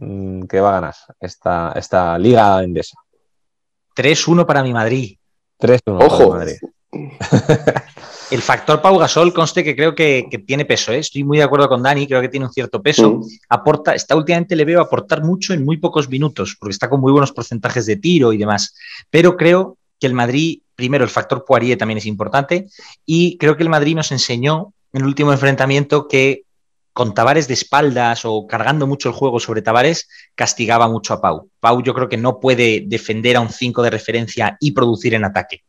mm, 0.00 0.42
que 0.46 0.60
va 0.60 0.70
a 0.70 0.80
ganar 0.80 0.94
esta, 1.20 1.72
esta 1.76 2.18
liga 2.18 2.60
endesa? 2.64 2.96
3-1 3.94 4.44
para 4.44 4.64
mi 4.64 4.72
Madrid. 4.72 5.16
3-1 5.60 5.78
para 5.84 6.04
Ojo. 6.04 6.30
Madrid. 6.30 6.56
El 8.30 8.42
factor 8.42 8.80
Pau 8.80 8.98
Gasol 8.98 9.32
conste 9.32 9.62
que 9.62 9.76
creo 9.76 9.94
que, 9.94 10.26
que 10.30 10.38
tiene 10.38 10.64
peso, 10.64 10.92
¿eh? 10.92 10.98
estoy 10.98 11.24
muy 11.24 11.38
de 11.38 11.44
acuerdo 11.44 11.68
con 11.68 11.82
Dani, 11.82 12.06
creo 12.06 12.20
que 12.20 12.28
tiene 12.28 12.46
un 12.46 12.52
cierto 12.52 12.82
peso. 12.82 13.18
Mm. 13.18 13.22
Aporta, 13.48 13.94
está 13.94 14.16
últimamente 14.16 14.56
le 14.56 14.64
veo 14.64 14.80
aportar 14.80 15.22
mucho 15.22 15.52
en 15.52 15.64
muy 15.64 15.76
pocos 15.76 16.08
minutos, 16.08 16.56
porque 16.58 16.72
está 16.72 16.88
con 16.88 17.00
muy 17.00 17.12
buenos 17.12 17.32
porcentajes 17.32 17.86
de 17.86 17.96
tiro 17.96 18.32
y 18.32 18.38
demás. 18.38 18.74
Pero 19.10 19.36
creo 19.36 19.78
que 20.00 20.06
el 20.06 20.14
Madrid, 20.14 20.60
primero, 20.74 21.04
el 21.04 21.10
factor 21.10 21.44
Poirier 21.44 21.78
también 21.78 21.98
es 21.98 22.06
importante, 22.06 22.66
y 23.04 23.36
creo 23.38 23.56
que 23.56 23.62
el 23.62 23.68
Madrid 23.68 23.94
nos 23.94 24.10
enseñó 24.10 24.72
en 24.92 25.02
el 25.02 25.06
último 25.06 25.32
enfrentamiento 25.32 26.08
que 26.08 26.44
con 26.94 27.12
Tavares 27.12 27.48
de 27.48 27.54
espaldas 27.54 28.24
o 28.24 28.46
cargando 28.46 28.86
mucho 28.86 29.08
el 29.08 29.16
juego 29.16 29.40
sobre 29.40 29.62
Tavares, 29.62 30.08
castigaba 30.36 30.88
mucho 30.88 31.12
a 31.12 31.20
Pau. 31.20 31.50
Pau 31.58 31.82
yo 31.82 31.92
creo 31.92 32.08
que 32.08 32.16
no 32.16 32.38
puede 32.38 32.84
defender 32.86 33.36
a 33.36 33.40
un 33.40 33.50
5 33.50 33.82
de 33.82 33.90
referencia 33.90 34.56
y 34.60 34.70
producir 34.70 35.12
en 35.14 35.24
ataque. 35.24 35.64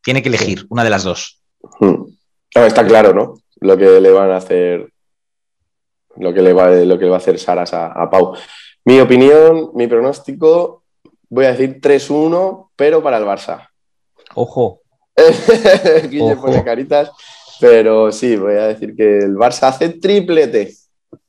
Tiene 0.00 0.22
que 0.22 0.30
elegir 0.30 0.66
una 0.70 0.82
de 0.82 0.90
las 0.90 1.04
dos. 1.04 1.39
Mm. 1.80 2.04
No, 2.56 2.64
está 2.64 2.86
claro, 2.86 3.12
¿no? 3.14 3.34
Lo 3.60 3.76
que 3.76 4.00
le 4.00 4.10
van 4.10 4.30
a 4.30 4.36
hacer. 4.36 4.90
Lo 6.16 6.34
que 6.34 6.42
le 6.42 6.52
va, 6.52 6.70
lo 6.70 6.98
que 6.98 7.04
le 7.04 7.10
va 7.10 7.16
a 7.16 7.20
hacer 7.20 7.38
Saras 7.38 7.72
a, 7.72 7.86
a 7.92 8.10
Pau. 8.10 8.34
Mi 8.84 9.00
opinión, 9.00 9.70
mi 9.74 9.86
pronóstico, 9.86 10.84
voy 11.28 11.44
a 11.44 11.52
decir 11.52 11.80
3-1, 11.80 12.70
pero 12.74 13.02
para 13.02 13.18
el 13.18 13.24
Barça. 13.24 13.68
Ojo, 14.34 14.80
Guille 16.08 16.36
pone 16.36 16.64
caritas, 16.64 17.10
pero 17.60 18.10
sí, 18.10 18.36
voy 18.36 18.54
a 18.54 18.68
decir 18.68 18.94
que 18.96 19.18
el 19.18 19.36
Barça 19.36 19.68
hace 19.68 19.90
triplete. 19.90 20.74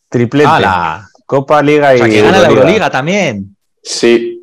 triplete. 0.09 0.49
¡Hala! 0.49 1.07
Copa, 1.25 1.61
Liga 1.61 1.91
O 1.91 1.95
y 1.95 1.97
sea, 1.99 2.09
que 2.09 2.21
gana 2.21 2.39
la 2.39 2.47
Euroliga. 2.49 2.89
También. 2.89 3.55
Sí, 3.81 4.41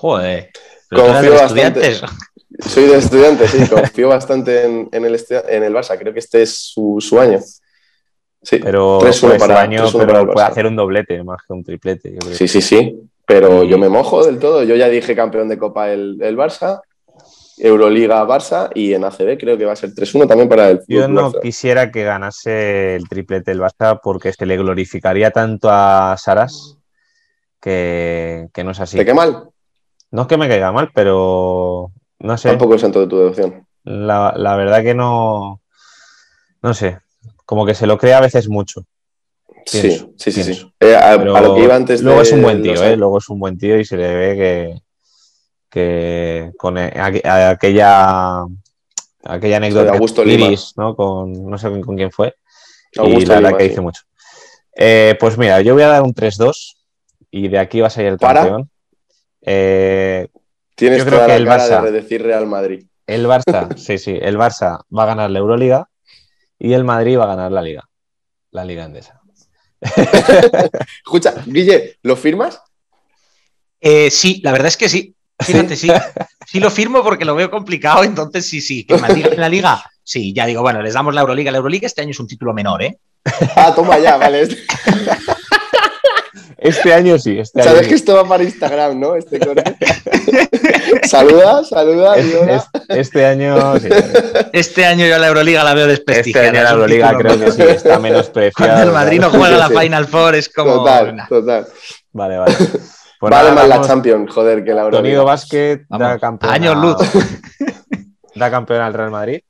Joder. 0.00 0.50
Confío 0.88 1.34
bastante. 1.34 2.00
Soy 2.66 2.84
de 2.84 2.96
estudiante, 2.96 3.46
sí, 3.48 3.66
confío 3.68 4.08
bastante 4.08 4.64
en, 4.64 4.88
en 4.92 5.04
el, 5.04 5.20
en 5.48 5.62
el 5.62 5.74
Barça. 5.74 5.98
Creo 5.98 6.12
que 6.12 6.18
este 6.20 6.42
es 6.42 6.54
su, 6.56 6.96
su 7.00 7.18
año. 7.20 7.38
Sí, 8.42 8.58
Pero 8.62 8.98
3-1 9.00 9.02
pues, 9.02 9.16
su 9.16 9.28
para- 9.38 9.60
año 9.60 9.84
3-1 9.86 9.92
pero 9.92 10.06
para 10.06 10.20
el 10.20 10.26
puede 10.28 10.46
hacer 10.46 10.66
un 10.66 10.76
doblete 10.76 11.22
más 11.24 11.42
que 11.46 11.52
un 11.52 11.62
triplete. 11.64 12.12
yo 12.12 12.18
creo. 12.18 12.34
sí, 12.34 12.48
sí, 12.48 12.62
sí. 12.62 12.98
Pero 13.26 13.62
yo 13.64 13.78
me 13.78 13.88
mojo 13.88 14.24
del 14.24 14.38
todo. 14.38 14.62
Yo 14.64 14.74
ya 14.76 14.88
dije 14.88 15.14
campeón 15.14 15.48
de 15.48 15.58
Copa 15.58 15.90
el, 15.90 16.18
el 16.20 16.36
Barça, 16.36 16.80
Euroliga 17.58 18.24
Barça 18.26 18.70
y 18.74 18.94
en 18.94 19.04
ACB 19.04 19.38
creo 19.38 19.58
que 19.58 19.66
va 19.66 19.72
a 19.72 19.76
ser 19.76 19.90
3-1 19.90 20.26
también 20.26 20.48
para 20.48 20.70
el 20.70 20.80
Yo 20.88 21.06
no 21.06 21.30
Barça. 21.30 21.40
quisiera 21.42 21.90
que 21.92 22.02
ganase 22.04 22.96
el 22.96 23.08
triplete 23.08 23.52
el 23.52 23.60
Barça 23.60 24.00
porque 24.02 24.32
se 24.32 24.46
le 24.46 24.56
glorificaría 24.56 25.30
tanto 25.30 25.68
a 25.70 26.16
Saras 26.18 26.78
que, 27.60 28.48
que 28.54 28.64
no 28.64 28.70
es 28.70 28.80
así. 28.80 28.96
¿Te 28.96 29.04
qué 29.04 29.14
mal? 29.14 29.48
No 30.10 30.22
es 30.22 30.28
que 30.28 30.36
me 30.38 30.48
caiga 30.48 30.72
mal, 30.72 30.90
pero 30.94 31.92
no 32.20 32.38
sé. 32.38 32.48
Tampoco 32.48 32.74
es 32.76 32.80
santo 32.80 33.00
de 33.00 33.06
tu 33.06 33.18
devoción. 33.18 33.66
La, 33.84 34.32
la 34.36 34.56
verdad 34.56 34.82
que 34.82 34.94
no. 34.94 35.60
No 36.62 36.74
sé. 36.74 36.98
Como 37.44 37.66
que 37.66 37.74
se 37.74 37.86
lo 37.86 37.98
cree 37.98 38.14
a 38.14 38.20
veces 38.20 38.48
mucho. 38.48 38.84
Pienso, 39.70 40.10
sí, 40.16 40.30
sí, 40.30 40.32
sí. 40.32 40.42
pienso. 40.42 40.66
sí. 40.66 40.72
Eh, 40.80 40.96
a, 40.96 41.16
Pero 41.18 41.36
a 41.36 41.40
lo 41.40 41.54
que 41.54 41.64
iba 41.64 41.74
antes 41.76 42.02
luego 42.02 42.18
de 42.18 42.24
es 42.24 42.32
un 42.32 42.42
buen 42.42 42.62
tío, 42.62 42.82
¿eh? 42.84 42.96
Luego 42.96 43.18
es 43.18 43.28
un 43.28 43.38
buen 43.38 43.58
tío 43.58 43.78
y 43.78 43.84
se 43.84 43.96
le 43.96 44.14
ve 44.14 44.36
que. 44.36 44.80
que 45.70 46.52
con 46.56 46.78
e- 46.78 46.92
aqu- 46.92 47.24
aquella. 47.26 48.44
aquella 49.24 49.56
anécdota 49.56 49.92
Augusto 49.92 50.22
de 50.22 50.28
Lima. 50.28 50.46
Iris, 50.46 50.72
¿no? 50.76 50.94
Con, 50.96 51.48
no 51.50 51.58
sé 51.58 51.68
con, 51.70 51.80
con 51.82 51.96
quién 51.96 52.10
fue. 52.10 52.34
y 52.92 53.00
Augusto 53.00 53.28
la 53.30 53.34
verdad 53.36 53.48
Lima, 53.50 53.58
que 53.58 53.64
sí. 53.64 53.68
dice 53.70 53.80
mucho. 53.80 54.02
Eh, 54.76 55.16
pues 55.20 55.36
mira, 55.36 55.60
yo 55.60 55.74
voy 55.74 55.82
a 55.82 55.88
dar 55.88 56.02
un 56.02 56.14
3-2 56.14 56.76
y 57.30 57.48
de 57.48 57.58
aquí 57.58 57.80
va 57.80 57.88
a 57.88 57.90
salir 57.90 58.10
el 58.12 58.18
¿Para? 58.18 58.40
campeón. 58.40 58.70
Eh, 59.42 60.28
Tienes 60.80 60.98
Yo 61.00 61.04
creo 61.04 61.18
toda 61.18 61.26
que 61.26 61.32
la 61.32 61.36
el 61.36 61.44
cara 61.46 61.64
Barça- 61.68 61.82
de 61.84 61.92
decir 61.92 62.22
Real 62.22 62.46
Madrid. 62.46 62.84
el 63.06 63.26
Barça, 63.26 63.76
sí, 63.76 63.98
sí, 63.98 64.18
el 64.20 64.36
Barça 64.38 64.80
va 64.96 65.02
a 65.02 65.06
ganar 65.06 65.30
la 65.30 65.38
Euroliga 65.38 65.88
y 66.58 66.72
el 66.72 66.84
Madrid 66.84 67.18
va 67.18 67.24
a 67.24 67.34
ganar 67.36 67.52
la 67.52 67.60
Liga. 67.62 67.84
La 68.50 68.64
Liga 68.64 68.84
Endesa. 68.84 69.20
Escucha, 71.04 71.34
Guille, 71.46 71.96
¿lo 72.02 72.16
firmas? 72.16 72.60
Eh, 73.80 74.10
sí, 74.10 74.40
la 74.42 74.52
verdad 74.52 74.68
es 74.68 74.76
que 74.76 74.88
sí. 74.88 75.14
Fíjate, 75.38 75.76
sí. 75.76 75.90
Sí 76.46 76.60
lo 76.60 76.70
firmo 76.70 77.02
porque 77.02 77.24
lo 77.24 77.34
veo 77.34 77.50
complicado, 77.50 78.04
entonces 78.04 78.46
sí, 78.46 78.60
sí. 78.60 78.84
Que 78.84 78.98
Madrid 78.98 79.24
gane 79.24 79.36
la 79.36 79.48
liga. 79.48 79.82
Sí, 80.02 80.34
ya 80.34 80.44
digo, 80.46 80.60
bueno, 80.62 80.82
les 80.82 80.94
damos 80.94 81.14
la 81.14 81.20
Euroliga. 81.22 81.50
La 81.50 81.58
Euroliga 81.58 81.86
este 81.86 82.02
año 82.02 82.10
es 82.10 82.20
un 82.20 82.26
título 82.26 82.52
menor, 82.52 82.82
¿eh? 82.82 82.98
Ah, 83.56 83.72
toma 83.74 83.98
ya, 83.98 84.16
vale. 84.16 84.48
Este 86.62 86.92
año 86.92 87.18
sí, 87.18 87.38
este 87.38 87.60
año 87.62 87.70
Sabes 87.70 87.82
sí. 87.84 87.88
que 87.88 87.94
esto 87.94 88.14
va 88.16 88.24
para 88.28 88.42
Instagram, 88.44 89.00
¿no? 89.00 89.14
Este 89.16 89.38
corte. 89.38 89.76
saluda, 91.08 91.64
saluda. 91.64 92.16
Es- 92.16 92.68
este 92.88 93.24
año 93.26 93.78
sí. 93.78 93.88
Este 94.52 94.84
año 94.84 95.06
yo 95.06 95.18
la 95.18 95.28
Euroliga 95.28 95.64
la 95.64 95.74
veo 95.74 95.86
Este 95.86 96.12
desprestigiada. 96.12 96.48
año 96.48 96.62
la 96.62 96.70
Euroliga 96.70 97.10
título 97.10 97.28
creo 97.34 97.44
que 97.46 97.52
sí, 97.52 97.62
está 97.62 97.98
menospreciada. 97.98 98.72
Cuando 98.74 98.88
el 98.88 98.92
Madrid 98.94 99.20
no 99.20 99.30
juega 99.30 99.56
la. 99.56 99.68
Final 99.80 100.06
Four 100.06 100.34
es 100.34 100.48
como... 100.48 100.74
Total, 100.74 101.16
nah. 101.16 101.28
total. 101.28 101.66
Vale, 102.12 102.36
vale. 102.38 102.54
Pues 103.20 103.30
vale 103.30 103.52
más 103.52 103.68
la. 103.68 103.80
Champions, 103.80 104.32
joder, 104.32 104.62
que 104.64 104.74
la 104.74 104.82
Euroliga. 104.82 105.22
Basket 105.22 105.78
da 105.88 105.98
Vamos, 105.98 106.20
campeón. 106.20 106.52
años 106.52 106.76
a- 106.76 106.78
luz. 106.78 106.96
Da 108.34 108.50
campeón 108.50 108.80
al 108.82 108.94
Real 108.94 109.10
Madrid. 109.10 109.40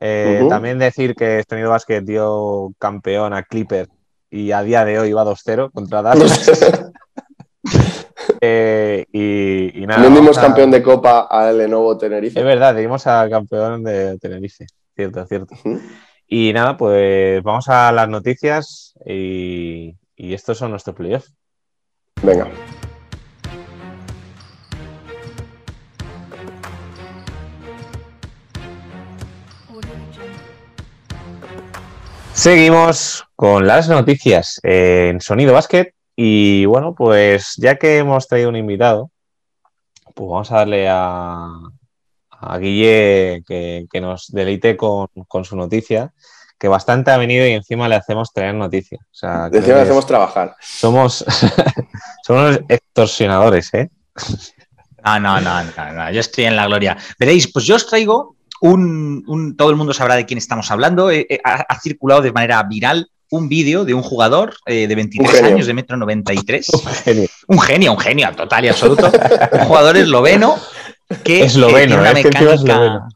Eh. 0.00 0.46
También 0.48 0.78
decir 0.78 1.14
que 1.14 1.42
Sonido 1.48 1.70
Basket 1.70 2.02
dio 2.02 2.72
campeón 2.78 3.32
a 3.34 3.42
Clipper 3.42 3.88
y 4.30 4.52
a 4.52 4.62
día 4.62 4.84
de 4.84 4.98
hoy 4.98 5.12
va 5.12 5.24
2-0 5.24 5.70
contra 5.72 6.02
Dallas. 6.02 6.92
Eh, 8.40 9.04
y, 9.12 9.82
y 9.82 9.86
nada. 9.86 10.02
También 10.02 10.22
dimos 10.22 10.38
a- 10.38 10.42
campeón 10.42 10.70
de 10.70 10.82
Copa 10.82 11.26
al 11.30 11.58
Lenovo 11.58 11.96
Tenerife. 11.98 12.38
Es 12.38 12.44
verdad, 12.44 12.74
dimos 12.74 13.06
al 13.06 13.28
campeón 13.30 13.82
de 13.82 14.16
Tenerife. 14.18 14.66
Cierto, 14.94 15.26
cierto. 15.26 15.54
Y 16.26 16.52
nada, 16.52 16.76
pues 16.76 17.42
vamos 17.42 17.68
a 17.68 17.90
las 17.90 18.08
noticias 18.08 18.94
y, 19.04 19.96
y 20.16 20.34
estos 20.34 20.58
son 20.58 20.70
nuestros 20.70 20.94
playoffs. 20.94 21.32
Venga. 22.22 22.48
Seguimos 32.38 33.26
con 33.34 33.66
las 33.66 33.88
noticias 33.88 34.60
en 34.62 35.20
Sonido 35.20 35.54
Basket 35.54 35.92
y 36.14 36.66
bueno, 36.66 36.94
pues 36.94 37.54
ya 37.56 37.74
que 37.74 37.98
hemos 37.98 38.28
traído 38.28 38.48
un 38.48 38.54
invitado, 38.54 39.10
pues 40.14 40.30
vamos 40.30 40.52
a 40.52 40.58
darle 40.58 40.88
a, 40.88 41.48
a 42.30 42.58
Guille 42.58 43.42
que, 43.44 43.86
que 43.90 44.00
nos 44.00 44.28
deleite 44.28 44.76
con, 44.76 45.08
con 45.26 45.44
su 45.44 45.56
noticia, 45.56 46.12
que 46.60 46.68
bastante 46.68 47.10
ha 47.10 47.16
venido 47.16 47.44
y 47.44 47.54
encima 47.54 47.88
le 47.88 47.96
hacemos 47.96 48.32
traer 48.32 48.54
noticias. 48.54 49.00
O 49.00 49.14
sea, 49.16 49.50
Encima 49.52 49.78
le 49.78 49.82
hacemos 49.82 50.06
trabajar. 50.06 50.54
somos, 50.60 51.24
somos 52.24 52.60
extorsionadores, 52.68 53.74
¿eh? 53.74 53.90
No, 55.04 55.18
no, 55.18 55.40
no, 55.40 55.64
no, 55.64 55.92
no, 55.92 56.12
yo 56.12 56.20
estoy 56.20 56.44
en 56.44 56.54
la 56.54 56.66
gloria. 56.66 56.96
Veréis, 57.18 57.52
pues 57.52 57.64
yo 57.64 57.74
os 57.74 57.86
traigo 57.88 58.36
un, 58.60 59.24
un- 59.26 59.56
todo 59.56 59.70
el 59.70 59.76
mundo 59.76 59.92
sabrá 59.94 60.16
de 60.16 60.26
quién 60.26 60.38
estamos 60.38 60.70
hablando. 60.70 61.10
Eh, 61.10 61.26
eh, 61.28 61.40
ha, 61.44 61.64
ha 61.68 61.80
circulado 61.80 62.20
de 62.22 62.32
manera 62.32 62.62
viral 62.64 63.08
un 63.30 63.48
vídeo 63.48 63.84
de 63.84 63.92
un 63.92 64.02
jugador 64.02 64.54
eh, 64.66 64.86
de 64.86 64.94
23 64.94 65.28
Un 65.28 65.34
genio. 65.36 65.54
años, 65.54 65.66
de 65.66 65.74
metro 65.74 65.96
93. 65.98 66.66
Genio. 67.04 67.28
un 67.46 67.60
genio, 67.60 67.92
un 67.92 67.98
genio 67.98 68.32
total 68.34 68.64
y 68.64 68.68
absoluto. 68.68 69.10
un 69.52 69.60
jugador 69.60 69.96
esloveno 69.98 70.56
que 71.24 71.42
eh, 71.42 71.44
Esloveno, 71.44 71.78
tiene 71.96 72.00
una 72.00 72.12
mecánica. 72.14 73.08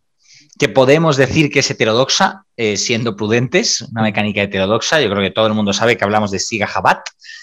Que 0.63 0.69
podemos 0.69 1.17
decir 1.17 1.51
que 1.51 1.59
es 1.59 1.69
heterodoxa, 1.73 2.45
eh, 2.57 2.77
siendo 2.77 3.17
prudentes, 3.17 3.81
una 3.91 4.03
mecánica 4.03 4.43
heterodoxa. 4.43 5.01
Yo 5.01 5.11
creo 5.11 5.21
que 5.21 5.33
todo 5.33 5.49
el 5.49 5.55
mundo 5.55 5.73
sabe 5.73 5.97
que 5.97 6.05
hablamos 6.05 6.31
de 6.31 6.39
Siga 6.39 6.69
Jabat, 6.69 7.01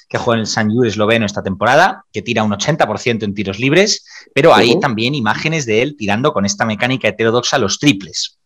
que 0.08 0.18
juega 0.18 0.38
en 0.38 0.40
el 0.44 0.48
San 0.48 0.74
Luis 0.74 0.94
esloveno 0.94 1.26
esta 1.26 1.44
temporada, 1.44 2.06
que 2.14 2.22
tira 2.22 2.44
un 2.44 2.52
80% 2.54 3.24
en 3.24 3.34
tiros 3.34 3.60
libres, 3.60 4.06
pero 4.34 4.56
hay 4.56 4.80
también 4.80 5.16
imágenes 5.16 5.66
de 5.66 5.82
él 5.82 5.98
tirando 5.98 6.32
con 6.32 6.46
esta 6.46 6.64
mecánica 6.64 7.10
heterodoxa 7.10 7.58
los 7.58 7.78
triples. 7.78 8.40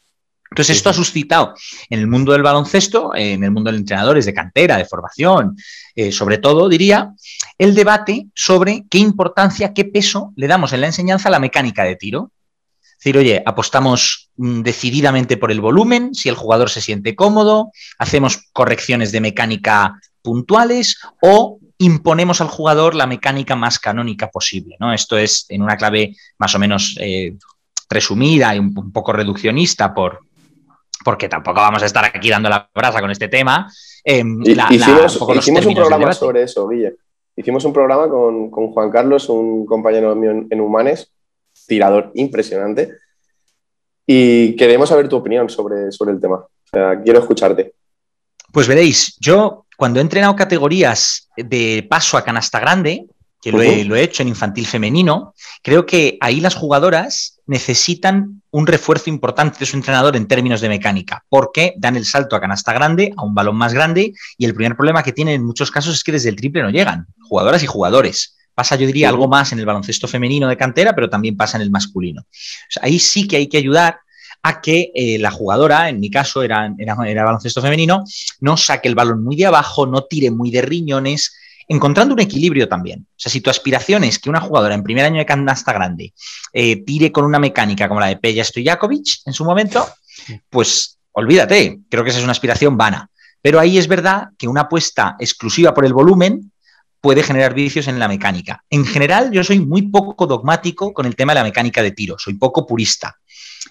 Entonces, 0.49 0.77
esto 0.77 0.89
ha 0.89 0.93
suscitado 0.93 1.53
en 1.91 1.99
el 1.99 2.07
mundo 2.07 2.31
del 2.31 2.41
baloncesto, 2.41 3.11
en 3.13 3.43
el 3.43 3.51
mundo 3.51 3.71
de 3.71 3.77
entrenadores 3.77 4.25
de 4.25 4.33
cantera, 4.33 4.77
de 4.77 4.85
formación, 4.85 5.55
eh, 5.93 6.11
sobre 6.11 6.39
todo, 6.39 6.67
diría, 6.67 7.13
el 7.59 7.75
debate 7.75 8.25
sobre 8.33 8.85
qué 8.89 8.97
importancia, 8.97 9.71
qué 9.71 9.85
peso 9.85 10.33
le 10.35 10.47
damos 10.47 10.73
en 10.73 10.81
la 10.81 10.87
enseñanza 10.87 11.29
a 11.29 11.31
la 11.31 11.39
mecánica 11.39 11.83
de 11.83 11.95
tiro. 11.95 12.31
Decir, 13.03 13.17
oye, 13.17 13.43
apostamos 13.45 14.29
mm, 14.37 14.61
decididamente 14.61 15.35
por 15.35 15.51
el 15.51 15.59
volumen, 15.59 16.15
si 16.15 16.29
el 16.29 16.35
jugador 16.35 16.69
se 16.69 16.79
siente 16.79 17.15
cómodo, 17.15 17.71
hacemos 17.99 18.49
correcciones 18.53 19.11
de 19.11 19.19
mecánica 19.19 19.99
puntuales 20.21 21.01
o 21.21 21.59
imponemos 21.79 22.39
al 22.39 22.47
jugador 22.47 22.95
la 22.95 23.05
mecánica 23.05 23.57
más 23.57 23.77
canónica 23.77 24.29
posible. 24.29 24.77
¿no? 24.79 24.93
Esto 24.93 25.17
es 25.17 25.45
en 25.49 25.61
una 25.61 25.75
clave 25.75 26.15
más 26.37 26.55
o 26.55 26.59
menos 26.59 26.95
eh, 26.97 27.35
resumida 27.89 28.55
y 28.55 28.59
un, 28.59 28.93
poco 28.93 29.11
reduccionista 29.11 29.93
por, 29.93 30.19
porque 31.03 31.27
tampoco 31.27 31.59
vamos 31.59 31.83
a 31.83 31.87
estar 31.87 32.05
aquí 32.05 32.29
dando 32.29 32.47
la 32.47 32.69
brasa 32.73 33.01
con 33.01 33.11
este 33.11 33.27
tema. 33.27 33.69
Em, 34.01 34.41
hicimos, 34.43 35.19
un, 35.65 35.75
programa 35.75 36.13
sobre 36.13 36.43
eso, 36.43 36.69
Guille. 36.69 36.95
Hicimos 37.35 37.65
un 37.65 37.73
programa 37.73 38.07
con, 38.07 38.49
Juan 38.49 38.91
Carlos, 38.91 39.27
un 39.27 39.65
compañero 39.65 40.15
mío 40.15 40.31
en, 40.49 40.61
Humanes, 40.61 41.11
tirador 41.65 42.11
impresionante, 42.15 42.97
y 44.05 44.55
queremos 44.55 44.89
saber 44.89 45.07
tu 45.07 45.15
opinión 45.15 45.49
sobre, 45.49 45.91
sobre 45.91 46.11
el 46.11 46.19
tema. 46.19 46.45
quiero 47.03 47.19
escucharte. 47.19 47.73
Pues 48.51 48.67
veréis, 48.67 49.15
yo 49.19 49.65
cuando 49.77 49.99
he 49.99 50.01
entrenado 50.01 50.35
categorías 50.35 51.29
de 51.35 51.85
paso 51.89 52.17
a 52.17 52.23
canasta 52.23 52.59
grande, 52.59 53.07
que 53.41 53.51
lo, 53.51 53.61
he, 53.95 54.03
hecho 54.03 54.21
en 54.21 54.29
infantil 54.29 54.65
femenino, 54.65 55.33
creo 55.61 55.85
que 55.85 56.17
ahí 56.21 56.39
las 56.39 56.55
jugadoras 56.55 57.41
necesitan 57.45 58.41
un 58.51 58.67
refuerzo 58.67 59.09
importante 59.09 59.59
de 59.59 59.65
su 59.65 59.75
entrenador 59.75 60.15
en 60.15 60.27
términos 60.27 60.61
de 60.61 60.69
mecánica, 60.69 61.25
porque 61.27 61.73
dan 61.77 61.97
el 61.97 62.05
salto 62.05 62.37
a 62.37 62.39
canasta 62.39 62.71
grande, 62.71 63.11
a 63.17 63.23
un 63.23 63.35
balón 63.35 63.57
más 63.57 63.73
grande, 63.73 64.13
y 64.37 64.45
el 64.45 64.53
primer 64.53 64.77
problema 64.77 65.03
que 65.03 65.11
tienen 65.11 65.35
en 65.35 65.45
muchos 65.45 65.71
casos 65.71 65.95
es 65.95 66.03
que 66.05 66.13
desde 66.13 66.29
el 66.29 66.37
triple 66.37 66.61
no 66.61 66.69
llegan, 66.69 67.07
jugadoras 67.21 67.61
y 67.63 67.67
jugadores. 67.67 68.37
Pasa, 68.55 68.75
yo 68.75 68.85
diría, 68.85 69.09
algo 69.09 69.27
más 69.27 69.51
en 69.51 69.59
el 69.59 69.65
baloncesto 69.65 70.07
femenino 70.07 70.47
de 70.47 70.57
cantera, 70.57 70.93
pero 70.93 71.09
también 71.09 71.35
pasa 71.35 71.57
en 71.57 71.63
el 71.63 71.71
masculino. 71.71 72.25
ahí 72.81 72.99
sí 72.99 73.27
que 73.27 73.37
hay 73.37 73.47
que 73.47 73.57
ayudar 73.57 73.99
a 74.43 74.61
que 74.61 74.91
eh, 74.93 75.17
la 75.19 75.31
jugadora, 75.31 75.89
en 75.89 75.99
mi 75.99 76.11
caso 76.11 76.43
era, 76.43 76.73
era, 76.77 76.97
era, 77.07 77.23
baloncesto 77.23 77.61
femenino, 77.61 78.03
no 78.41 78.57
saque 78.57 78.89
el 78.89 78.95
balón 78.95 79.23
muy 79.23 79.37
de 79.37 79.45
abajo, 79.45 79.85
no 79.87 80.03
tire 80.03 80.31
muy 80.31 80.51
de 80.51 80.61
riñones, 80.61 81.33
encontrando 81.67 82.13
un 82.13 82.19
equilibrio 82.19 82.67
también. 82.67 83.07
O 83.09 83.13
sea, 83.15 83.31
si 83.31 83.41
tu 83.41 83.49
aspiración 83.49 84.03
es 84.03 84.19
que 84.19 84.29
una 84.29 84.41
jugadora 84.41 84.75
en 84.75 84.83
primer 84.83 85.05
año 85.05 85.17
de 85.17 85.25
canasta 85.25 85.71
grande 85.71 86.13
eh, 86.51 86.83
tire 86.83 87.11
con 87.11 87.25
una 87.25 87.39
mecánica 87.39 87.87
como 87.87 88.01
la 88.01 88.07
de 88.07 88.17
Peja 88.17 88.43
Stojakovic 88.43 89.21
en 89.25 89.33
su 89.33 89.45
momento, 89.45 89.87
pues 90.49 90.99
olvídate, 91.13 91.79
creo 91.89 92.03
que 92.03 92.09
esa 92.09 92.19
es 92.19 92.23
una 92.23 92.33
aspiración 92.33 92.77
vana. 92.77 93.09
Pero 93.41 93.59
ahí 93.59 93.77
es 93.77 93.87
verdad 93.87 94.29
que 94.37 94.47
una 94.47 94.61
apuesta 94.61 95.15
exclusiva 95.19 95.73
por 95.73 95.85
el 95.85 95.93
volumen 95.93 96.52
puede 97.03 97.21
generar 97.21 97.53
vicios 97.53 97.89
en 97.89 97.99
la 97.99 98.07
mecánica. 98.07 98.63
En 98.69 98.85
general, 98.85 99.29
yo 99.33 99.43
soy 99.43 99.59
muy 99.59 99.81
poco 99.81 100.25
dogmático 100.25 100.93
con 100.93 101.05
el 101.05 101.17
tema 101.17 101.33
de 101.33 101.41
la 101.41 101.43
mecánica 101.43 101.83
de 101.83 101.91
tiro, 101.91 102.15
soy 102.17 102.35
poco 102.35 102.65
purista. 102.65 103.19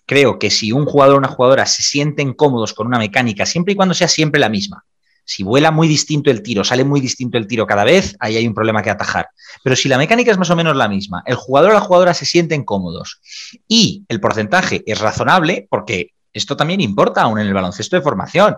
Creo 0.05 0.39
que 0.39 0.51
si 0.51 0.71
un 0.71 0.85
jugador 0.85 1.15
o 1.15 1.19
una 1.19 1.29
jugadora 1.29 1.65
se 1.65 1.83
sienten 1.83 2.35
cómodos 2.35 2.75
con 2.75 2.87
una 2.87 2.99
mecánica, 2.99 3.47
siempre 3.47 3.73
y 3.73 3.77
cuando 3.77 3.95
sea 3.95 4.07
siempre 4.07 4.39
la 4.39 4.51
misma, 4.51 4.85
si 5.25 5.45
vuela 5.45 5.71
muy 5.71 5.89
distinto 5.89 6.31
el 6.31 6.43
tiro, 6.43 6.63
sale 6.63 6.85
muy 6.85 7.01
distinto 7.01 7.39
el 7.39 7.47
tiro 7.47 7.67
cada 7.67 7.85
vez, 7.85 8.15
ahí 8.21 8.37
hay 8.37 8.47
un 8.47 8.53
problema 8.53 8.83
que 8.83 8.91
atajar. 8.91 9.31
Pero 9.65 9.77
si 9.77 9.89
la 9.89 9.97
mecánica 9.97 10.31
es 10.31 10.37
más 10.37 10.51
o 10.51 10.57
menos 10.57 10.77
la 10.77 10.89
misma, 10.89 11.23
el 11.25 11.37
jugador 11.37 11.71
o 11.71 11.75
la 11.75 11.81
jugadora 11.81 12.13
se 12.13 12.27
sienten 12.27 12.65
cómodos 12.65 13.23
y 13.67 14.05
el 14.09 14.21
porcentaje 14.21 14.83
es 14.85 15.01
razonable, 15.01 15.67
porque 15.71 16.11
esto 16.35 16.55
también 16.55 16.83
importa 16.83 17.23
aún 17.23 17.39
en 17.39 17.47
el 17.47 17.55
baloncesto 17.55 17.97
de 17.97 18.03
formación, 18.03 18.57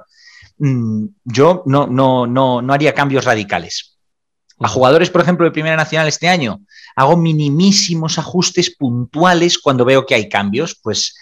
mm, 0.59 1.05
yo 1.27 1.63
no, 1.67 1.87
no, 1.87 2.27
no, 2.27 2.61
no 2.61 2.73
haría 2.73 2.93
cambios 2.93 3.25
radicales. 3.25 3.94
A 4.61 4.69
jugadores, 4.69 5.11
por 5.11 5.21
ejemplo, 5.21 5.45
de 5.45 5.51
Primera 5.51 5.77
Nacional 5.77 6.09
este 6.09 6.29
año, 6.29 6.61
hago 6.95 7.17
minimísimos 7.17 8.19
ajustes 8.19 8.71
puntuales 8.71 9.59
cuando 9.59 9.85
veo 9.85 10.07
que 10.07 10.15
hay 10.15 10.29
cambios, 10.29 10.79
pues 10.81 11.15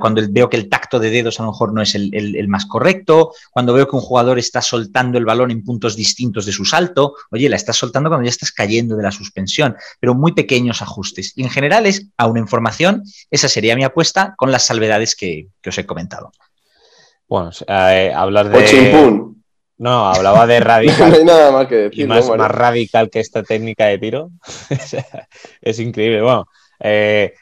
cuando 0.00 0.22
veo 0.28 0.48
que 0.48 0.56
el 0.56 0.68
tacto 0.68 0.98
de 0.98 1.10
dedos 1.10 1.38
a 1.38 1.44
lo 1.44 1.50
mejor 1.50 1.72
no 1.72 1.80
es 1.82 1.94
el, 1.94 2.48
más 2.48 2.66
correcto, 2.66 3.32
cuando 3.50 3.72
veo 3.72 3.86
que 3.88 3.94
un 3.94 4.02
jugador 4.02 4.38
está 4.38 4.60
soltando 4.60 5.18
el 5.18 5.24
balón 5.24 5.50
en 5.50 5.62
puntos 5.62 5.94
distintos 5.94 6.46
de 6.46 6.52
su 6.52 6.64
salto, 6.64 7.14
oye, 7.30 7.48
la 7.48 7.56
estás 7.56 7.76
soltando 7.76 8.10
cuando 8.10 8.24
ya 8.24 8.30
estás 8.30 8.50
cayendo 8.50 8.96
de 8.96 9.04
la 9.04 9.12
suspensión, 9.12 9.76
pero 10.00 10.14
muy 10.14 10.32
pequeños 10.32 10.82
ajustes. 10.82 11.32
Y 11.36 11.44
en 11.44 11.50
general 11.50 11.86
es, 11.86 12.06
aún 12.16 12.38
en 12.38 12.48
formación, 12.48 13.04
esa 13.30 13.48
sería 13.48 13.76
mi 13.76 13.84
apuesta 13.84 14.34
con 14.36 14.50
las 14.50 14.66
salvedades 14.66 15.14
que, 15.14 15.48
os 15.64 15.78
he 15.78 15.86
comentado. 15.86 16.32
Bueno, 17.28 17.50
eh, 17.68 18.12
hablar 18.14 18.48
de... 18.48 19.37
No, 19.78 20.08
hablaba 20.08 20.46
de 20.46 20.60
radical. 20.60 21.10
no 21.10 21.16
hay 21.16 21.24
nada 21.24 21.52
más 21.52 21.66
que 21.66 21.76
decir. 21.76 22.04
Y 22.04 22.06
más, 22.06 22.28
más 22.28 22.50
radical 22.50 23.10
que 23.10 23.20
esta 23.20 23.42
técnica 23.42 23.86
de 23.86 23.98
tiro. 23.98 24.30
es 25.62 25.78
increíble. 25.78 26.20
Bueno, 26.20 26.46
eh, 26.80 27.32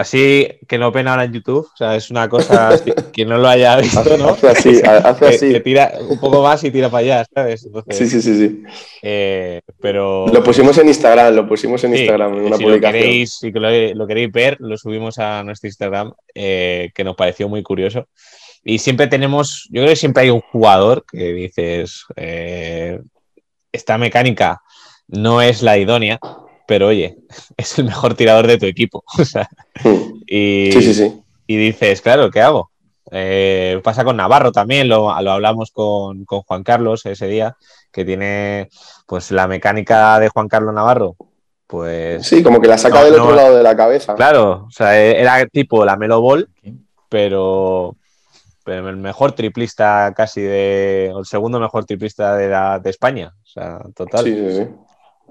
Así 0.00 0.48
que 0.66 0.78
no 0.78 0.90
pena 0.92 1.10
ahora 1.10 1.24
en 1.24 1.34
YouTube, 1.34 1.68
o 1.74 1.76
sea, 1.76 1.94
es 1.94 2.10
una 2.10 2.26
cosa 2.26 2.70
que 3.12 3.26
no 3.26 3.36
lo 3.36 3.46
haya 3.48 3.76
visto, 3.76 4.16
¿no? 4.16 4.30
Hace 4.30 4.48
así, 4.48 4.80
hace 4.82 5.26
así. 5.26 5.52
Que, 5.52 5.60
tira 5.60 5.92
un 6.08 6.18
poco 6.18 6.42
más 6.42 6.64
y 6.64 6.70
tira 6.70 6.88
para 6.88 7.00
allá, 7.00 7.26
¿sabes? 7.34 7.68
sí, 7.90 8.06
sí, 8.06 8.22
sí, 8.22 8.38
sí. 8.38 8.62
Eh, 9.02 9.60
pero... 9.78 10.26
Lo 10.28 10.42
pusimos 10.42 10.78
en 10.78 10.88
Instagram, 10.88 11.34
lo 11.34 11.46
pusimos 11.46 11.84
en 11.84 11.94
Instagram, 11.94 12.32
en 12.32 12.44
una 12.46 12.56
si 12.56 12.62
publicación. 12.64 12.94
Lo 12.94 12.98
queréis, 12.98 13.34
si 13.34 13.50
lo, 13.50 14.06
queréis 14.06 14.32
ver, 14.32 14.56
lo 14.60 14.78
subimos 14.78 15.18
a 15.18 15.44
nuestro 15.44 15.68
Instagram, 15.68 16.14
eh, 16.34 16.90
que 16.94 17.04
nos 17.04 17.14
pareció 17.14 17.50
muy 17.50 17.62
curioso. 17.62 18.08
Y 18.62 18.78
siempre 18.78 19.06
tenemos, 19.06 19.68
yo 19.70 19.82
creo 19.82 19.92
que 19.92 19.96
siempre 19.96 20.24
hay 20.24 20.30
un 20.30 20.40
jugador 20.40 21.04
que 21.10 21.32
dices, 21.32 22.04
eh, 22.16 23.00
esta 23.72 23.98
mecánica 23.98 24.60
no 25.08 25.40
es 25.40 25.62
la 25.62 25.78
idónea, 25.78 26.18
pero 26.66 26.88
oye, 26.88 27.16
es 27.56 27.78
el 27.78 27.86
mejor 27.86 28.14
tirador 28.14 28.46
de 28.46 28.58
tu 28.58 28.66
equipo. 28.66 29.04
Hmm. 29.82 30.20
y, 30.26 30.70
sí, 30.72 30.82
sí, 30.82 30.94
sí. 30.94 31.22
y 31.46 31.56
dices, 31.56 32.02
claro, 32.02 32.30
¿qué 32.30 32.42
hago? 32.42 32.70
Eh, 33.10 33.80
pasa 33.82 34.04
con 34.04 34.16
Navarro 34.16 34.52
también, 34.52 34.88
lo, 34.88 35.10
hablamos 35.10 35.70
con, 35.70 36.24
Juan 36.26 36.62
Carlos 36.62 37.06
ese 37.06 37.26
día, 37.26 37.56
que 37.90 38.04
tiene 38.04 38.68
pues 39.06 39.30
la 39.30 39.48
mecánica 39.48 40.18
de 40.20 40.28
Juan 40.28 40.48
Carlos 40.48 40.74
Navarro. 40.74 41.16
Pues. 41.66 42.26
Sí, 42.26 42.42
como 42.42 42.60
que 42.60 42.68
la 42.68 42.78
saca 42.78 43.04
del 43.04 43.14
otro 43.14 43.34
lado 43.34 43.56
de 43.56 43.62
la 43.62 43.76
cabeza. 43.76 44.14
Claro, 44.14 44.66
o 44.68 44.70
sea, 44.70 45.00
e, 45.00 45.20
era 45.20 45.46
tipo 45.46 45.84
la 45.84 45.96
Melo 45.96 46.20
Ball, 46.20 46.48
pero 47.08 47.96
el 48.66 48.96
mejor 48.96 49.32
triplista 49.32 50.12
casi 50.16 50.40
de. 50.40 51.12
el 51.16 51.24
segundo 51.24 51.58
mejor 51.60 51.84
triplista 51.84 52.36
de, 52.36 52.48
de 52.80 52.90
España. 52.90 53.32
O 53.42 53.46
sea, 53.46 53.80
total. 53.94 54.24
Sí, 54.24 54.34
sí, 54.34 54.56
sí. 54.56 54.68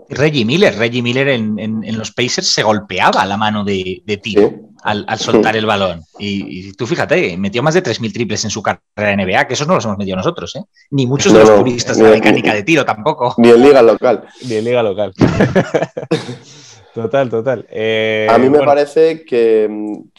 Reggie 0.08 0.46
Miller, 0.46 0.76
Reggie 0.78 1.02
Miller 1.02 1.28
en, 1.30 1.98
los 1.98 2.12
Pacers 2.12 2.48
se 2.48 2.64
golpeaba 2.64 3.26
la 3.26 3.38
mano 3.38 3.64
de, 3.64 4.20
tiro 4.22 4.54
al, 4.84 5.06
soltar 5.20 5.56
el 5.56 5.66
balón. 5.66 6.02
Y, 6.18 6.74
tú 6.74 6.88
fíjate, 6.88 7.38
metió 7.38 7.62
más 7.62 7.74
de 7.74 7.84
3.000 7.84 8.14
triples 8.14 8.44
en 8.44 8.50
su 8.50 8.62
carrera 8.62 8.82
de 8.96 9.18
NBA, 9.18 9.48
que 9.48 9.54
esos 9.54 9.68
no 9.68 9.76
los 9.76 9.86
hemos 9.86 9.98
metido 9.98 10.18
nosotros, 10.18 10.56
¿eh? 10.56 10.64
Ni 10.92 11.06
muchos 11.06 11.34
de 11.34 11.40
los 11.40 11.56
turistas 11.56 11.98
de 11.98 12.04
la 12.04 12.10
mecánica 12.12 12.54
de 12.54 12.64
tiro 12.64 12.86
tampoco. 12.86 13.36
Ni 13.38 13.50
en 13.50 13.62
liga 13.62 13.82
local. 13.82 14.26
Ni 14.48 14.56
en 14.56 14.66
liga 14.66 14.82
local. 14.82 15.14
total, 16.94 17.30
total. 17.30 17.68
Eh, 17.70 18.28
a 18.30 18.38
mí 18.38 18.50
me 18.50 18.60
parece 18.60 19.24
que, 19.24 19.70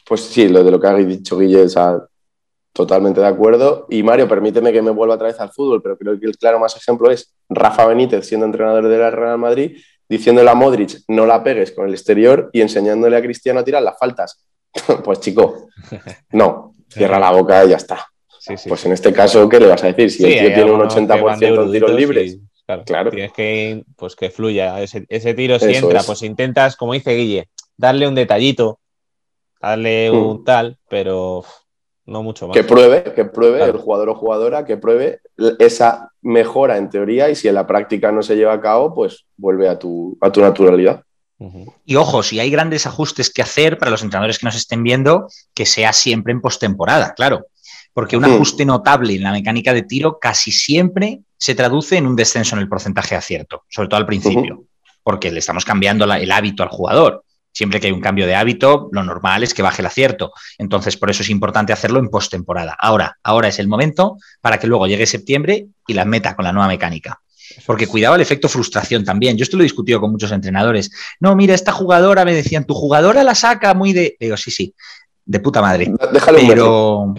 pues 0.06 0.20
sí, 0.20 0.48
lo 0.48 0.62
de 0.62 0.70
lo 0.70 0.80
que 0.80 0.86
ha 0.86 0.94
dicho 0.94 1.38
Guille, 1.38 1.64
o 1.64 2.08
Totalmente 2.72 3.20
de 3.20 3.26
acuerdo. 3.26 3.86
Y 3.90 4.02
Mario, 4.02 4.28
permíteme 4.28 4.72
que 4.72 4.80
me 4.80 4.90
vuelva 4.90 5.16
otra 5.16 5.26
vez 5.26 5.40
al 5.40 5.50
fútbol, 5.50 5.82
pero 5.82 5.98
creo 5.98 6.18
que 6.18 6.26
el 6.26 6.36
claro 6.36 6.60
más 6.60 6.76
ejemplo 6.76 7.10
es 7.10 7.34
Rafa 7.48 7.86
Benítez, 7.86 8.26
siendo 8.26 8.46
entrenador 8.46 8.86
de 8.86 8.96
la 8.96 9.10
Real 9.10 9.38
Madrid, 9.38 9.76
diciéndole 10.08 10.50
a 10.50 10.54
Modric 10.54 11.00
no 11.08 11.26
la 11.26 11.42
pegues 11.42 11.72
con 11.72 11.86
el 11.86 11.94
exterior 11.94 12.50
y 12.52 12.60
enseñándole 12.60 13.16
a 13.16 13.22
Cristiano 13.22 13.60
a 13.60 13.64
tirar 13.64 13.82
las 13.82 13.98
faltas. 13.98 14.46
pues 15.04 15.20
chico, 15.20 15.68
no, 16.32 16.74
cierra 16.88 17.18
la 17.18 17.32
boca 17.32 17.64
y 17.64 17.70
ya 17.70 17.76
está. 17.76 18.06
pues 18.68 18.86
en 18.86 18.92
este 18.92 19.12
caso, 19.12 19.48
¿qué 19.48 19.58
le 19.58 19.66
vas 19.66 19.82
a 19.82 19.88
decir? 19.88 20.10
Si 20.10 20.24
el 20.24 20.38
tío 20.38 20.54
tiene 20.54 20.70
un 20.70 20.80
80% 20.80 21.64
de 21.66 21.72
tiros 21.72 21.92
libres. 21.92 22.38
claro, 22.86 23.10
Tienes 23.10 23.32
que, 23.32 23.84
pues 23.96 24.14
que 24.14 24.30
fluya. 24.30 24.80
Ese, 24.80 25.34
tiro 25.34 25.58
si 25.58 25.74
entra, 25.74 26.04
pues 26.04 26.22
intentas, 26.22 26.76
como 26.76 26.92
dice 26.92 27.14
Guille, 27.14 27.48
darle 27.76 28.06
un 28.06 28.14
detallito, 28.14 28.78
darle 29.60 30.10
un 30.12 30.40
mm. 30.40 30.44
tal, 30.44 30.78
pero 30.88 31.44
no 32.06 32.22
mucho 32.22 32.48
más. 32.48 32.56
Que 32.56 32.64
pruebe, 32.64 33.12
que 33.14 33.24
pruebe 33.24 33.64
el 33.64 33.76
jugador 33.76 34.10
o 34.10 34.14
jugadora, 34.14 34.64
que 34.64 34.76
pruebe 34.76 35.20
esa 35.58 36.10
mejora 36.22 36.76
en 36.76 36.90
teoría 36.90 37.30
y 37.30 37.34
si 37.34 37.48
en 37.48 37.54
la 37.54 37.66
práctica 37.66 38.12
no 38.12 38.22
se 38.22 38.36
lleva 38.36 38.52
a 38.52 38.60
cabo, 38.60 38.94
pues 38.94 39.24
vuelve 39.36 39.68
a 39.68 39.78
tu, 39.78 40.18
a 40.20 40.30
tu 40.30 40.40
naturalidad. 40.40 41.02
Y 41.86 41.96
ojo, 41.96 42.22
si 42.22 42.38
hay 42.38 42.50
grandes 42.50 42.86
ajustes 42.86 43.32
que 43.32 43.40
hacer 43.40 43.78
para 43.78 43.90
los 43.90 44.02
entrenadores 44.02 44.38
que 44.38 44.44
nos 44.44 44.56
estén 44.56 44.82
viendo, 44.82 45.28
que 45.54 45.64
sea 45.64 45.94
siempre 45.94 46.32
en 46.32 46.42
postemporada, 46.42 47.14
claro. 47.14 47.46
Porque 47.94 48.16
un 48.16 48.24
ajuste 48.24 48.66
notable 48.66 49.14
en 49.14 49.22
la 49.22 49.32
mecánica 49.32 49.72
de 49.72 49.82
tiro 49.82 50.18
casi 50.20 50.52
siempre 50.52 51.20
se 51.38 51.54
traduce 51.54 51.96
en 51.96 52.06
un 52.06 52.14
descenso 52.14 52.54
en 52.54 52.62
el 52.62 52.68
porcentaje 52.68 53.14
de 53.14 53.18
acierto, 53.18 53.64
sobre 53.68 53.88
todo 53.88 53.98
al 53.98 54.06
principio, 54.06 54.64
porque 55.02 55.30
le 55.30 55.38
estamos 55.38 55.64
cambiando 55.64 56.04
el 56.12 56.30
hábito 56.30 56.62
al 56.62 56.68
jugador. 56.68 57.24
Siempre 57.52 57.80
que 57.80 57.88
hay 57.88 57.92
un 57.92 58.00
cambio 58.00 58.26
de 58.26 58.34
hábito, 58.34 58.88
lo 58.92 59.02
normal 59.02 59.42
es 59.42 59.54
que 59.54 59.62
baje 59.62 59.82
el 59.82 59.86
acierto. 59.86 60.32
Entonces, 60.58 60.96
por 60.96 61.10
eso 61.10 61.22
es 61.22 61.30
importante 61.30 61.72
hacerlo 61.72 61.98
en 61.98 62.08
postemporada. 62.08 62.76
Ahora, 62.80 63.18
ahora 63.22 63.48
es 63.48 63.58
el 63.58 63.68
momento 63.68 64.16
para 64.40 64.58
que 64.58 64.66
luego 64.66 64.86
llegue 64.86 65.06
septiembre 65.06 65.66
y 65.86 65.94
la 65.94 66.04
meta 66.04 66.36
con 66.36 66.44
la 66.44 66.52
nueva 66.52 66.68
mecánica. 66.68 67.20
Porque 67.66 67.86
cuidado 67.86 68.14
el 68.14 68.20
efecto 68.20 68.48
frustración 68.48 69.04
también. 69.04 69.36
Yo 69.36 69.42
esto 69.42 69.56
lo 69.56 69.62
he 69.62 69.64
discutido 69.64 70.00
con 70.00 70.12
muchos 70.12 70.30
entrenadores. 70.32 70.90
No, 71.18 71.34
mira, 71.34 71.54
esta 71.54 71.72
jugadora 71.72 72.24
me 72.24 72.34
decían, 72.34 72.64
tu 72.64 72.74
jugadora 72.74 73.24
la 73.24 73.34
saca 73.34 73.74
muy 73.74 73.92
de. 73.92 74.16
Digo, 74.20 74.36
sí, 74.36 74.50
sí, 74.50 74.74
de 75.24 75.40
puta 75.40 75.60
madre. 75.60 75.92
Déjale 76.12 76.44
Pero, 76.46 77.14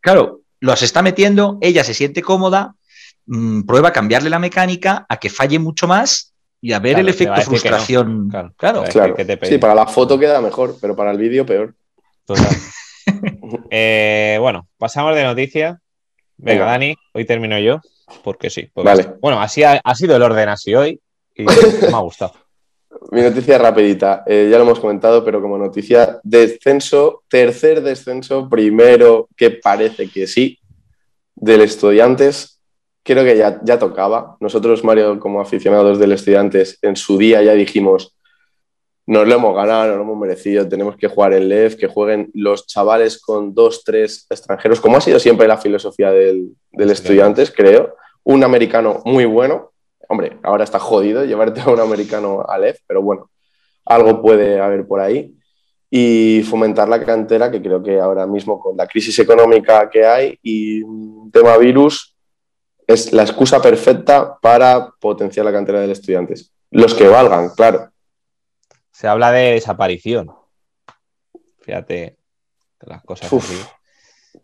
claro, 0.00 0.40
los 0.60 0.82
está 0.82 1.02
metiendo, 1.02 1.58
ella 1.60 1.84
se 1.84 1.94
siente 1.94 2.22
cómoda, 2.22 2.74
mm, 3.26 3.62
prueba 3.62 3.88
a 3.88 3.92
cambiarle 3.92 4.30
la 4.30 4.38
mecánica, 4.38 5.04
a 5.08 5.18
que 5.18 5.28
falle 5.28 5.58
mucho 5.58 5.86
más 5.86 6.33
y 6.64 6.72
a 6.72 6.78
ver 6.78 6.98
el 6.98 7.10
efecto 7.10 7.42
frustración. 7.42 8.30
Claro, 8.30 8.54
claro. 8.56 8.84
sí, 9.42 9.58
para 9.58 9.74
la 9.74 9.86
foto 9.86 10.18
queda 10.18 10.40
mejor, 10.40 10.78
pero 10.80 10.96
para 10.96 11.10
el 11.10 11.18
vídeo 11.18 11.44
peor. 11.46 11.74
Eh, 13.70 14.38
bueno, 14.40 14.66
pasamos 14.78 15.14
de 15.14 15.22
noticia. 15.24 15.78
Venga, 16.38 16.64
Dani, 16.64 16.96
hoy 17.12 17.26
termino 17.26 17.58
yo, 17.58 17.80
porque 18.22 18.48
sí. 18.48 18.70
vale. 18.74 19.16
Bueno, 19.20 19.42
así 19.42 19.62
ha, 19.62 19.94
sido 19.94 20.16
el 20.16 20.22
orden 20.22 20.48
así 20.48 20.74
hoy 20.74 20.98
y 21.34 21.42
me 21.82 21.88
ha 21.92 21.98
gustado. 21.98 22.32
Mi 23.10 23.20
noticia 23.20 23.58
rapidita, 23.58 24.24
eh, 24.26 24.48
ya 24.50 24.56
lo 24.56 24.64
hemos 24.64 24.80
comentado, 24.80 25.22
pero 25.22 25.42
como 25.42 25.58
noticia, 25.58 26.18
descenso, 26.22 27.24
tercer 27.28 27.82
descenso, 27.82 28.48
primero 28.48 29.28
que 29.36 29.50
parece 29.50 30.08
que 30.08 30.26
sí, 30.26 30.58
del 31.34 31.60
Estudiantes 31.60 32.53
creo 33.04 33.22
que 33.22 33.36
ya, 33.36 33.60
ya 33.62 33.78
tocaba. 33.78 34.36
Nosotros, 34.40 34.82
Mario, 34.82 35.20
como 35.20 35.40
aficionados 35.40 35.98
del 35.98 36.12
Estudiantes, 36.12 36.78
en 36.82 36.96
su 36.96 37.18
día 37.18 37.42
ya 37.42 37.52
dijimos, 37.52 38.16
nos 39.06 39.28
lo 39.28 39.34
hemos 39.34 39.54
ganado, 39.54 39.88
nos 39.88 39.96
lo 39.98 40.02
hemos 40.02 40.18
merecido, 40.18 40.66
tenemos 40.66 40.96
que 40.96 41.08
jugar 41.08 41.34
en 41.34 41.48
LEF, 41.48 41.76
que 41.76 41.86
jueguen 41.86 42.30
los 42.32 42.66
chavales 42.66 43.20
con 43.20 43.54
dos, 43.54 43.84
tres 43.84 44.26
extranjeros, 44.30 44.80
como 44.80 44.96
ha 44.96 45.02
sido 45.02 45.18
siempre 45.18 45.46
la 45.46 45.58
filosofía 45.58 46.10
del, 46.10 46.48
del 46.72 46.90
Estudiantes, 46.90 47.52
creo. 47.54 47.94
Un 48.22 48.42
americano 48.42 49.02
muy 49.04 49.26
bueno. 49.26 49.72
Hombre, 50.08 50.38
ahora 50.42 50.64
está 50.64 50.78
jodido 50.78 51.24
llevarte 51.24 51.60
a 51.60 51.68
un 51.68 51.80
americano 51.80 52.44
a 52.48 52.58
LEF, 52.58 52.78
pero 52.86 53.02
bueno, 53.02 53.30
algo 53.84 54.22
puede 54.22 54.60
haber 54.60 54.86
por 54.86 55.00
ahí. 55.00 55.34
Y 55.90 56.42
fomentar 56.48 56.88
la 56.88 57.04
cantera, 57.04 57.50
que 57.50 57.60
creo 57.60 57.82
que 57.82 58.00
ahora 58.00 58.26
mismo 58.26 58.58
con 58.58 58.76
la 58.76 58.86
crisis 58.86 59.18
económica 59.18 59.88
que 59.90 60.04
hay 60.04 60.38
y 60.42 60.82
tema 61.30 61.56
virus, 61.58 62.13
es 62.86 63.12
la 63.12 63.22
excusa 63.22 63.60
perfecta 63.60 64.38
para 64.40 64.90
potenciar 65.00 65.46
la 65.46 65.52
cantera 65.52 65.80
de 65.80 65.92
estudiantes. 65.92 66.52
Los 66.70 66.94
que 66.94 67.08
valgan, 67.08 67.50
claro. 67.50 67.90
Se 68.90 69.08
habla 69.08 69.32
de 69.32 69.52
desaparición. 69.52 70.30
Fíjate 71.60 72.18
las 72.86 73.02
cosas 73.02 73.32
así. 73.32 73.60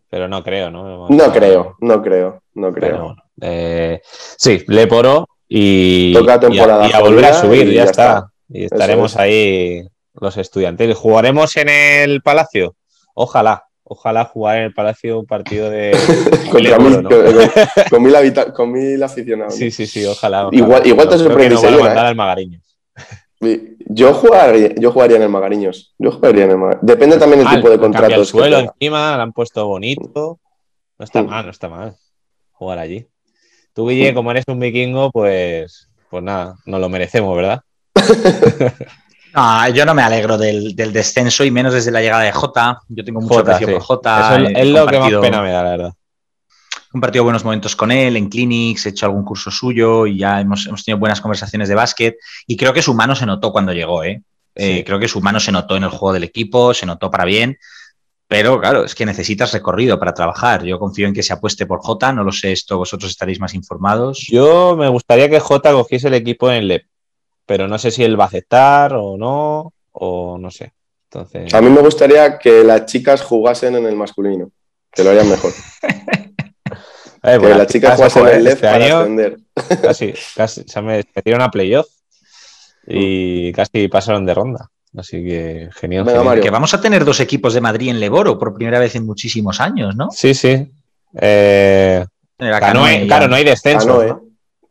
Pero 0.09 0.27
no 0.27 0.43
creo, 0.43 0.69
¿no? 0.69 1.07
No 1.09 1.31
creo, 1.31 1.77
no 1.79 2.01
creo, 2.01 2.41
no 2.53 2.71
creo. 2.73 3.15
Eh, 3.41 4.01
sí, 4.03 4.63
Leporo 4.67 5.27
y, 5.47 6.13
Toca 6.13 6.39
temporada 6.39 6.87
y, 6.87 6.91
a, 6.91 6.99
volver 6.99 7.25
a 7.25 7.33
subir, 7.33 7.71
ya, 7.71 7.83
está. 7.83 8.31
Y 8.49 8.65
estaremos 8.65 9.15
ahí 9.17 9.87
los 10.13 10.37
estudiantes. 10.37 10.97
¿Jugaremos 10.97 11.55
en 11.57 11.69
el 11.69 12.21
Palacio? 12.21 12.75
Ojalá, 13.13 13.65
ojalá 13.91 14.23
jugar 14.23 14.57
en 14.57 14.63
el 14.63 14.73
Palacio 14.73 15.19
un 15.19 15.25
partido 15.25 15.69
de. 15.69 15.91
con, 18.55 18.71
mil 18.71 19.03
aficionados. 19.03 19.55
Sí, 19.55 19.69
sí, 19.69 19.85
sí, 19.85 20.05
ojalá. 20.05 20.47
igual, 20.51 20.87
igual 20.87 21.09
te 21.09 21.17
sorprendería. 21.17 21.71
No 21.71 21.83
mandar 21.83 22.05
¿eh? 22.05 22.09
al 22.09 22.15
Magariños. 22.15 22.63
Yo 23.87 24.13
jugaría, 24.13 24.73
yo 24.75 24.91
jugaría 24.91 25.17
en 25.17 25.23
el 25.23 25.29
Magariños. 25.29 25.93
Yo 25.97 26.11
jugaría 26.11 26.45
en 26.45 26.51
el 26.51 26.57
Magariños. 26.57 26.85
Depende 26.85 27.17
también 27.17 27.43
del 27.43 27.55
tipo 27.55 27.69
de 27.69 27.79
contratos. 27.79 28.17
El 28.17 28.25
suelo 28.25 28.59
encima, 28.59 29.17
lo 29.17 29.23
han 29.23 29.33
puesto 29.33 29.67
bonito. 29.67 30.39
No 30.97 31.03
está 31.03 31.23
mal, 31.23 31.45
no 31.45 31.51
está 31.51 31.67
mal 31.67 31.95
jugar 32.53 32.79
allí. 32.79 33.07
Tú, 33.73 33.89
Guille, 33.89 34.13
como 34.13 34.31
eres 34.31 34.45
un 34.47 34.59
vikingo, 34.59 35.11
pues, 35.11 35.89
pues 36.09 36.23
nada, 36.23 36.55
nos 36.65 36.79
lo 36.79 36.87
merecemos, 36.87 37.35
¿verdad? 37.35 37.61
No, 39.33 39.69
yo 39.69 39.85
no 39.85 39.93
me 39.93 40.01
alegro 40.01 40.37
del, 40.37 40.75
descenso 40.75 41.43
y 41.43 41.51
menos 41.51 41.73
desde 41.73 41.91
la 41.91 42.01
llegada 42.01 42.23
de 42.23 42.31
Jota. 42.31 42.81
Yo 42.89 43.03
tengo 43.03 43.21
mucho 43.21 43.39
aprecio 43.39 43.67
por 43.71 43.81
Jota. 43.81 44.37
es 44.37 44.67
lo 44.67 44.85
que 44.87 44.99
más 44.99 45.13
pena 45.13 45.41
me 45.41 45.51
da, 45.51 45.63
la 45.63 45.69
verdad. 45.69 45.93
He 46.73 46.91
compartido 46.91 47.23
buenos 47.23 47.45
momentos 47.45 47.75
con 47.75 47.91
él 47.91 48.17
en 48.17 48.27
clinics, 48.27 48.85
he 48.85 48.89
hecho 48.89 49.05
algún 49.05 49.23
curso 49.23 49.49
suyo 49.49 50.05
y 50.05 50.17
ya 50.17 50.41
hemos, 50.41 50.65
tenido 50.83 50.99
buenas 50.99 51.21
conversaciones 51.21 51.69
de 51.69 51.75
básquet. 51.75 52.17
Y 52.45 52.57
creo 52.57 52.73
que 52.73 52.81
su 52.81 52.93
mano 52.93 53.15
se 53.15 53.25
notó 53.25 53.53
cuando 53.53 53.71
llegó, 53.71 54.03
¿eh? 54.03 54.21
¿eh? 54.55 54.83
creo 54.85 54.99
que 54.99 55.07
su 55.07 55.21
mano 55.21 55.39
se 55.39 55.53
notó 55.53 55.77
en 55.77 55.83
el 55.83 55.89
juego 55.89 56.11
del 56.11 56.25
equipo, 56.25 56.73
se 56.73 56.85
notó 56.85 57.09
para 57.09 57.23
bien. 57.23 57.57
Pero 58.27 58.59
claro, 58.59 58.83
es 58.83 58.95
que 58.95 59.05
necesitas 59.05 59.53
recorrido 59.53 59.99
para 59.99 60.13
trabajar. 60.13 60.63
Yo 60.63 60.79
confío 60.79 61.07
en 61.07 61.13
que 61.13 61.23
se 61.23 61.33
apueste 61.33 61.65
por 61.65 61.79
Jota, 61.81 62.11
no 62.11 62.23
lo 62.23 62.31
sé, 62.31 62.51
esto 62.51 62.77
vosotros 62.77 63.11
estaréis 63.11 63.39
más 63.39 63.53
informados. 63.53 64.27
Yo 64.29 64.75
me 64.77 64.89
gustaría 64.89 65.29
que 65.29 65.39
Jota 65.39 65.71
cogiese 65.71 66.07
el 66.07 66.13
equipo 66.13 66.51
en 66.51 66.67
LEP 66.67 66.85
pero 67.45 67.67
no 67.67 67.77
sé 67.77 67.91
si 67.91 68.03
él 68.03 68.19
va 68.19 68.25
a 68.25 68.27
aceptar 68.27 68.93
o 68.93 69.17
no, 69.17 69.73
o 69.91 70.37
no 70.37 70.51
sé. 70.51 70.73
Entonces... 71.09 71.53
A 71.53 71.61
mí 71.61 71.69
me 71.69 71.81
gustaría 71.81 72.37
que 72.37 72.63
las 72.63 72.85
chicas 72.85 73.21
jugasen 73.21 73.75
en 73.75 73.85
el 73.85 73.95
masculino, 73.95 74.51
que 74.91 75.03
lo 75.03 75.11
harían 75.11 75.29
mejor. 75.29 75.51
Eh, 77.23 77.37
que 77.39 77.49
las 77.49 77.67
chicas 77.67 77.97
jugasen 77.97 78.27
en 78.27 78.35
el 78.35 78.43
LEF 78.45 78.61
para 78.61 78.99
ascender. 78.99 79.37
Casi, 79.83 80.11
casi, 80.35 80.63
se 80.65 80.81
me 80.81 81.03
metieron 81.15 81.43
a 81.43 81.51
playoff 81.51 81.85
y 82.87 83.51
casi 83.53 83.87
pasaron 83.89 84.25
de 84.25 84.33
ronda. 84.33 84.71
Así 84.97 85.23
que 85.23 85.69
genial. 85.73 86.05
Que 86.41 86.49
vamos 86.49 86.73
a 86.73 86.81
tener 86.81 87.05
dos 87.05 87.19
equipos 87.19 87.53
de 87.53 87.61
Madrid 87.61 87.89
en 87.89 87.99
Leboro 87.99 88.37
por 88.37 88.53
primera 88.53 88.79
vez 88.79 88.95
en 88.95 89.05
muchísimos 89.05 89.61
años, 89.61 89.95
¿no? 89.95 90.09
Sí, 90.11 90.33
sí. 90.33 90.69
Eh, 91.19 92.05
claro, 92.37 93.27
no 93.27 93.35
hay 93.35 93.43
descensos. 93.43 94.05
¿no? 94.05 94.23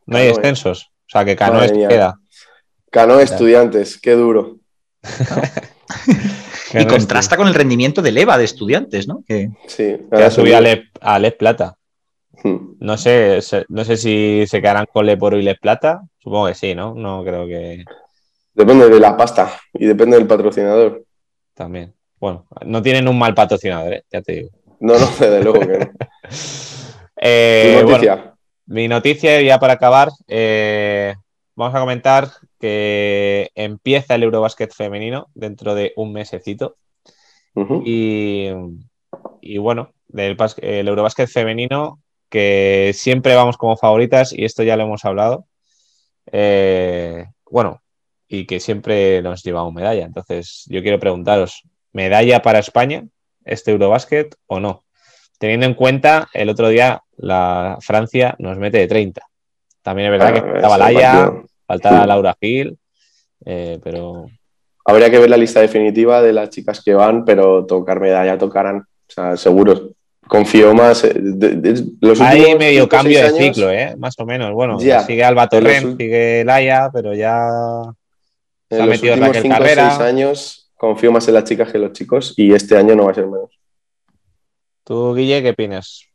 ¿no? 0.07 0.17
hay 0.19 0.27
descensos. 0.29 0.91
O 1.07 1.11
sea, 1.11 1.25
que 1.25 1.37
Canoe 1.37 1.89
queda. 1.89 2.20
Cano 2.91 3.21
Estudiantes, 3.21 4.01
qué 4.01 4.13
duro. 4.13 4.59
y 6.75 6.87
contrasta 6.87 7.37
con 7.37 7.47
el 7.47 7.55
rendimiento 7.55 8.03
de 8.03 8.11
Leva 8.11 8.37
de 8.37 8.45
Estudiantes, 8.45 9.07
¿no? 9.07 9.23
Que, 9.27 9.51
sí, 9.69 9.97
que 10.11 10.23
ha 10.23 10.31
subido 10.31 10.57
a 10.57 11.19
Lep, 11.19 11.39
Plata. 11.39 11.77
Hmm. 12.43 12.75
No 12.81 12.99
sé, 12.99 13.41
no 13.69 13.85
sé 13.85 13.97
si 13.97 14.45
se 14.47 14.61
quedarán 14.61 14.87
con 14.93 15.07
Leporo 15.07 15.39
y 15.39 15.43
Lep 15.43 15.61
Plata. 15.61 16.03
Supongo 16.19 16.49
que 16.49 16.55
sí, 16.55 16.75
¿no? 16.75 16.95
No 16.95 17.23
creo 17.23 17.47
que. 17.47 17.85
Depende 18.55 18.89
de 18.89 18.99
la 18.99 19.17
pasta 19.17 19.53
y 19.73 19.87
depende 19.87 20.17
del 20.17 20.27
patrocinador. 20.27 21.05
También. 21.55 21.95
Bueno, 22.19 22.47
no 22.67 22.83
tienen 22.83 23.07
un 23.07 23.19
mal 23.19 23.35
patrocinador, 23.35 23.95
¿eh? 23.95 24.05
ya 24.11 24.21
te 24.21 24.33
digo. 24.33 24.51
No, 24.81 24.95
no, 24.99 25.07
de 25.07 25.43
luego 25.43 25.61
que 25.61 25.79
no. 25.79 25.91
Eh, 27.23 27.75
mi 27.77 27.91
noticia. 27.91 28.35
mi 28.65 28.89
noticia, 28.89 29.43
ya 29.43 29.61
para 29.61 29.75
acabar, 29.75 30.09
eh, 30.27 31.15
vamos 31.55 31.75
a 31.75 31.81
comentar 31.81 32.31
que 32.61 33.51
empieza 33.55 34.15
el 34.15 34.23
Eurobasket 34.23 34.73
femenino 34.73 35.29
dentro 35.35 35.75
de 35.75 35.93
un 35.97 36.13
mesecito. 36.13 36.77
y, 37.85 38.49
bueno, 39.59 39.93
del, 40.09 40.37
el 40.59 40.89
Eurobasket 40.89 41.29
femenino 41.29 41.99
que 42.29 42.93
siempre 42.95 43.35
vamos 43.35 43.57
como 43.57 43.77
favoritas 43.77 44.33
y 44.33 44.45
esto 44.45 44.63
ya 44.63 44.77
lo 44.77 44.85
hemos 44.85 45.05
hablado. 45.05 45.47
Eh, 46.31 47.27
bueno, 47.51 47.83
y 48.29 48.47
que 48.47 48.61
siempre 48.61 49.23
nos 49.23 49.43
llevamos 49.43 49.73
medalla. 49.73 50.05
Entonces, 50.05 50.65
yo 50.69 50.83
quiero 50.83 51.01
preguntaros, 51.01 51.63
¿medalla 51.93 52.43
para 52.43 52.61
España 52.61 53.05
este 53.45 53.73
Eurobasket 53.73 54.37
o 54.47 54.61
no? 54.61 54.85
Teniendo 55.39 55.67
en 55.67 55.75
cuenta, 55.75 56.29
el 56.35 56.51
otro 56.51 56.69
día 56.69 57.03
la 57.17 57.79
Francia 57.81 58.37
nos 58.39 58.59
mete 58.59 58.79
de 58.79 58.87
30. 58.87 59.23
También 59.83 60.13
es 60.13 60.21
verdad 60.21 60.35
que 60.35 60.57
estaba 60.57 60.79
Laia, 60.79 61.33
Falta 61.71 62.05
Laura 62.05 62.37
Gil, 62.41 62.77
eh, 63.45 63.79
pero... 63.83 64.27
Habría 64.85 65.09
que 65.09 65.21
ver 65.21 65.31
la 65.31 65.37
lista 65.37 65.61
definitiva 65.61 66.21
de 66.21 66.33
las 66.33 66.51
chicas 66.51 66.83
que 66.83 66.95
van, 66.95 67.25
pero 67.25 67.65
tocar 67.65 68.01
medalla 68.01 68.37
tocarán, 68.37 68.79
o 68.79 68.85
sea, 69.07 69.37
seguro. 69.37 69.91
Confío 70.27 70.75
más. 70.75 71.05
Eh, 71.05 71.15
Hay 72.23 72.57
medio 72.57 72.89
cambio 72.89 73.23
de 73.23 73.31
ciclo, 73.31 73.71
¿eh? 73.71 73.95
más 73.97 74.19
o 74.19 74.27
menos. 74.27 74.53
Bueno, 74.53 74.81
sigue 74.81 75.23
Alba 75.23 75.49
Torren, 75.49 75.97
sigue 75.97 76.45
Laia, 76.45 76.91
pero 76.93 77.15
ya 77.15 77.49
se 78.69 78.83
ha 78.83 78.87
metido 78.87 79.15
Raquel 79.15 79.43
cinco 79.43 79.59
Carrera. 79.59 79.91
Seis 79.91 80.01
años 80.01 80.73
confío 80.77 81.13
más 81.13 81.29
en 81.29 81.35
las 81.35 81.45
chicas 81.45 81.71
que 81.71 81.77
en 81.77 81.85
los 81.85 81.93
chicos 81.93 82.35
y 82.37 82.53
este 82.53 82.77
año 82.77 82.97
no 82.97 83.05
va 83.05 83.13
a 83.13 83.15
ser 83.15 83.27
menos. 83.27 83.61
¿Tú, 84.83 85.15
Guille, 85.15 85.41
qué 85.43 85.51
opinas? 85.51 86.10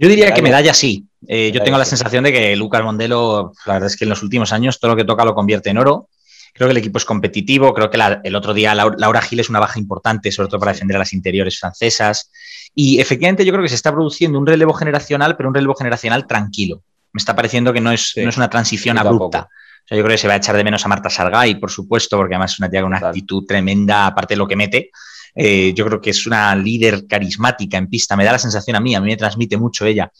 Yo 0.00 0.08
diría 0.08 0.32
que 0.32 0.40
medalla 0.40 0.72
sí. 0.72 1.04
Eh, 1.28 1.52
yo 1.52 1.62
tengo 1.62 1.76
la 1.76 1.84
sensación 1.84 2.24
de 2.24 2.32
que 2.32 2.56
Lucas 2.56 2.82
Mondelo, 2.82 3.52
la 3.66 3.74
verdad 3.74 3.88
es 3.88 3.96
que 3.96 4.06
en 4.06 4.08
los 4.08 4.22
últimos 4.22 4.50
años 4.50 4.80
todo 4.80 4.92
lo 4.92 4.96
que 4.96 5.04
toca 5.04 5.26
lo 5.26 5.34
convierte 5.34 5.68
en 5.68 5.76
oro. 5.76 6.08
Creo 6.54 6.68
que 6.68 6.72
el 6.72 6.78
equipo 6.78 6.96
es 6.96 7.04
competitivo. 7.04 7.74
Creo 7.74 7.90
que 7.90 7.98
el 8.24 8.34
otro 8.34 8.54
día 8.54 8.74
Laura 8.74 9.20
Gil 9.20 9.40
es 9.40 9.50
una 9.50 9.60
baja 9.60 9.78
importante, 9.78 10.32
sobre 10.32 10.48
todo 10.48 10.58
para 10.58 10.72
defender 10.72 10.96
a 10.96 11.00
las 11.00 11.12
interiores 11.12 11.60
francesas. 11.60 12.30
Y 12.74 12.98
efectivamente 12.98 13.44
yo 13.44 13.52
creo 13.52 13.62
que 13.62 13.68
se 13.68 13.74
está 13.74 13.92
produciendo 13.92 14.38
un 14.38 14.46
relevo 14.46 14.72
generacional, 14.72 15.36
pero 15.36 15.50
un 15.50 15.54
relevo 15.54 15.74
generacional 15.74 16.26
tranquilo. 16.26 16.82
Me 17.12 17.18
está 17.18 17.36
pareciendo 17.36 17.70
que 17.74 17.82
no 17.82 17.92
es, 17.92 18.14
no 18.16 18.30
es 18.30 18.36
una 18.38 18.48
transición 18.48 18.96
abrupta. 18.96 19.50
yo 19.90 19.98
creo 19.98 20.08
que 20.08 20.18
se 20.18 20.28
va 20.28 20.34
a 20.34 20.36
echar 20.38 20.56
de 20.56 20.64
menos 20.64 20.82
a 20.82 20.88
Marta 20.88 21.10
Sargay, 21.10 21.56
por 21.56 21.70
supuesto, 21.70 22.16
porque 22.16 22.36
además 22.36 22.52
es 22.52 22.58
una 22.58 22.70
tía 22.70 22.80
con 22.80 22.94
una 22.94 23.06
actitud 23.06 23.44
tremenda, 23.46 24.06
aparte 24.06 24.32
de 24.32 24.38
lo 24.38 24.48
que 24.48 24.56
mete. 24.56 24.90
Eh, 25.34 25.72
yo 25.74 25.84
creo 25.86 26.00
que 26.00 26.10
es 26.10 26.26
una 26.26 26.54
líder 26.54 27.06
carismática 27.06 27.78
en 27.78 27.88
pista. 27.88 28.16
Me 28.16 28.24
da 28.24 28.32
la 28.32 28.38
sensación 28.38 28.76
a 28.76 28.80
mí, 28.80 28.94
a 28.94 29.00
mí 29.00 29.08
me 29.08 29.16
transmite 29.16 29.56
mucho 29.56 29.86
ella. 29.86 30.10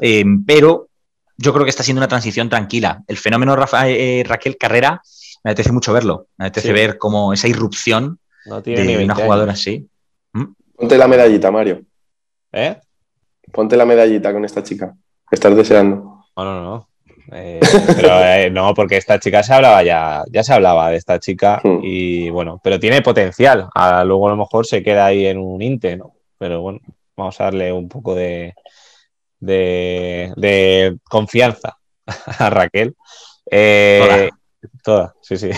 Eh, 0.00 0.24
pero 0.46 0.88
yo 1.36 1.52
creo 1.52 1.64
que 1.64 1.70
está 1.70 1.82
siendo 1.82 2.00
una 2.00 2.08
transición 2.08 2.48
tranquila. 2.48 3.02
El 3.06 3.16
fenómeno 3.16 3.56
eh, 3.86 4.24
Raquel 4.26 4.56
Carrera, 4.56 5.00
me 5.42 5.52
apetece 5.52 5.72
mucho 5.72 5.92
verlo. 5.92 6.26
Me 6.36 6.46
apetece 6.46 6.72
ver 6.72 6.98
cómo 6.98 7.32
esa 7.32 7.48
irrupción 7.48 8.18
de 8.64 9.04
una 9.04 9.14
jugadora 9.14 9.52
así. 9.52 9.88
¿Mm? 10.32 10.44
Ponte 10.76 10.98
la 10.98 11.08
medallita, 11.08 11.50
Mario. 11.50 11.82
¿Eh? 12.52 12.76
Ponte 13.52 13.76
la 13.76 13.84
medallita 13.84 14.32
con 14.32 14.44
esta 14.44 14.62
chica. 14.62 14.94
Que 15.28 15.36
estás 15.36 15.56
deseando. 15.56 16.26
No, 16.36 16.44
no, 16.44 16.62
no. 16.62 16.89
Eh, 17.32 17.60
pero 17.96 18.24
eh, 18.24 18.50
no, 18.50 18.74
porque 18.74 18.96
esta 18.96 19.18
chica 19.18 19.42
se 19.42 19.54
hablaba 19.54 19.82
ya, 19.82 20.24
ya 20.30 20.42
se 20.42 20.52
hablaba 20.52 20.90
de 20.90 20.96
esta 20.96 21.18
chica 21.20 21.60
hmm. 21.62 21.80
y 21.82 22.30
bueno, 22.30 22.60
pero 22.62 22.80
tiene 22.80 23.02
potencial. 23.02 23.68
luego 24.04 24.28
a 24.28 24.30
lo 24.30 24.36
mejor 24.36 24.66
se 24.66 24.82
queda 24.82 25.06
ahí 25.06 25.26
en 25.26 25.38
un 25.38 25.62
inte, 25.62 25.96
¿no? 25.96 26.14
Pero 26.38 26.60
bueno, 26.62 26.80
vamos 27.16 27.40
a 27.40 27.44
darle 27.44 27.72
un 27.72 27.88
poco 27.88 28.14
de, 28.14 28.54
de, 29.38 30.96
confianza 31.08 31.78
a 32.06 32.50
Raquel. 32.50 32.94
Eh, 33.50 34.30
toda. 34.82 35.14
sí, 35.20 35.36
sí. 35.36 35.50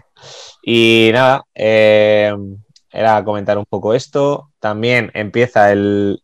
y 0.62 1.10
nada, 1.12 1.44
era 1.54 3.24
comentar 3.24 3.58
un 3.58 3.66
poco 3.68 3.94
esto. 3.94 4.50
También 4.58 5.10
empieza 5.14 5.72
el 5.72 6.22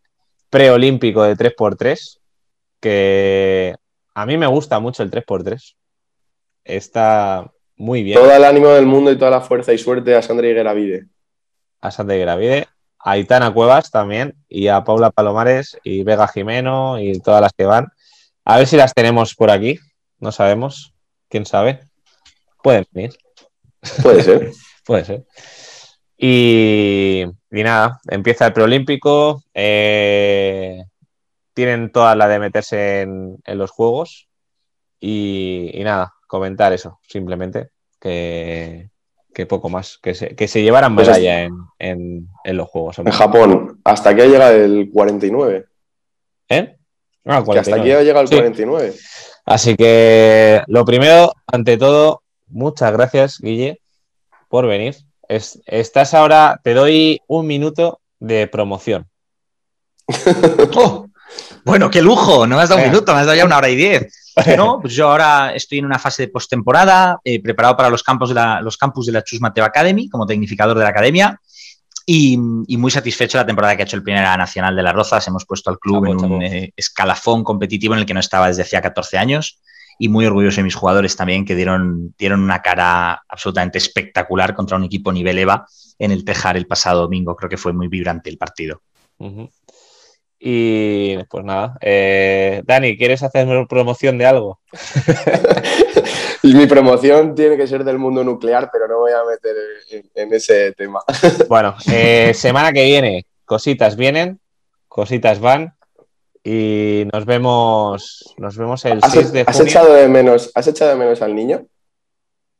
preolímpico 0.49 1.23
de 1.23 1.35
3x3, 1.35 2.19
que 2.79 3.75
a 4.17 4.25
mí 4.25 4.35
me 4.35 4.47
gusta 4.47 4.79
mucho 4.79 5.03
el 5.03 5.11
3x3. 5.11 5.75
Está 6.63 7.51
muy 7.75 8.01
bien. 8.01 8.17
Todo 8.17 8.31
el 8.31 8.43
ánimo 8.43 8.69
del 8.69 8.87
mundo 8.87 9.11
y 9.11 9.15
toda 9.15 9.29
la 9.29 9.41
fuerza 9.41 9.73
y 9.73 9.77
suerte 9.77 10.15
a 10.15 10.23
Sandra 10.23 10.47
Higueravide. 10.47 11.05
A 11.81 11.91
Sandra 11.91 12.15
Higueravide, 12.15 12.67
a 12.97 13.19
Itana 13.19 13.53
Cuevas 13.53 13.91
también, 13.91 14.33
y 14.49 14.69
a 14.69 14.83
Paula 14.83 15.11
Palomares 15.11 15.77
y 15.83 16.01
Vega 16.01 16.27
Jimeno 16.27 16.99
y 16.99 17.19
todas 17.19 17.41
las 17.41 17.53
que 17.53 17.65
van. 17.65 17.89
A 18.43 18.57
ver 18.57 18.65
si 18.65 18.75
las 18.75 18.91
tenemos 18.95 19.35
por 19.35 19.51
aquí. 19.51 19.77
No 20.17 20.31
sabemos. 20.31 20.95
¿Quién 21.29 21.45
sabe? 21.45 21.81
Pueden 22.63 22.87
venir. 22.91 23.15
Puede 24.01 24.23
ser. 24.23 24.51
Puede 24.83 25.05
ser. 25.05 25.25
Y, 26.17 27.23
nada, 27.51 28.01
empieza 28.09 28.47
el 28.47 28.53
preolímpico. 28.53 29.43
Eh, 29.53 30.86
tienen 31.57 31.91
toda 31.91 32.15
la 32.15 32.27
de 32.27 32.37
meterse 32.37 33.01
en, 33.01 33.41
los 33.47 33.71
juegos. 33.71 34.29
Y, 34.99 35.71
nada, 35.83 36.13
comentar 36.27 36.71
eso, 36.71 36.99
simplemente. 37.01 37.69
Que, 37.99 38.91
poco 39.49 39.67
más. 39.67 39.97
Que 39.97 40.13
se, 40.13 40.35
que 40.35 40.47
se 40.47 40.61
llevaran 40.61 40.93
pues 40.93 41.07
medalla 41.07 41.49
en, 41.79 42.29
los 42.45 42.69
juegos. 42.69 42.99
En 42.99 43.09
Japón, 43.09 43.81
hasta 43.83 44.15
que 44.15 44.21
ha 44.21 44.25
llegado 44.27 44.53
el 44.55 44.91
49. 44.93 45.65
¿Eh? 46.49 46.77
Ah, 47.25 47.43
que 47.43 47.57
hasta 47.57 47.75
aquí 47.75 47.91
ha 47.91 48.03
llegado 48.03 48.25
el 48.25 48.29
49. 48.29 48.93
Así 49.43 49.75
que 49.75 50.61
lo 50.67 50.85
primero, 50.85 51.33
ante 51.47 51.77
todo, 51.77 52.21
muchas 52.45 52.91
gracias, 52.91 53.39
Guille, 53.41 53.81
por 54.47 54.67
venir. 54.67 54.95
estás 55.27 56.13
ahora, 56.13 56.61
te 56.63 56.75
doy 56.75 57.19
un 57.25 57.47
minuto 57.47 57.99
de 58.19 58.45
promoción. 58.45 59.09
Oh, 60.75 61.06
bueno, 61.67 61.89
qué 61.89 62.01
lujo, 62.01 62.47
no 62.47 62.55
me 62.55 62.61
has 62.61 62.69
dado 62.69 62.81
un 62.81 62.87
minuto, 62.87 63.13
me 63.13 63.19
has 63.19 63.25
dado 63.25 63.37
ya 63.37 63.45
una 63.45 63.57
hora 63.57 63.69
y 63.69 63.75
diez. 63.75 64.13
No, 64.55 64.79
pues 64.79 64.93
yo 64.93 65.09
ahora 65.09 65.55
estoy 65.55 65.79
en 65.79 65.85
una 65.85 65.97
fase 65.97 66.23
de 66.23 66.27
postemporada, 66.27 67.19
eh, 67.23 67.41
preparado 67.41 67.75
para 67.75 67.89
los, 67.89 68.03
campos 68.03 68.29
de 68.29 68.35
la, 68.35 68.61
los 68.61 68.77
campus 68.77 69.07
de 69.07 69.11
la 69.11 69.23
Chus 69.23 69.41
Mateo 69.41 69.65
Academy, 69.65 70.09
como 70.09 70.27
tecnificador 70.27 70.77
de 70.77 70.83
la 70.83 70.91
academia, 70.91 71.41
y, 72.05 72.37
muy 72.37 72.91
satisfecho 72.91 73.37
de 73.37 73.43
la 73.43 73.47
temporada 73.47 73.75
que 73.75 73.81
ha 73.81 73.85
hecho 73.85 73.97
el 73.97 74.03
Primera 74.03 74.37
Nacional 74.37 74.75
de 74.75 74.83
las 74.83 74.93
Rozas. 74.93 75.27
Hemos 75.27 75.45
puesto 75.45 75.71
al 75.71 75.79
club 75.79 76.05
en 76.05 76.23
un 76.23 76.43
eh, 76.43 76.71
escalafón 76.77 77.43
competitivo 77.43 77.95
en 77.95 78.01
el 78.01 78.05
que 78.05 78.13
no 78.13 78.19
estaba 78.19 78.47
desde 78.47 78.61
hacía 78.61 78.79
14 78.79 79.17
años, 79.17 79.59
y 79.99 80.07
muy 80.07 80.25
orgulloso 80.25 80.57
de 80.57 80.63
mis 80.63 80.75
jugadores 80.75 81.15
también, 81.15 81.43
que 81.43 81.55
dieron, 81.55 82.13
dieron 82.17 82.41
una 82.41 82.61
cara 82.61 83.23
absolutamente 83.27 83.79
espectacular 83.79 84.53
contra 84.53 84.77
un 84.77 84.83
equipo 84.83 85.11
nivel 85.11 85.39
EVA 85.39 85.65
en 85.97 86.11
el 86.11 86.23
Tejar 86.23 86.57
el 86.57 86.67
pasado 86.67 87.01
domingo. 87.01 87.35
Creo 87.35 87.49
que 87.49 87.57
fue 87.57 87.73
muy 87.73 87.87
vibrante 87.87 88.29
el 88.29 88.37
partido. 88.37 88.81
Y 90.49 91.17
pues 91.25 91.43
nada, 91.43 91.77
eh, 91.81 92.61
Dani, 92.63 92.97
¿quieres 92.97 93.21
hacerme 93.21 93.65
promoción 93.67 94.17
de 94.17 94.27
algo? 94.27 94.61
Mi 96.43 96.65
promoción 96.67 97.35
tiene 97.35 97.57
que 97.57 97.67
ser 97.67 97.83
del 97.83 97.97
mundo 97.97 98.23
nuclear, 98.23 98.69
pero 98.71 98.87
no 98.87 98.99
voy 98.99 99.11
a 99.11 99.25
meter 99.29 99.57
en, 100.15 100.33
ese 100.33 100.71
tema. 100.71 101.01
bueno, 101.49 101.75
eh, 101.91 102.33
semana 102.33 102.71
que 102.71 102.85
viene, 102.85 103.25
cositas 103.43 103.97
vienen, 103.97 104.39
cositas 104.87 105.41
van 105.41 105.75
y 106.41 107.03
nos 107.11 107.25
vemos, 107.25 108.33
nos 108.37 108.55
vemos 108.55 108.85
el 108.85 109.01
6 109.01 109.33
de 109.33 109.43
junio. 109.43 109.45
¿Has 109.47 109.59
echado 109.59 109.93
de 109.95 110.07
menos, 110.07 110.49
¿has 110.55 110.67
echado 110.67 110.91
de 110.91 110.95
menos 110.95 111.21
al 111.21 111.35
niño? 111.35 111.65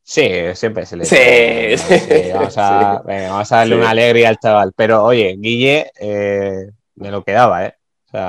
Sí, 0.03 0.29
siempre 0.55 0.85
se 0.85 0.97
le 0.97 1.05
sí, 1.05 1.77
sí, 1.77 2.31
vamos, 2.33 2.57
a, 2.57 3.01
vamos, 3.07 3.51
a, 3.53 3.55
darle 3.55 3.77
una 3.77 3.91
alegría 3.91 4.27
al 4.27 4.39
chaval. 4.39 4.73
Pero 4.75 5.05
oye, 5.05 5.38
Guille, 5.39 5.89
eh, 5.97 6.67
me 6.97 7.11
lo 7.11 7.23
quedaba, 7.23 7.65
¿eh? 7.65 7.73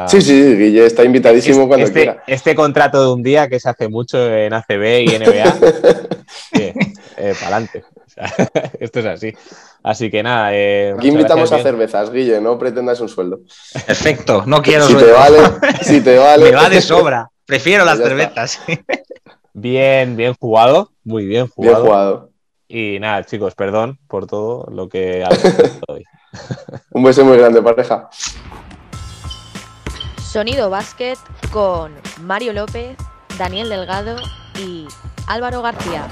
sí, 0.08 0.20
sí, 0.20 0.56
Guille 0.56 0.86
está 0.86 1.04
invitadísimo 1.04 1.66
cuando 1.68 1.86
este, 1.86 2.02
quiera. 2.02 2.22
Este 2.26 2.54
contrato 2.54 3.02
de 3.02 3.12
un 3.12 3.22
día 3.22 3.48
que 3.48 3.58
se 3.58 3.68
hace 3.68 3.88
mucho 3.88 4.18
en 4.32 4.52
ACB 4.52 5.02
y 5.02 5.18
NBA, 5.18 5.58
eh, 6.52 6.74
para 7.16 7.56
adelante. 7.56 7.84
esto 8.80 9.00
es 9.00 9.06
así. 9.06 9.34
Así 9.82 10.10
que 10.10 10.22
nada. 10.22 10.50
Eh, 10.52 10.92
Aquí 10.96 11.08
invitamos 11.08 11.52
a 11.52 11.62
cervezas, 11.62 12.10
Guille, 12.10 12.40
no 12.40 12.58
pretendas 12.58 13.00
un 13.00 13.08
sueldo. 13.08 13.40
Perfecto, 13.86 14.42
no 14.46 14.62
quiero 14.62 14.86
si 14.86 14.94
Te 14.94 15.12
vale, 15.12 15.38
si 15.82 16.00
te 16.00 16.18
vale. 16.18 16.44
Me 16.44 16.52
va 16.52 16.68
de 16.68 16.80
sobra. 16.80 17.30
Prefiero 17.46 17.84
las 17.84 17.98
cervezas. 17.98 18.60
bien, 19.54 20.16
bien 20.16 20.34
jugado. 20.38 20.90
Muy 21.04 21.24
bien 21.24 21.48
jugado. 21.48 21.74
Bien 21.74 21.86
jugado. 21.86 22.30
Y 22.68 22.98
nada, 23.00 23.24
chicos, 23.24 23.54
perdón 23.54 23.98
por 24.08 24.26
todo 24.26 24.66
lo 24.70 24.88
que 24.90 25.24
ha 25.24 25.30
hoy. 25.88 26.04
Un 26.90 27.02
beso 27.02 27.24
muy 27.24 27.36
grande, 27.38 27.62
pareja. 27.62 28.08
Sonido 30.22 30.68
Básquet 30.70 31.18
con 31.52 31.94
Mario 32.20 32.52
López, 32.52 32.96
Daniel 33.38 33.68
Delgado 33.68 34.16
y 34.58 34.86
Álvaro 35.26 35.62
García. 35.62 36.06